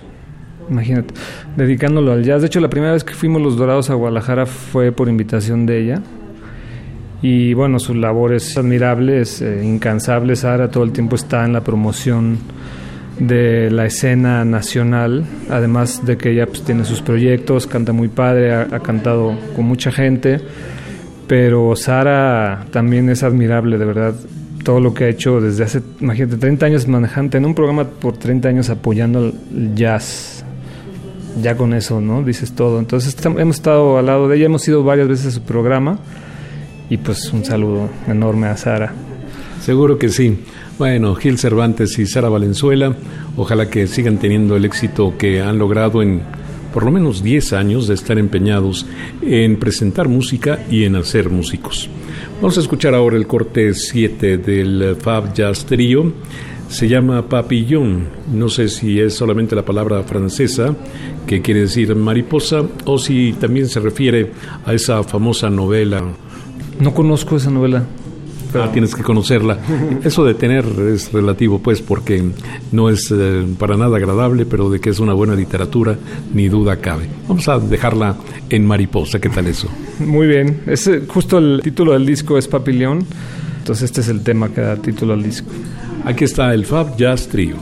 Imagínate, 0.70 1.14
dedicándolo 1.58 2.14
al 2.14 2.24
jazz. 2.24 2.42
De 2.42 2.48
hecho, 2.48 2.60
la 2.60 2.70
primera 2.70 2.94
vez 2.94 3.04
que 3.04 3.14
fuimos 3.14 3.42
los 3.42 3.58
Dorados 3.58 3.90
a 3.90 3.96
Guadalajara 3.96 4.46
fue 4.46 4.92
por 4.92 5.10
invitación 5.10 5.66
de 5.66 5.82
ella. 5.82 6.02
Y 7.22 7.54
bueno, 7.54 7.80
su 7.80 7.94
labor 7.94 8.34
es 8.34 8.58
admirable, 8.58 9.22
es 9.22 9.42
eh, 9.42 9.64
incansable. 9.64 10.36
Sara 10.36 10.70
todo 10.70 10.84
el 10.84 10.92
tiempo 10.92 11.16
está 11.16 11.46
en 11.46 11.54
la 11.54 11.62
promoción 11.62 12.38
de 13.20 13.70
la 13.70 13.86
escena 13.86 14.44
nacional, 14.44 15.24
además 15.50 16.06
de 16.06 16.18
que 16.18 16.32
ella 16.32 16.48
pues, 16.48 16.64
tiene 16.64 16.84
sus 16.84 17.02
proyectos, 17.02 17.68
canta 17.68 17.94
muy 17.94 18.08
padre, 18.08 18.54
ha, 18.54 18.80
cantado 18.80 19.38
con 19.56 19.66
mucha 19.66 19.92
gente, 19.92 20.42
pero 21.34 21.76
Sara 21.76 22.68
también 22.70 23.10
es 23.10 23.24
admirable, 23.24 23.80
de 23.80 23.86
verdad 23.86 24.14
todo 24.64 24.80
lo 24.80 24.94
que 24.94 25.06
ha 25.06 25.10
hecho 25.10 25.42
desde 25.42 25.64
hace, 25.64 25.82
imagínate, 26.00 26.38
30 26.38 26.68
años 26.68 26.88
manejando, 26.88 27.40
en 27.40 27.46
un 27.48 27.56
programa 27.56 27.86
por 27.86 28.16
30 28.18 28.50
años 28.50 28.70
apoyando 28.70 29.34
el 29.52 29.74
jazz. 29.74 30.46
Ya 31.42 31.58
con 31.58 31.74
eso, 31.74 32.00
¿no? 32.02 32.22
Dices 32.22 32.52
todo. 32.52 32.78
Entonces 32.78 33.18
hemos 33.26 33.56
estado 33.56 33.98
al 33.98 34.06
lado 34.06 34.28
de 34.28 34.36
ella, 34.36 34.46
hemos 34.46 34.68
ido 34.68 34.84
varias 34.84 35.08
veces 35.08 35.26
a 35.26 35.32
su 35.32 35.42
programa 35.42 35.98
y 36.88 36.98
pues 36.98 37.34
un 37.34 37.44
saludo 37.44 37.90
enorme 38.08 38.46
a 38.46 38.56
Sara. 38.56 38.94
Seguro 39.60 39.98
que 39.98 40.10
sí. 40.10 40.38
Bueno, 40.78 41.16
Gil 41.16 41.40
Cervantes 41.40 41.98
y 41.98 42.06
Sara 42.06 42.30
Valenzuela, 42.30 42.96
ojalá 43.38 43.72
que 43.72 43.88
sigan 43.88 44.20
teniendo 44.20 44.56
el 44.56 44.66
éxito 44.66 45.16
que 45.18 45.42
han 45.42 45.58
logrado 45.58 46.04
en 46.04 46.22
por 46.74 46.84
lo 46.84 46.92
menos 46.92 47.24
10 47.24 47.54
años 47.54 47.88
de 47.88 47.94
estar 47.94 48.18
empeñados 48.18 48.86
en 49.22 49.58
presentar 49.58 50.08
música 50.08 50.66
y 50.70 50.84
en 50.84 50.96
hacer 50.96 51.30
músicos. 51.30 51.90
Vamos 52.42 52.58
a 52.58 52.62
escuchar 52.62 52.96
ahora 52.96 53.16
el 53.16 53.28
corte 53.28 53.74
7 53.74 54.38
del 54.40 54.98
Fab 55.00 55.34
Jazz 55.34 55.66
Trio. 55.66 56.12
Se 56.68 56.88
llama 56.88 57.30
Papillon. 57.30 58.08
No 58.34 58.50
sé 58.50 58.68
si 58.68 59.00
es 59.00 59.14
solamente 59.14 59.56
la 59.56 59.64
palabra 59.64 60.02
francesa 60.04 60.76
que 61.28 61.42
quiere 61.42 61.62
decir 61.62 61.96
mariposa 61.96 62.64
o 62.86 62.98
si 62.98 63.34
también 63.34 63.68
se 63.68 63.80
refiere 63.80 64.32
a 64.66 64.74
esa 64.74 65.04
famosa 65.04 65.50
novela. 65.50 66.04
No 66.80 66.94
conozco 66.94 67.38
esa 67.38 67.52
novela. 67.52 67.86
Ah, 68.56 68.70
tienes 68.72 68.96
que 68.96 69.04
conocerla. 69.04 69.58
Eso 70.04 70.24
de 70.26 70.34
tener 70.34 70.66
es 70.94 71.12
relativo, 71.12 71.60
pues, 71.60 71.82
porque 71.82 72.24
no 72.72 72.90
es 72.90 73.12
eh, 73.12 73.46
para 73.58 73.78
nada 73.78 73.98
agradable, 73.98 74.46
pero 74.46 74.70
de 74.70 74.80
que 74.80 74.90
es 74.90 75.00
una 75.00 75.14
buena 75.14 75.36
literatura, 75.36 75.98
ni 76.34 76.50
duda 76.50 76.78
cabe. 76.78 77.08
Vamos 77.28 77.48
a 77.48 77.60
dejarla 77.60 78.16
en 78.50 78.66
mariposa. 78.66 79.20
¿Qué 79.20 79.30
tal 79.30 79.48
eso? 79.48 79.68
Muy 80.00 80.28
bien. 80.28 80.62
Es, 80.68 80.90
justo 81.08 81.38
el 81.38 81.62
título 81.64 81.94
del 81.94 82.06
disco 82.06 82.38
es 82.38 82.48
Papillón. 82.48 83.06
Entonces 83.60 83.86
este 83.86 84.02
es 84.02 84.10
el 84.10 84.22
tema 84.24 84.50
que 84.50 84.62
da 84.62 84.76
título 84.76 85.14
al 85.14 85.24
disco. 85.24 85.50
Aquí 86.06 86.26
está 86.26 86.54
el 86.54 86.66
Fab 86.66 86.98
Jazz 86.98 87.28
Trio. 87.30 87.56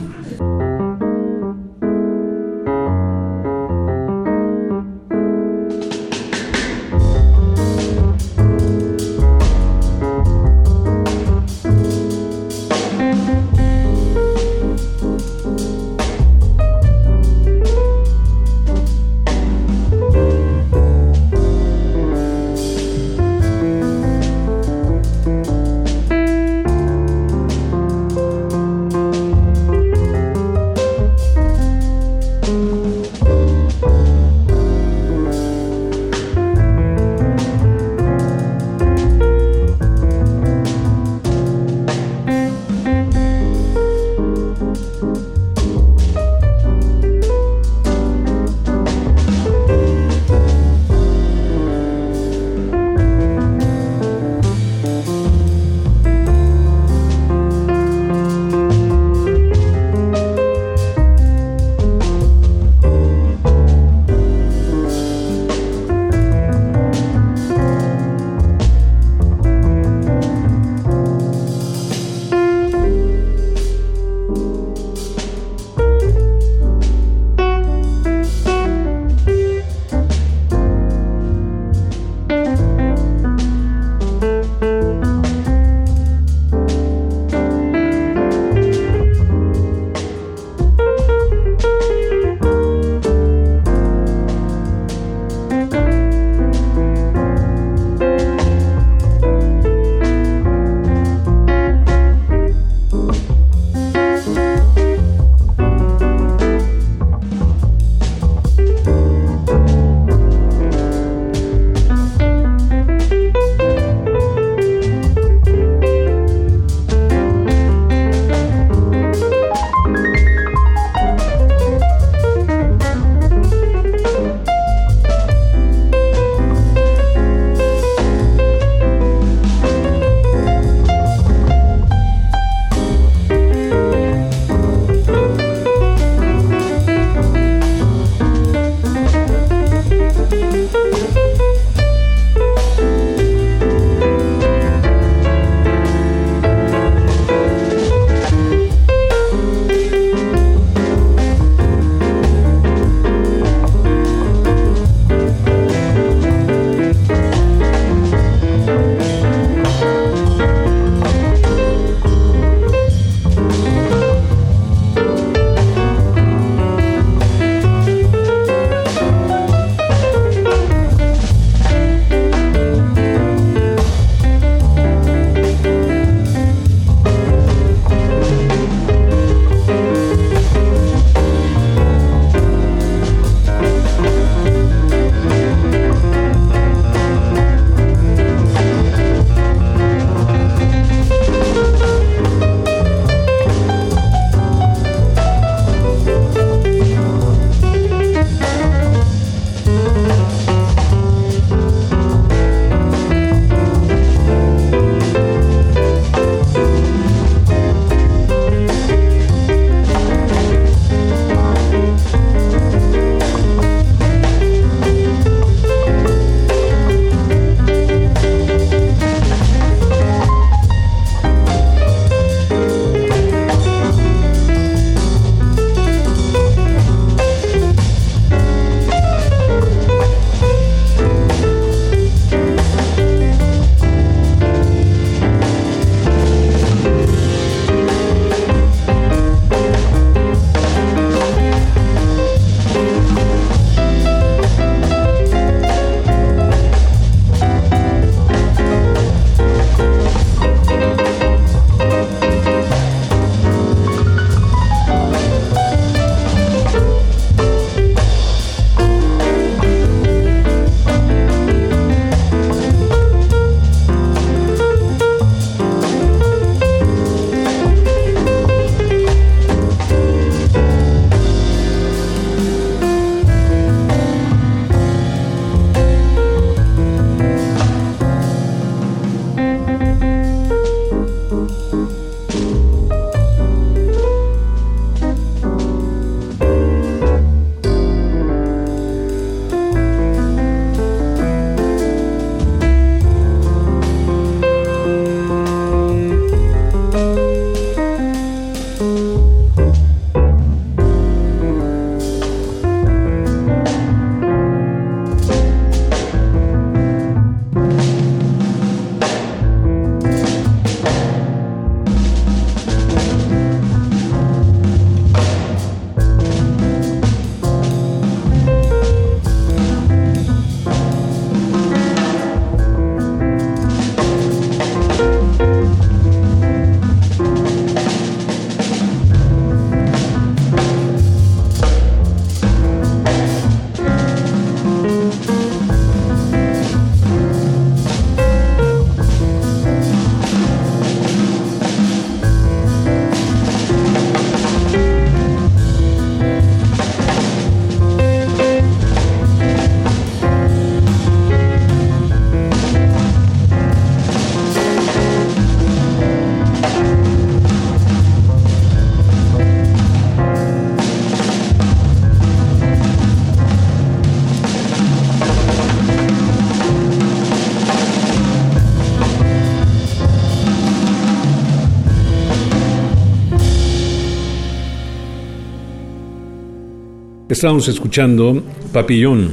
Estamos 377.42 377.66
escuchando 377.66 378.40
Papillón 378.72 379.32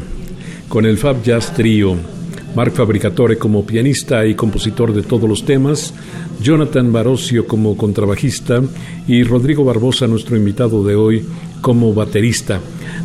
con 0.68 0.88
el 0.88 0.98
Fab 0.98 1.22
Jazz 1.22 1.54
Trio. 1.54 1.96
Marc 2.56 2.74
Fabricatore 2.74 3.38
como 3.38 3.64
pianista 3.64 4.26
y 4.26 4.34
compositor 4.34 4.92
de 4.94 5.04
todos 5.04 5.30
los 5.30 5.46
temas, 5.46 5.94
Jonathan 6.42 6.92
Barocio 6.92 7.46
como 7.46 7.78
contrabajista 7.78 8.64
y 9.08 9.22
Rodrigo 9.22 9.64
Barbosa, 9.64 10.08
nuestro 10.08 10.36
invitado 10.36 10.84
de 10.84 10.96
hoy, 10.96 11.24
como 11.62 11.94
baterista. 11.94 12.60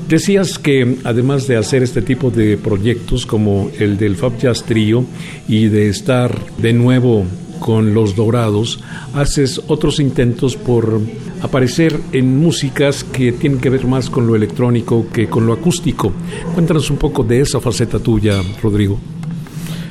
Decías 0.09 0.59
que 0.59 0.97
además 1.05 1.47
de 1.47 1.59
hacer 1.59 1.83
este 1.83 2.01
tipo 2.01 2.31
de 2.31 2.57
proyectos 2.57 3.27
como 3.27 3.71
el 3.79 3.99
del 3.99 4.17
Fab 4.17 4.39
Jazz 4.39 4.65
Trio 4.65 5.05
y 5.47 5.67
de 5.67 5.91
estar 5.91 6.35
de 6.57 6.73
nuevo 6.73 7.27
con 7.65 7.95
Los 7.95 8.15
Dorados, 8.15 8.79
haces 9.15 9.59
otros 9.69 9.99
intentos 9.99 10.55
por 10.55 11.01
aparecer 11.41 11.99
en 12.13 12.39
músicas 12.39 13.05
que 13.05 13.33
tienen 13.33 13.59
que 13.59 13.71
ver 13.71 13.87
más 13.87 14.11
con 14.11 14.27
lo 14.27 14.37
electrónico 14.37 15.07
que 15.11 15.29
con 15.31 15.47
lo 15.47 15.55
acústico. 15.55 16.13
Cuéntanos 16.53 16.91
un 16.91 16.99
poco 16.99 17.25
de 17.25 17.41
esa 17.41 17.63
faceta 17.63 17.99
tuya, 17.99 18.35
Rodrigo. 18.63 18.99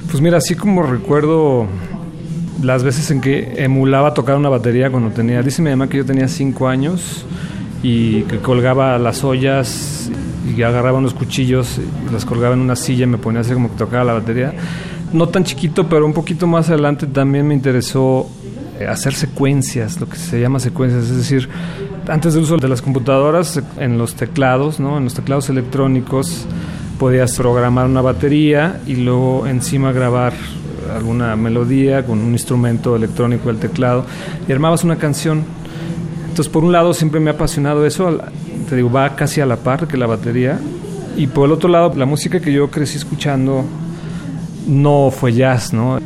Pues 0.08 0.22
mira, 0.22 0.38
así 0.38 0.54
como 0.54 0.84
recuerdo 0.84 1.66
las 2.62 2.84
veces 2.84 3.10
en 3.10 3.22
que 3.22 3.56
emulaba 3.58 4.14
tocar 4.14 4.38
una 4.38 4.50
batería 4.50 4.92
cuando 4.92 5.10
tenía, 5.10 5.42
dice 5.42 5.64
mi 5.64 5.72
mamá 5.72 5.90
que 5.90 5.98
yo 5.98 6.06
tenía 6.06 6.28
cinco 6.28 6.68
años 6.68 7.26
y 7.82 8.22
que 8.26 8.38
colgaba 8.38 9.00
las 9.00 9.24
ollas 9.24 10.12
y 10.56 10.62
agarraba 10.62 11.00
unos 11.00 11.16
cuchillos, 11.16 11.80
y 11.80 12.14
las 12.14 12.24
colgaba 12.24 12.54
en 12.54 12.60
una 12.60 12.76
silla 12.76 13.06
y 13.06 13.08
me 13.08 13.18
ponía 13.18 13.42
así 13.42 13.52
como 13.52 13.72
que 13.72 13.78
tocaba 13.78 14.04
la 14.04 14.14
batería 14.14 14.54
no 15.14 15.30
tan 15.30 15.44
chiquito, 15.44 15.88
pero 15.88 16.06
un 16.06 16.14
poquito 16.14 16.48
más 16.48 16.70
adelante 16.70 17.08
también 17.08 17.48
me 17.48 17.54
interesó 17.54 18.28
eh, 18.80 18.88
hacer 18.88 19.14
secuencias, 19.14 20.00
lo 20.00 20.10
que 20.10 20.18
se 20.18 20.42
llama 20.42 20.60
secuencias, 20.60 21.04
es 21.04 21.18
decir, 21.18 21.50
antes 22.08 22.34
del 22.34 22.44
uso 22.44 22.58
de 22.58 22.68
las 22.68 22.82
computadoras, 22.82 23.62
en 23.78 23.98
los 23.98 24.16
teclados, 24.16 24.80
¿no? 24.80 24.98
en 24.98 25.06
los 25.06 25.14
teclados 25.14 25.50
electrónicos, 25.50 26.46
podías 27.00 27.36
programar 27.38 27.86
una 27.86 28.02
batería 28.02 28.82
y 28.86 28.96
luego 28.96 29.48
encima 29.48 29.92
grabar 29.92 30.34
alguna 30.94 31.36
melodía 31.36 32.06
con 32.06 32.20
un 32.20 32.32
instrumento 32.34 32.96
electrónico 32.96 33.48
del 33.48 33.58
teclado 33.58 34.06
y 34.48 34.52
armabas 34.52 34.84
una 34.84 34.98
canción. 34.98 35.44
Entonces, 36.24 36.50
por 36.50 36.64
un 36.64 36.72
lado, 36.72 36.94
siempre 36.94 37.20
me 37.20 37.30
ha 37.30 37.34
apasionado 37.34 37.86
eso, 37.86 38.20
te 38.68 38.76
digo, 38.76 38.92
va 38.92 39.16
casi 39.16 39.40
a 39.40 39.46
la 39.46 39.58
par 39.58 39.88
que 39.88 39.98
la 39.98 40.08
batería. 40.08 40.60
Y 41.16 41.28
por 41.28 41.46
el 41.46 41.52
otro 41.52 41.70
lado, 41.70 41.94
la 41.96 42.06
música 42.06 42.40
que 42.40 42.52
yo 42.52 42.72
crecí 42.72 42.98
escuchando 42.98 43.66
no 44.68 45.12
fue 45.12 45.34
jazz, 45.34 45.74
¿no? 45.74 46.00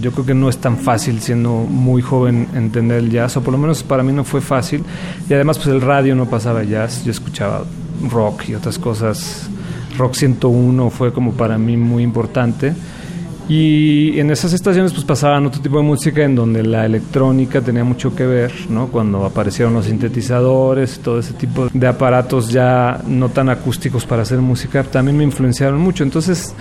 Yo 0.00 0.12
creo 0.12 0.24
que 0.24 0.34
no 0.34 0.48
es 0.48 0.58
tan 0.58 0.78
fácil 0.78 1.20
siendo 1.20 1.50
muy 1.68 2.02
joven 2.02 2.48
entender 2.54 2.98
el 2.98 3.10
jazz, 3.10 3.36
o 3.36 3.42
por 3.42 3.52
lo 3.52 3.58
menos 3.58 3.82
para 3.82 4.02
mí 4.02 4.12
no 4.12 4.24
fue 4.24 4.40
fácil. 4.40 4.84
Y 5.28 5.34
además, 5.34 5.58
pues 5.58 5.68
el 5.68 5.80
radio 5.80 6.14
no 6.14 6.26
pasaba 6.26 6.62
jazz, 6.62 7.04
yo 7.04 7.10
escuchaba 7.10 7.64
rock 8.08 8.48
y 8.48 8.54
otras 8.54 8.78
cosas. 8.78 9.48
Rock 9.98 10.14
101 10.14 10.90
fue 10.90 11.12
como 11.12 11.32
para 11.32 11.58
mí 11.58 11.76
muy 11.76 12.02
importante. 12.02 12.74
Y 13.48 14.18
en 14.18 14.30
esas 14.30 14.52
estaciones 14.52 14.92
pues 14.92 15.04
pasaban 15.04 15.44
otro 15.44 15.60
tipo 15.60 15.76
de 15.76 15.82
música 15.82 16.22
en 16.22 16.34
donde 16.34 16.62
la 16.62 16.86
electrónica 16.86 17.60
tenía 17.60 17.82
mucho 17.82 18.14
que 18.14 18.24
ver, 18.24 18.52
¿no? 18.70 18.86
Cuando 18.86 19.24
aparecieron 19.26 19.74
los 19.74 19.86
sintetizadores, 19.86 21.00
todo 21.00 21.18
ese 21.18 21.34
tipo 21.34 21.68
de 21.72 21.86
aparatos 21.86 22.50
ya 22.50 23.02
no 23.06 23.30
tan 23.30 23.48
acústicos 23.48 24.06
para 24.06 24.22
hacer 24.22 24.38
música, 24.38 24.84
también 24.84 25.16
me 25.16 25.24
influenciaron 25.24 25.80
mucho. 25.80 26.04
Entonces, 26.04 26.54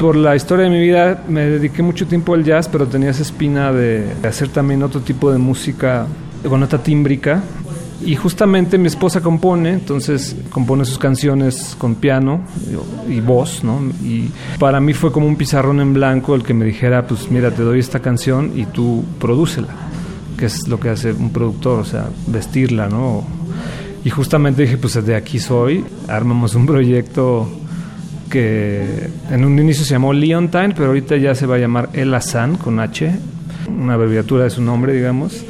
por 0.00 0.16
la 0.16 0.34
historia 0.34 0.64
de 0.64 0.70
mi 0.70 0.80
vida 0.80 1.24
me 1.28 1.42
dediqué 1.42 1.82
mucho 1.82 2.06
tiempo 2.06 2.32
al 2.32 2.42
jazz, 2.42 2.68
pero 2.68 2.86
tenía 2.86 3.10
esa 3.10 3.20
espina 3.20 3.70
de 3.70 4.10
hacer 4.26 4.48
también 4.48 4.82
otro 4.82 5.02
tipo 5.02 5.30
de 5.30 5.36
música 5.36 6.06
con 6.48 6.58
nota 6.58 6.82
tímbrica. 6.82 7.42
Y 8.02 8.16
justamente 8.16 8.78
mi 8.78 8.86
esposa 8.86 9.20
compone, 9.20 9.74
entonces 9.74 10.34
compone 10.48 10.86
sus 10.86 10.98
canciones 10.98 11.76
con 11.76 11.96
piano 11.96 12.40
y 13.10 13.20
voz, 13.20 13.62
¿no? 13.62 13.78
Y 14.02 14.30
para 14.58 14.80
mí 14.80 14.94
fue 14.94 15.12
como 15.12 15.26
un 15.26 15.36
pizarrón 15.36 15.80
en 15.80 15.92
blanco 15.92 16.34
el 16.34 16.44
que 16.44 16.54
me 16.54 16.64
dijera, 16.64 17.06
pues 17.06 17.30
mira, 17.30 17.50
te 17.50 17.62
doy 17.62 17.78
esta 17.78 18.00
canción 18.00 18.52
y 18.56 18.64
tú 18.64 19.04
prodúcela, 19.18 19.68
que 20.38 20.46
es 20.46 20.66
lo 20.66 20.80
que 20.80 20.88
hace 20.88 21.12
un 21.12 21.28
productor, 21.28 21.78
o 21.78 21.84
sea, 21.84 22.08
vestirla, 22.26 22.88
¿no? 22.88 23.22
Y 24.02 24.08
justamente 24.08 24.62
dije, 24.62 24.78
pues 24.78 25.04
de 25.04 25.14
aquí 25.14 25.38
soy, 25.38 25.84
armamos 26.08 26.54
un 26.54 26.64
proyecto 26.64 27.46
que 28.30 29.10
en 29.30 29.44
un 29.44 29.58
inicio 29.58 29.84
se 29.84 29.92
llamó 29.92 30.12
Leontine, 30.12 30.72
pero 30.74 30.86
ahorita 30.86 31.16
ya 31.16 31.34
se 31.34 31.46
va 31.46 31.56
a 31.56 31.58
llamar 31.58 31.90
Ella 31.92 32.20
San 32.20 32.56
con 32.56 32.80
H, 32.80 33.12
una 33.68 33.94
abreviatura 33.94 34.44
de 34.44 34.50
su 34.50 34.62
nombre, 34.62 34.94
digamos. 34.94 35.44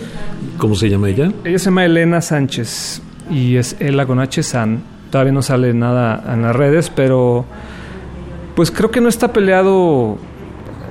¿Cómo 0.59 0.75
se 0.75 0.89
llama 0.89 1.09
ella? 1.09 1.31
Ella 1.45 1.59
se 1.59 1.67
llama 1.67 1.85
Elena 1.85 2.21
Sánchez 2.21 3.03
y 3.31 3.57
es 3.57 3.77
Ella 3.79 4.07
con 4.07 4.19
H 4.19 4.43
San. 4.43 4.83
Todavía 5.11 5.33
no 5.33 5.43
sale 5.43 5.73
nada 5.75 6.25
en 6.33 6.43
las 6.43 6.57
redes, 6.57 6.91
pero 6.91 7.45
pues 8.57 8.71
creo 8.71 8.91
que 8.91 9.01
no 9.01 9.09
está 9.09 9.33
peleado. 9.33 10.19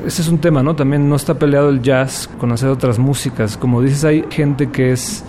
Ese 0.05 0.21
es 0.21 0.27
un 0.29 0.39
tema, 0.39 0.63
¿no? 0.63 0.75
También 0.75 1.09
no 1.09 1.15
está 1.15 1.37
peleado 1.37 1.69
el 1.69 1.81
jazz 1.81 2.29
con 2.39 2.51
hacer 2.51 2.69
otras 2.69 2.99
músicas. 2.99 3.57
Como 3.57 3.81
dices, 3.81 4.05
hay 4.05 4.23
gente 4.29 4.69
que 4.69 4.91
es 4.91 5.23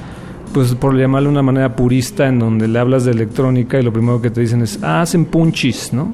pues 0.52 0.74
por 0.74 0.96
llamarle 0.96 1.28
una 1.28 1.42
manera 1.42 1.74
purista, 1.74 2.26
en 2.26 2.38
donde 2.38 2.66
le 2.66 2.78
hablas 2.78 3.04
de 3.04 3.12
electrónica 3.12 3.78
y 3.78 3.82
lo 3.82 3.92
primero 3.92 4.20
que 4.20 4.30
te 4.30 4.40
dicen 4.40 4.62
es, 4.62 4.78
ah, 4.82 5.02
hacen 5.02 5.26
punchis, 5.26 5.92
¿no? 5.92 6.12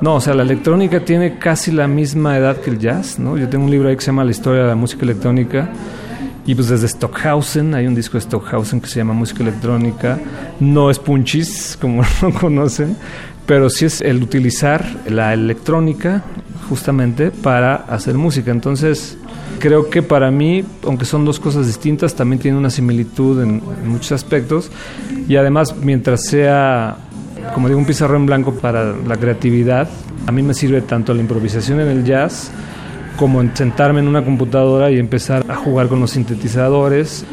No, 0.00 0.16
o 0.16 0.20
sea, 0.20 0.34
la 0.34 0.42
electrónica 0.42 1.04
tiene 1.04 1.38
casi 1.38 1.70
la 1.70 1.86
misma 1.86 2.36
edad 2.36 2.56
que 2.56 2.70
el 2.70 2.78
jazz, 2.78 3.18
¿no? 3.18 3.36
Yo 3.36 3.48
tengo 3.48 3.64
un 3.64 3.70
libro 3.70 3.88
ahí 3.88 3.96
que 3.96 4.00
se 4.00 4.06
llama 4.06 4.24
La 4.24 4.30
historia 4.30 4.62
de 4.62 4.68
la 4.68 4.74
música 4.74 5.02
electrónica. 5.04 5.70
Y 6.46 6.54
pues 6.54 6.68
desde 6.68 6.88
Stockhausen, 6.88 7.74
hay 7.74 7.86
un 7.86 7.94
disco 7.94 8.16
de 8.16 8.22
Stockhausen 8.22 8.80
que 8.80 8.88
se 8.88 8.96
llama 8.96 9.12
Música 9.12 9.42
Electrónica. 9.42 10.18
No 10.58 10.90
es 10.90 10.98
punchis, 10.98 11.76
como 11.80 12.02
lo 12.22 12.32
conocen, 12.32 12.96
pero 13.46 13.68
sí 13.68 13.84
es 13.84 14.00
el 14.00 14.22
utilizar 14.22 14.84
la 15.06 15.34
electrónica 15.34 16.24
justamente 16.68 17.30
para 17.30 17.74
hacer 17.74 18.14
música. 18.14 18.50
Entonces, 18.50 19.18
creo 19.60 19.88
que 19.88 20.02
para 20.02 20.32
mí, 20.32 20.64
aunque 20.84 21.04
son 21.04 21.24
dos 21.24 21.38
cosas 21.38 21.68
distintas, 21.68 22.16
también 22.16 22.40
tiene 22.40 22.58
una 22.58 22.70
similitud 22.70 23.40
en, 23.40 23.62
muchos 23.86 24.10
aspectos. 24.12 24.72
Y 25.28 25.36
además, 25.36 25.76
mientras 25.76 26.24
sea, 26.24 26.96
como 27.54 27.68
digo, 27.68 27.78
un 27.78 27.86
pizarrón 27.86 28.26
blanco 28.26 28.54
para 28.54 28.96
la 28.96 29.16
creatividad, 29.16 29.88
a 30.26 30.32
mí 30.32 30.42
me 30.42 30.54
sirve 30.54 30.80
tanto 30.80 31.14
la 31.14 31.20
improvisación 31.20 31.78
en 31.80 31.88
el 31.88 32.04
jazz 32.04 32.50
como 33.16 33.40
en 33.40 33.54
sentarme 33.54 34.00
en 34.00 34.08
una 34.08 34.24
computadora 34.24 34.90
y 34.90 34.98
empezar 34.98 35.44
a 35.48 35.54
jugar 35.54 35.88
con 35.88 36.00
los 36.00 36.12
sintetizadores 36.12 37.24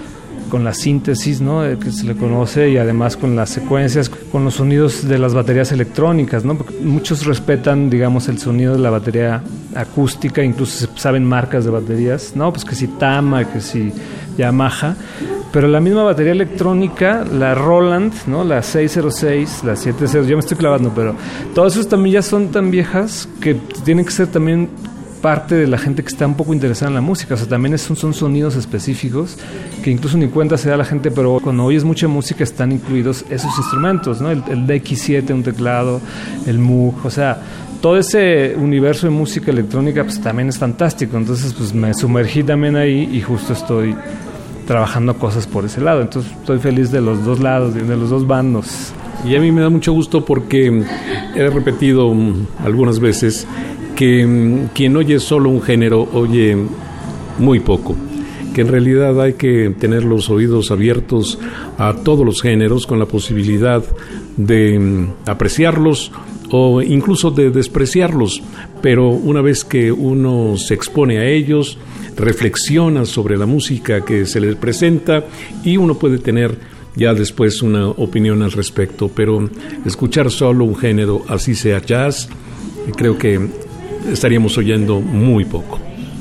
con 0.48 0.64
la 0.64 0.74
síntesis 0.74 1.42
¿no? 1.42 1.62
que 1.80 1.92
se 1.92 2.06
le 2.06 2.16
conoce 2.16 2.70
y 2.70 2.78
además 2.78 3.18
con 3.18 3.36
las 3.36 3.50
secuencias, 3.50 4.10
con 4.10 4.44
los 4.44 4.56
sonidos 4.56 5.08
de 5.08 5.18
las 5.18 5.34
baterías 5.34 5.72
electrónicas. 5.72 6.46
¿no? 6.46 6.58
Porque 6.58 6.74
muchos 6.82 7.26
respetan, 7.26 7.90
digamos, 7.90 8.28
el 8.28 8.40
sonido 8.40 8.74
de 8.74 8.80
la 8.80 8.90
batería 8.90 9.44
acústica, 9.76 10.44
incluso 10.44 10.88
saben 10.96 11.26
marcas 11.26 11.66
de 11.66 11.72
baterías, 11.72 12.34
¿no? 12.36 12.52
pues 12.52 12.66
que 12.66 12.76
si 12.76 12.88
Tama, 12.88 13.46
que 13.52 13.62
si 13.62 13.92
Yamaha, 14.38 14.96
pero 15.52 15.68
la 15.68 15.80
misma 15.80 16.04
batería 16.04 16.34
electrónica, 16.34 17.26
la 17.26 17.56
Roland, 17.56 18.14
¿no? 18.28 18.44
la 18.44 18.62
606, 18.62 19.64
la 19.64 19.76
70, 19.76 20.22
yo 20.28 20.36
me 20.36 20.42
estoy 20.42 20.58
clavando, 20.58 20.92
pero 20.94 21.16
todas 21.56 21.74
esas 21.74 21.88
también 21.88 22.16
ya 22.16 22.22
son 22.22 22.50
tan 22.50 22.70
viejas 22.70 23.28
que 23.42 23.56
tienen 23.84 24.06
que 24.06 24.12
ser 24.12 24.28
también 24.28 24.70
parte 25.28 25.56
de 25.56 25.68
la 25.68 25.78
gente 25.78 26.04
que 26.04 26.08
está 26.08 26.26
un 26.26 26.36
poco 26.36 26.54
interesada 26.54 26.88
en 26.88 26.96
la 26.96 27.02
música. 27.02 27.34
O 27.34 27.38
sea, 27.38 27.48
también 27.48 27.78
son, 27.78 27.98
son 27.98 28.14
sonidos 28.14 28.56
específicos 28.56 29.38
que 29.84 29.92
incluso 29.92 30.18
ni 30.18 30.28
cuenta 30.30 30.58
se 30.58 30.70
da 30.70 30.78
la 30.78 30.86
gente, 30.86 31.12
pero 31.12 31.42
cuando 31.44 31.66
oyes 31.66 31.84
mucha 31.84 32.08
música 32.08 32.46
están 32.46 32.72
incluidos 32.72 33.26
esos 33.30 33.52
instrumentos, 33.58 34.22
¿no? 34.22 34.32
El, 34.32 34.42
el 34.48 34.66
DX7, 34.66 35.34
un 35.34 35.44
teclado, 35.44 36.00
el 36.46 36.60
Moog, 36.60 37.06
o 37.06 37.10
sea, 37.10 37.42
todo 37.82 37.98
ese 37.98 38.56
universo 38.58 39.08
de 39.08 39.12
música 39.12 39.52
electrónica 39.52 40.06
pues 40.06 40.22
también 40.22 40.48
es 40.48 40.58
fantástico. 40.58 41.18
Entonces, 41.18 41.54
pues 41.54 41.74
me 41.74 41.94
sumergí 41.94 42.42
también 42.42 42.78
ahí 42.78 43.10
y 43.12 43.20
justo 43.20 43.52
estoy 43.52 43.98
trabajando 44.66 45.18
cosas 45.18 45.46
por 45.46 45.66
ese 45.66 45.82
lado. 45.82 46.04
Entonces, 46.04 46.32
estoy 46.32 46.60
feliz 46.60 46.90
de 46.90 47.02
los 47.02 47.26
dos 47.26 47.42
lados, 47.42 47.74
de 47.74 47.98
los 47.98 48.10
dos 48.10 48.26
bandos. 48.26 48.94
Y 49.26 49.36
a 49.36 49.42
mí 49.42 49.52
me 49.52 49.60
da 49.60 49.70
mucho 49.70 49.92
gusto 49.92 50.24
porque 50.24 50.86
he 51.36 51.50
repetido 51.50 52.16
algunas 52.64 53.02
veces 53.02 53.46
que 53.98 54.26
mm, 54.26 54.70
quien 54.74 54.96
oye 54.96 55.20
solo 55.20 55.50
un 55.50 55.62
género 55.62 56.08
oye 56.14 56.56
muy 57.40 57.60
poco, 57.60 57.96
que 58.54 58.62
en 58.62 58.68
realidad 58.70 59.20
hay 59.20 59.34
que 59.34 59.74
tener 59.78 60.06
los 60.06 60.30
oídos 60.30 60.72
abiertos 60.72 61.40
a 61.78 61.94
todos 61.94 62.26
los 62.26 62.42
géneros 62.42 62.88
con 62.88 63.00
la 63.00 63.08
posibilidad 63.08 63.84
de 64.38 64.80
mm, 64.80 65.14
apreciarlos 65.26 66.12
o 66.52 66.82
incluso 66.82 67.32
de 67.32 67.50
despreciarlos, 67.50 68.42
pero 68.82 69.10
una 69.10 69.42
vez 69.42 69.66
que 69.66 69.92
uno 69.92 70.58
se 70.58 70.76
expone 70.76 71.18
a 71.18 71.26
ellos, 71.26 71.78
reflexiona 72.16 73.04
sobre 73.04 73.36
la 73.36 73.48
música 73.48 74.06
que 74.06 74.26
se 74.26 74.40
les 74.40 74.56
presenta 74.56 75.26
y 75.64 75.78
uno 75.78 75.96
puede 75.96 76.20
tener 76.20 76.58
ya 76.96 77.14
después 77.14 77.62
una 77.64 77.88
opinión 77.88 78.44
al 78.44 78.52
respecto, 78.52 79.10
pero 79.14 79.50
escuchar 79.86 80.32
solo 80.32 80.66
un 80.66 80.76
género, 80.76 81.24
así 81.28 81.54
sea 81.54 81.82
jazz, 81.82 82.30
creo 82.96 83.18
que 83.18 83.67
estaríamos 84.12 84.58
oyendo 84.58 85.00
muy 85.00 85.46
poco. 85.46 85.80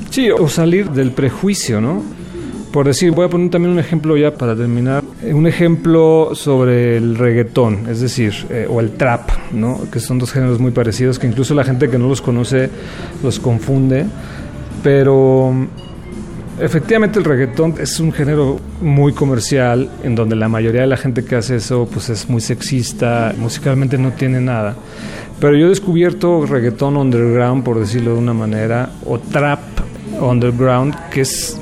Sí, 0.09 0.29
o 0.31 0.47
salir 0.47 0.89
del 0.91 1.11
prejuicio, 1.11 1.81
¿no? 1.81 2.01
Por 2.71 2.85
decir, 2.85 3.11
voy 3.11 3.25
a 3.25 3.29
poner 3.29 3.49
también 3.49 3.71
un 3.71 3.79
ejemplo 3.79 4.17
ya 4.17 4.33
para 4.33 4.55
terminar. 4.55 5.03
un 5.23 5.47
ejemplo 5.47 6.31
sobre 6.33 6.97
el 6.97 7.17
reggaetón, 7.17 7.87
es 7.89 8.01
decir, 8.01 8.33
eh, 8.49 8.67
o 8.69 8.79
el 8.79 8.91
trap, 8.91 9.29
¿no? 9.51 9.81
que 9.91 9.99
son 9.99 10.19
dos 10.19 10.31
géneros 10.31 10.59
muy 10.59 10.71
parecidos, 10.71 11.17
que 11.17 11.27
incluso 11.27 11.55
la 11.55 11.63
gente 11.63 11.89
que 11.89 11.97
no 11.97 12.07
los 12.07 12.21
conoce 12.21 12.69
los 13.23 13.39
confunde, 13.39 14.05
pero 14.83 15.53
efectivamente 16.59 17.19
el 17.19 17.25
reggaetón 17.25 17.75
es 17.79 17.99
un 17.99 18.11
género 18.11 18.59
muy 18.81 19.13
comercial, 19.13 19.89
en 20.03 20.15
donde 20.15 20.35
la 20.35 20.49
mayoría 20.49 20.81
de 20.81 20.87
la 20.87 20.97
gente 20.97 21.23
que 21.23 21.35
hace 21.35 21.57
eso 21.57 21.87
pues 21.91 22.09
es 22.09 22.29
muy 22.29 22.41
sexista, 22.41 23.33
musicalmente 23.37 23.97
no 23.97 24.11
tiene 24.11 24.41
nada. 24.41 24.75
Pero 25.39 25.55
yo 25.55 25.67
he 25.67 25.69
descubierto 25.69 26.45
reggaetón 26.45 26.97
underground, 26.97 27.63
por 27.63 27.79
decirlo 27.79 28.13
de 28.13 28.19
una 28.19 28.33
manera, 28.33 28.89
o 29.05 29.19
trap 29.19 29.59
underground, 30.19 30.95
que 31.11 31.21
es 31.21 31.59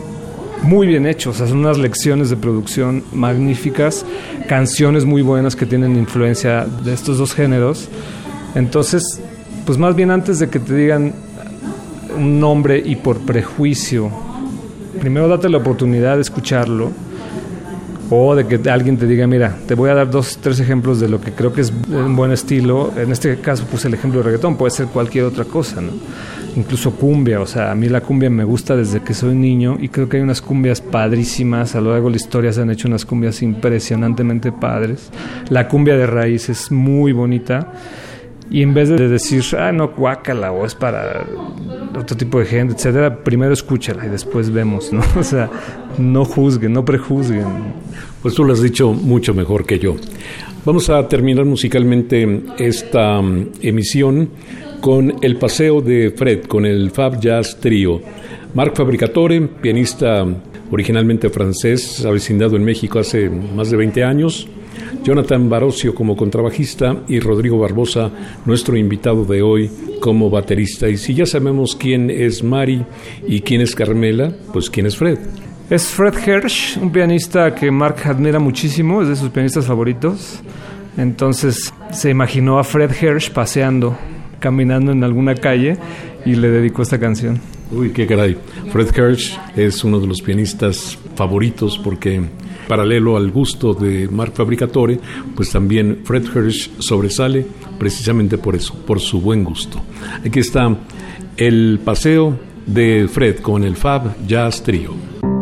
muy 0.62 0.88
bien 0.88 1.06
hecho, 1.06 1.30
o 1.32 1.34
sea, 1.34 1.48
son 1.48 1.60
unas 1.60 1.78
lecciones 1.78 2.30
de 2.30 2.38
producción 2.38 3.04
magníficas, 3.14 4.06
canciones 4.48 5.06
muy 5.06 5.22
buenas 5.22 5.56
que 5.56 5.66
tienen 5.66 5.96
influencia 5.96 6.66
de 6.66 6.94
estos 6.94 7.18
dos 7.18 7.34
géneros. 7.34 7.90
Entonces, 8.56 9.22
pues 9.66 9.78
más 9.78 9.96
bien 9.96 10.10
antes 10.10 10.40
de 10.40 10.50
que 10.50 10.60
te 10.60 10.74
digan 10.74 11.14
un 12.18 12.40
nombre 12.40 12.82
y 12.84 12.96
por 12.96 13.20
prejuicio, 13.20 14.10
primero 15.00 15.28
date 15.28 15.50
la 15.50 15.58
oportunidad 15.58 16.16
de 16.16 16.22
escucharlo 16.22 16.92
o 18.10 18.36
de 18.36 18.46
que 18.46 18.70
alguien 18.70 18.98
te 18.98 19.08
diga, 19.08 19.26
mira, 19.26 19.56
te 19.68 19.74
voy 19.74 19.90
a 19.90 19.96
dar 19.96 20.10
dos, 20.10 20.38
tres 20.42 20.60
ejemplos 20.60 21.00
de 21.00 21.10
lo 21.10 21.20
que 21.20 21.32
creo 21.32 21.52
que 21.54 21.62
es 21.62 21.74
un 21.90 22.16
buen 22.16 22.32
estilo. 22.32 22.92
En 22.96 23.12
este 23.12 23.38
caso 23.40 23.66
puse 23.66 23.88
el 23.88 23.96
ejemplo 23.96 24.20
de 24.20 24.26
reggaetón, 24.26 24.58
puede 24.58 24.72
ser 24.72 24.88
cualquier 24.88 25.26
otra 25.26 25.46
cosa, 25.46 25.82
¿no? 25.82 25.92
Incluso 26.56 26.92
cumbia, 26.92 27.42
o 27.42 27.48
sea, 27.48 27.72
a 27.72 27.76
mí 27.76 27.90
la 27.90 28.02
cumbia 28.02 28.30
me 28.30 28.44
gusta 28.44 28.76
desde 28.76 29.02
que 29.02 29.14
soy 29.14 29.36
niño 29.36 29.78
y 29.80 29.90
creo 29.90 30.08
que 30.08 30.18
hay 30.18 30.24
unas 30.24 30.42
cumbias 30.42 30.82
padrísimas, 30.82 31.76
a 31.76 31.82
lo 31.82 31.92
largo 31.92 32.08
de 32.08 32.12
la 32.12 32.18
historia 32.18 32.54
se 32.54 32.62
han 32.62 32.70
hecho 32.70 32.88
unas 32.88 33.06
cumbias 33.06 33.42
impresionantemente 33.42 34.52
padres. 34.52 35.10
La 35.50 35.68
cumbia 35.68 35.98
de 35.98 36.06
raíz 36.06 36.48
es 36.50 36.72
muy 36.72 37.12
bonita 37.12 37.74
y 38.50 38.62
en 38.62 38.74
vez 38.74 38.90
de 38.90 39.08
decir, 39.08 39.44
ah, 39.58 39.72
no, 39.72 39.90
guácala, 39.90 40.52
o 40.52 40.66
es 40.66 40.76
para 40.76 41.26
otro 41.98 42.16
tipo 42.16 42.40
de 42.40 42.46
gente, 42.46 42.76
etcétera, 42.76 43.24
primero 43.24 43.54
escúchala 43.54 44.06
y 44.06 44.10
después 44.10 44.52
vemos, 44.52 44.94
¿no? 44.94 45.02
O 45.20 45.24
sea, 45.24 45.50
no 45.98 46.26
juzguen, 46.26 46.74
no 46.74 46.86
prejuzguen. 46.86 47.46
Pues 48.22 48.36
tú 48.36 48.44
lo 48.44 48.54
has 48.54 48.62
dicho 48.62 48.92
mucho 48.94 49.34
mejor 49.34 49.66
que 49.66 49.80
yo. 49.80 49.96
Vamos 50.66 50.90
a 50.90 51.08
terminar 51.08 51.46
musicalmente 51.46 52.44
esta 52.58 53.22
mm, 53.22 53.52
emisión 53.62 54.30
con 54.82 55.16
el 55.22 55.38
paseo 55.38 55.82
de 55.82 56.12
Fred, 56.16 56.46
con 56.46 56.66
el 56.66 56.92
Fab 56.92 57.20
Jazz 57.20 57.58
Trio. 57.60 58.02
Marc 58.54 58.76
Fabricatore, 58.76 59.42
pianista 59.42 60.26
originalmente 60.72 61.30
francés, 61.30 62.06
avecindado 62.06 62.56
en 62.56 62.64
México 62.64 63.00
hace 63.00 63.30
más 63.30 63.70
de 63.70 63.78
20 63.78 64.04
años. 64.04 64.48
Jonathan 65.06 65.48
Barocio 65.48 65.94
como 65.94 66.18
contrabajista 66.18 67.04
y 67.08 67.20
Rodrigo 67.20 67.60
Barbosa, 67.60 68.10
nuestro 68.44 68.76
invitado 68.76 69.24
de 69.24 69.44
hoy, 69.44 69.70
como 70.02 70.32
baterista. 70.32 70.90
Y 70.90 70.98
si 70.98 71.14
ya 71.14 71.28
sabemos 71.28 71.76
quién 71.76 72.10
es 72.10 72.44
Mari 72.44 72.84
y 73.28 73.42
quién 73.42 73.62
es 73.62 73.76
Carmela, 73.76 74.34
pues 74.52 74.68
quién 74.68 74.88
es 74.88 74.98
Fred. 74.98 75.20
Es 75.70 75.90
Fred 75.90 76.16
Hirsch, 76.26 76.78
un 76.82 76.92
pianista 76.92 77.54
que 77.54 77.70
Mark 77.70 77.98
admira 78.06 78.40
muchísimo, 78.40 79.04
es 79.04 79.08
de 79.10 79.16
sus 79.16 79.30
pianistas 79.30 79.68
favoritos. 79.68 80.40
Entonces 80.98 81.72
se 81.92 82.10
imaginó 82.10 82.58
a 82.58 82.64
Fred 82.64 82.90
Hirsch 83.00 83.30
paseando, 83.30 83.96
caminando 84.40 84.92
en 84.92 85.04
alguna 85.04 85.36
calle 85.36 85.78
y 86.26 86.34
le 86.34 86.50
dedicó 86.50 86.82
esta 86.82 87.00
canción. 87.00 87.40
Uy, 87.72 87.92
qué 87.92 88.08
caray. 88.08 88.38
Fred 88.72 88.88
Hirsch 88.88 89.38
es 89.56 89.84
uno 89.84 90.00
de 90.00 90.08
los 90.08 90.24
pianistas 90.24 90.98
favoritos 91.16 91.78
porque 91.78 92.24
paralelo 92.68 93.18
al 93.18 93.32
gusto 93.32 93.74
de 93.74 94.08
Mark 94.08 94.34
Fabricatore, 94.36 95.00
pues 95.36 95.52
también 95.52 96.00
Fred 96.04 96.24
Hirsch 96.36 96.72
sobresale 96.80 97.46
precisamente 97.78 98.38
por 98.38 98.56
eso, 98.56 98.74
por 98.86 99.00
su 99.00 99.22
buen 99.22 99.44
gusto. 99.44 99.82
Aquí 100.26 100.40
está 100.40 100.76
el 101.38 101.80
paseo 101.84 102.38
de 102.66 103.08
Fred 103.12 103.40
con 103.40 103.64
el 103.64 103.76
Fab 103.76 104.26
Jazz 104.26 104.64
Trio. 104.64 105.35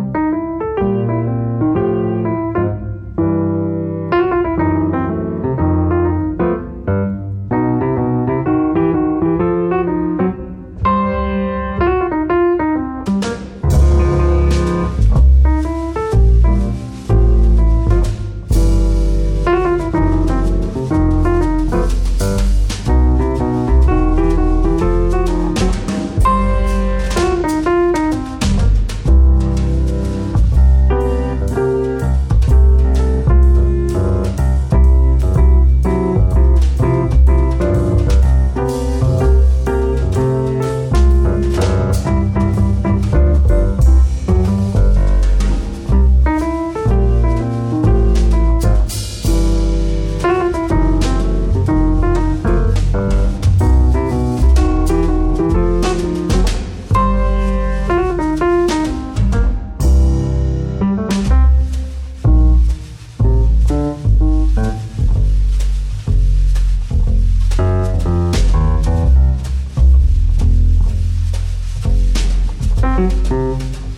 Música 73.04 73.93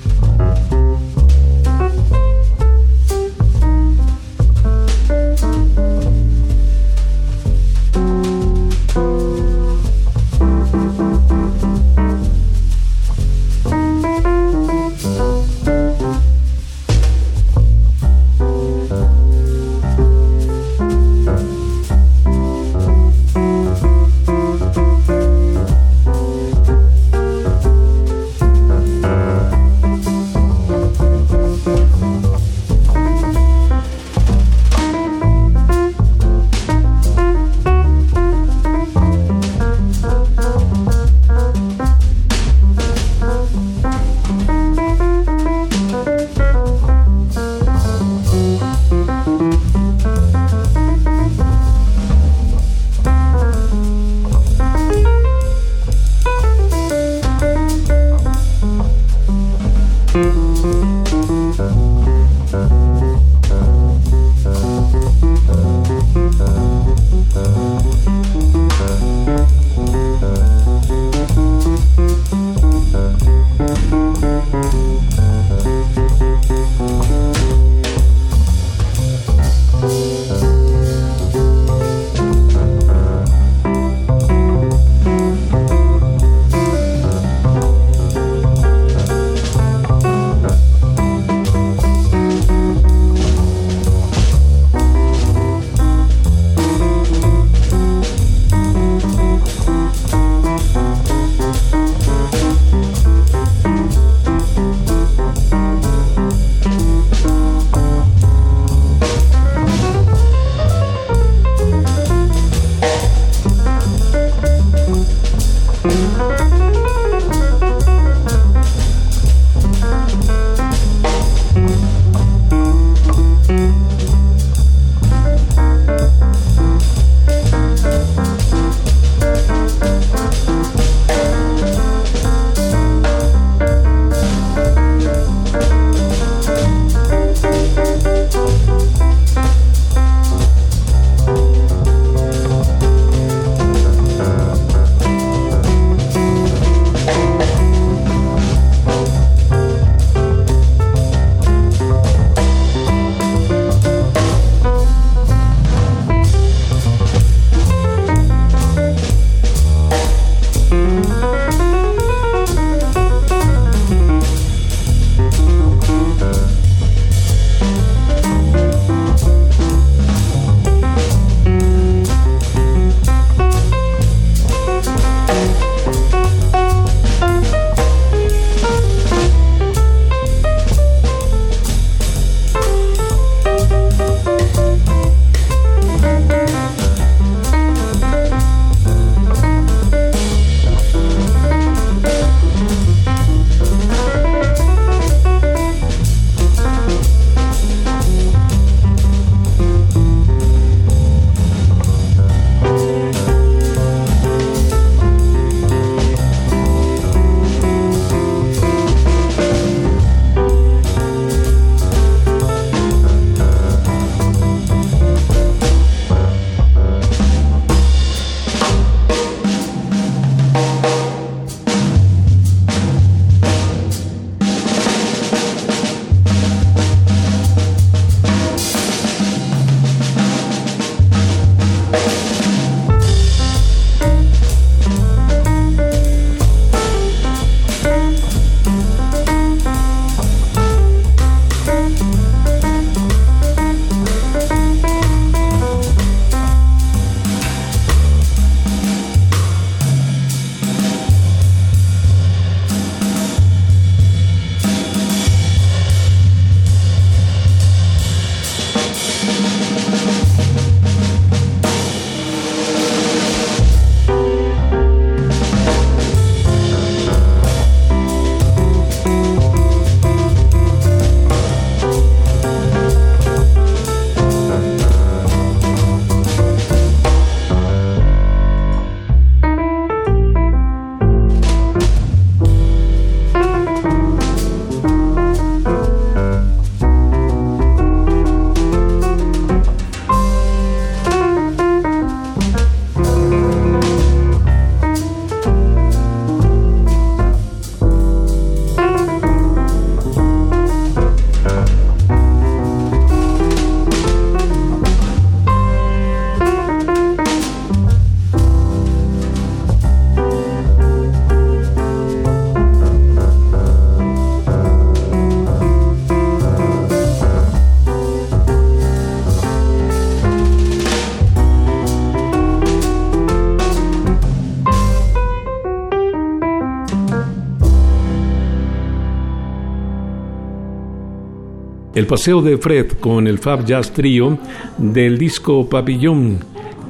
El 331.95 332.07
paseo 332.07 332.41
de 332.41 332.57
Fred 332.57 332.91
con 332.99 333.25
el 333.25 333.39
Fab 333.39 333.65
Jazz 333.65 333.93
Trio 333.93 334.37
del 334.77 335.17
disco 335.17 335.69
Papillon 335.69 336.39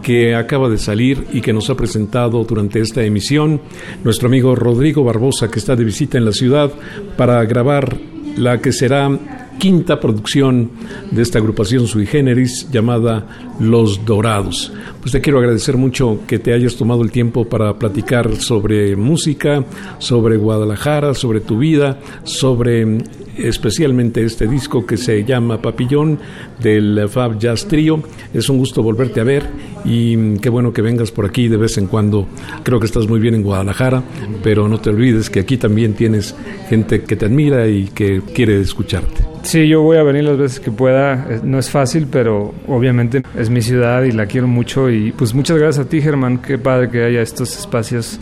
que 0.02 0.34
acaba 0.34 0.68
de 0.68 0.80
salir 0.80 1.27
y 1.32 1.41
que 1.41 1.53
nos 1.53 1.69
ha 1.69 1.77
presentado 1.77 2.44
durante 2.44 2.80
esta 2.80 3.03
emisión 3.03 3.61
nuestro 4.03 4.27
amigo 4.27 4.56
Rodrigo 4.56 5.03
Barbosa, 5.03 5.52
que 5.52 5.60
está 5.60 5.76
de 5.76 5.84
visita 5.84 6.18
en 6.18 6.26
la 6.26 6.32
ciudad 6.32 6.72
para 7.18 7.44
grabar 7.45 7.95
la 8.36 8.60
que 8.61 8.72
será 8.72 9.45
quinta 9.60 9.99
producción 9.99 10.72
de 11.11 11.22
esta 11.22 11.38
agrupación 11.38 11.86
sui 11.86 12.07
generis 12.07 12.68
llamada 12.72 13.27
Los 13.60 14.06
Dorados. 14.06 14.73
Pues 15.02 15.11
te 15.11 15.22
quiero 15.22 15.38
agradecer 15.38 15.77
mucho 15.77 16.22
que 16.27 16.40
te 16.40 16.52
hayas 16.52 16.76
tomado 16.77 17.03
el 17.03 17.11
tiempo 17.11 17.45
para 17.45 17.77
platicar 17.77 18.36
sobre 18.38 18.95
música, 18.95 19.64
sobre 19.99 20.38
Guadalajara, 20.38 21.14
sobre 21.14 21.41
tu 21.41 21.60
vida, 21.60 21.99
sobre 22.23 22.98
especialmente 23.38 24.24
este 24.24 24.48
disco 24.48 24.86
que 24.86 24.98
se 24.98 25.24
llama 25.24 25.62
Papillón 25.62 26.20
del 26.60 27.07
Fab 27.10 27.38
Jazz 27.38 27.68
Trio. 27.68 28.02
Es 28.34 28.49
un 28.49 28.57
gusto 28.57 28.82
volverte 28.82 29.22
a 29.22 29.24
ver 29.24 29.44
y 29.84 30.38
qué 30.40 30.49
bueno 30.49 30.74
que 30.74 30.82
vengas 30.82 31.12
por 31.12 31.26
aquí 31.26 31.48
de 31.48 31.57
vez 31.57 31.78
en 31.78 31.88
cuando. 31.88 32.28
Creo 32.64 32.80
que 32.80 32.86
estás 32.86 33.07
muy 33.07 33.20
bien 33.20 33.36
en 33.36 33.44
Guadalajara, 33.44 34.03
pero 34.44 34.68
no 34.68 34.80
te 34.80 34.90
olvides 34.90 35.30
que 35.30 35.40
aquí 35.40 35.57
también 35.57 35.94
tienes 35.94 36.36
gente 36.70 37.03
que 37.03 37.16
te 37.16 37.26
admira 37.26 37.68
y 37.68 37.86
que 37.88 38.22
quiere 38.34 38.60
escucharte. 38.60 39.36
Sí, 39.44 39.68
yo 39.68 39.84
voy 39.84 39.98
a 39.98 40.03
venir 40.03 40.24
las 40.24 40.40
veces 40.40 40.60
que 40.60 40.72
pueda. 40.72 41.28
Eh, 41.30 41.40
no 41.44 41.60
es 41.60 41.70
fácil, 41.70 42.07
pero 42.12 42.56
obviamente 42.68 43.22
es 43.38 43.52
mi 43.52 43.62
ciudad 43.62 44.02
y 44.03 44.12
la 44.12 44.26
quiero 44.26 44.48
mucho. 44.48 44.90
Y 44.90 45.12
pues 45.12 45.36
muchas 45.36 45.60
gracias 45.60 45.86
a 45.86 45.90
ti, 45.90 46.02
Germán. 46.02 46.40
Qué 46.40 46.57
padre 46.57 46.90
que 46.90 47.03
haya 47.03 47.22
estos 47.22 47.56
espacios 47.56 48.20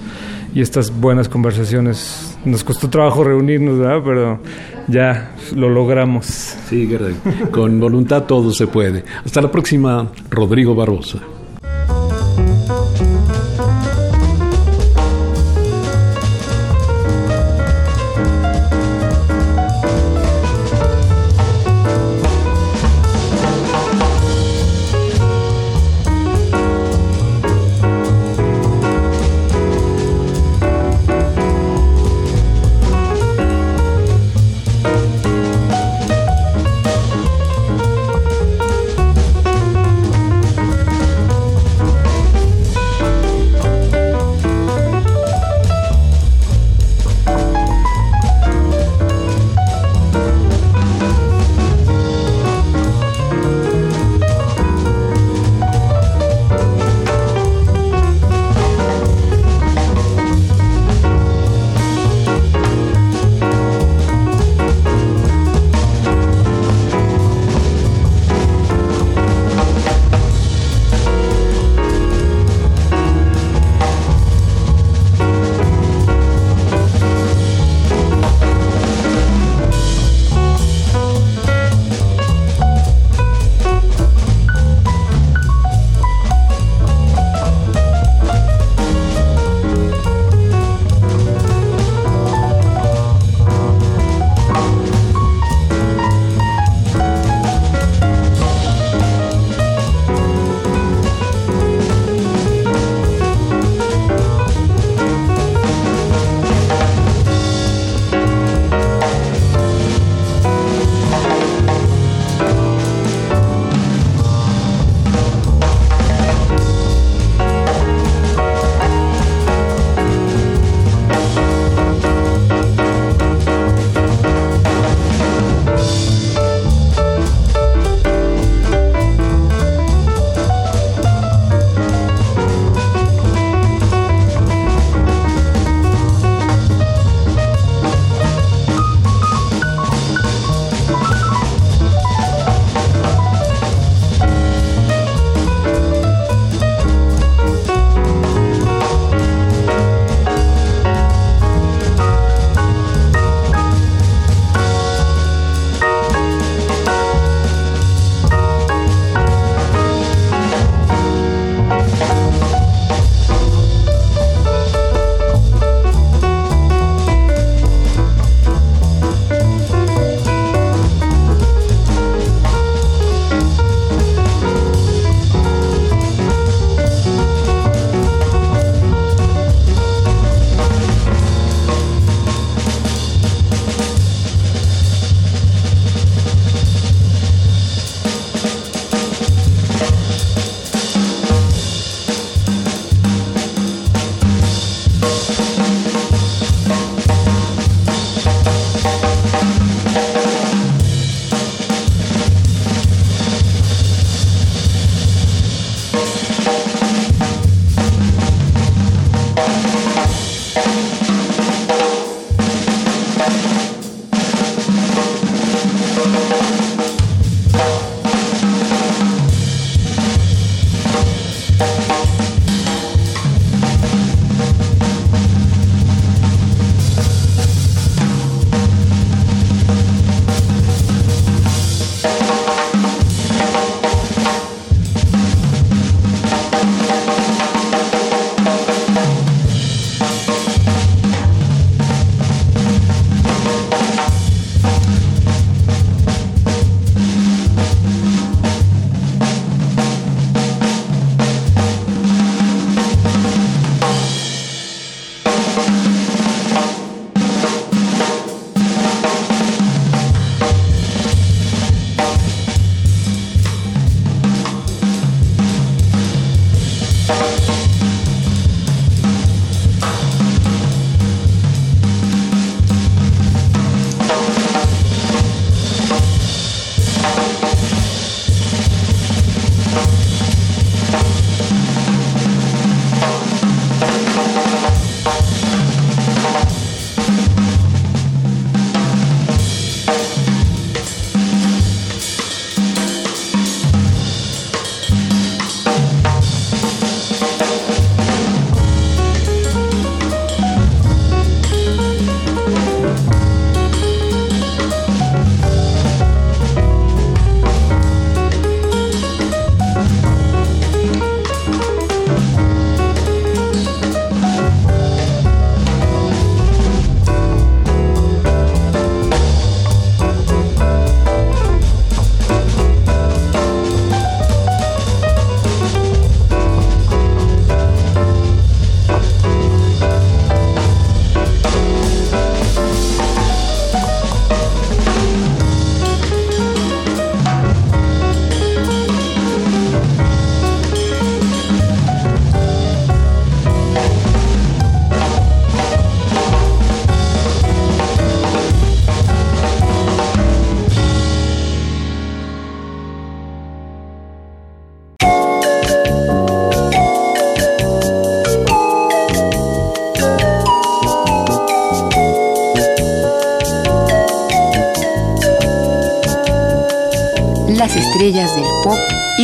y 0.53 0.61
estas 0.61 0.99
buenas 0.99 1.30
conversaciones. 1.30 2.38
Nos 2.45 2.63
costó 2.63 2.89
trabajo 2.89 3.23
reunirnos, 3.23 3.80
¿verdad? 3.80 4.01
Pero 4.03 4.39
ya 4.88 5.31
lo 5.55 5.69
logramos. 5.69 6.25
Sí, 6.25 6.89
con 7.51 7.80
voluntad 7.80 8.23
todo 8.23 8.51
se 8.51 8.67
puede. 8.67 9.03
Hasta 9.25 9.41
la 9.41 9.51
próxima, 9.51 10.11
Rodrigo 10.30 10.75
Barbosa. 10.75 11.19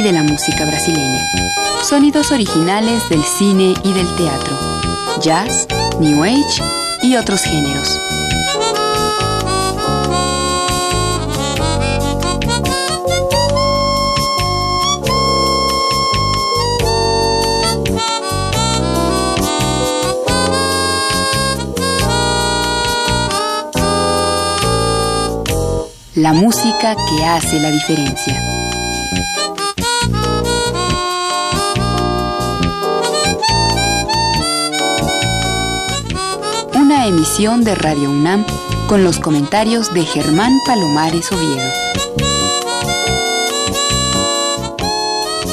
De 0.02 0.12
la 0.12 0.24
música 0.24 0.66
brasileña. 0.66 1.22
Sonidos 1.84 2.32
originales 2.32 3.08
del 3.10 3.24
cine 3.24 3.74
y 3.84 3.94
del 3.94 4.08
teatro. 4.16 4.58
Jazz, 5.22 5.68
New 6.00 6.24
Age 6.24 6.64
y 7.04 7.16
otros 7.16 7.42
géneros. 7.42 8.00
la 26.16 26.34
música 26.34 26.96
que 26.96 27.24
hace 27.24 27.62
la 27.62 27.72
diferencia. 27.72 28.59
Emisión 37.08 37.64
de 37.64 37.76
Radio 37.76 38.10
UNAM 38.12 38.46
con 38.88 39.04
los 39.04 39.20
comentarios 39.20 39.94
de 39.94 40.04
Germán 40.04 40.52
Palomares 40.66 41.32
Oviedo. 41.32 41.72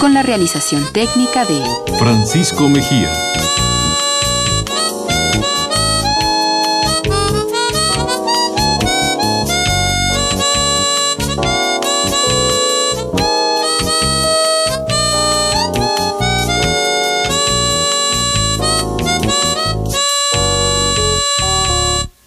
Con 0.01 0.14
la 0.14 0.23
realización 0.23 0.85
técnica 0.93 1.44
de 1.44 1.62
Francisco 1.98 2.68
Mejía. 2.68 3.10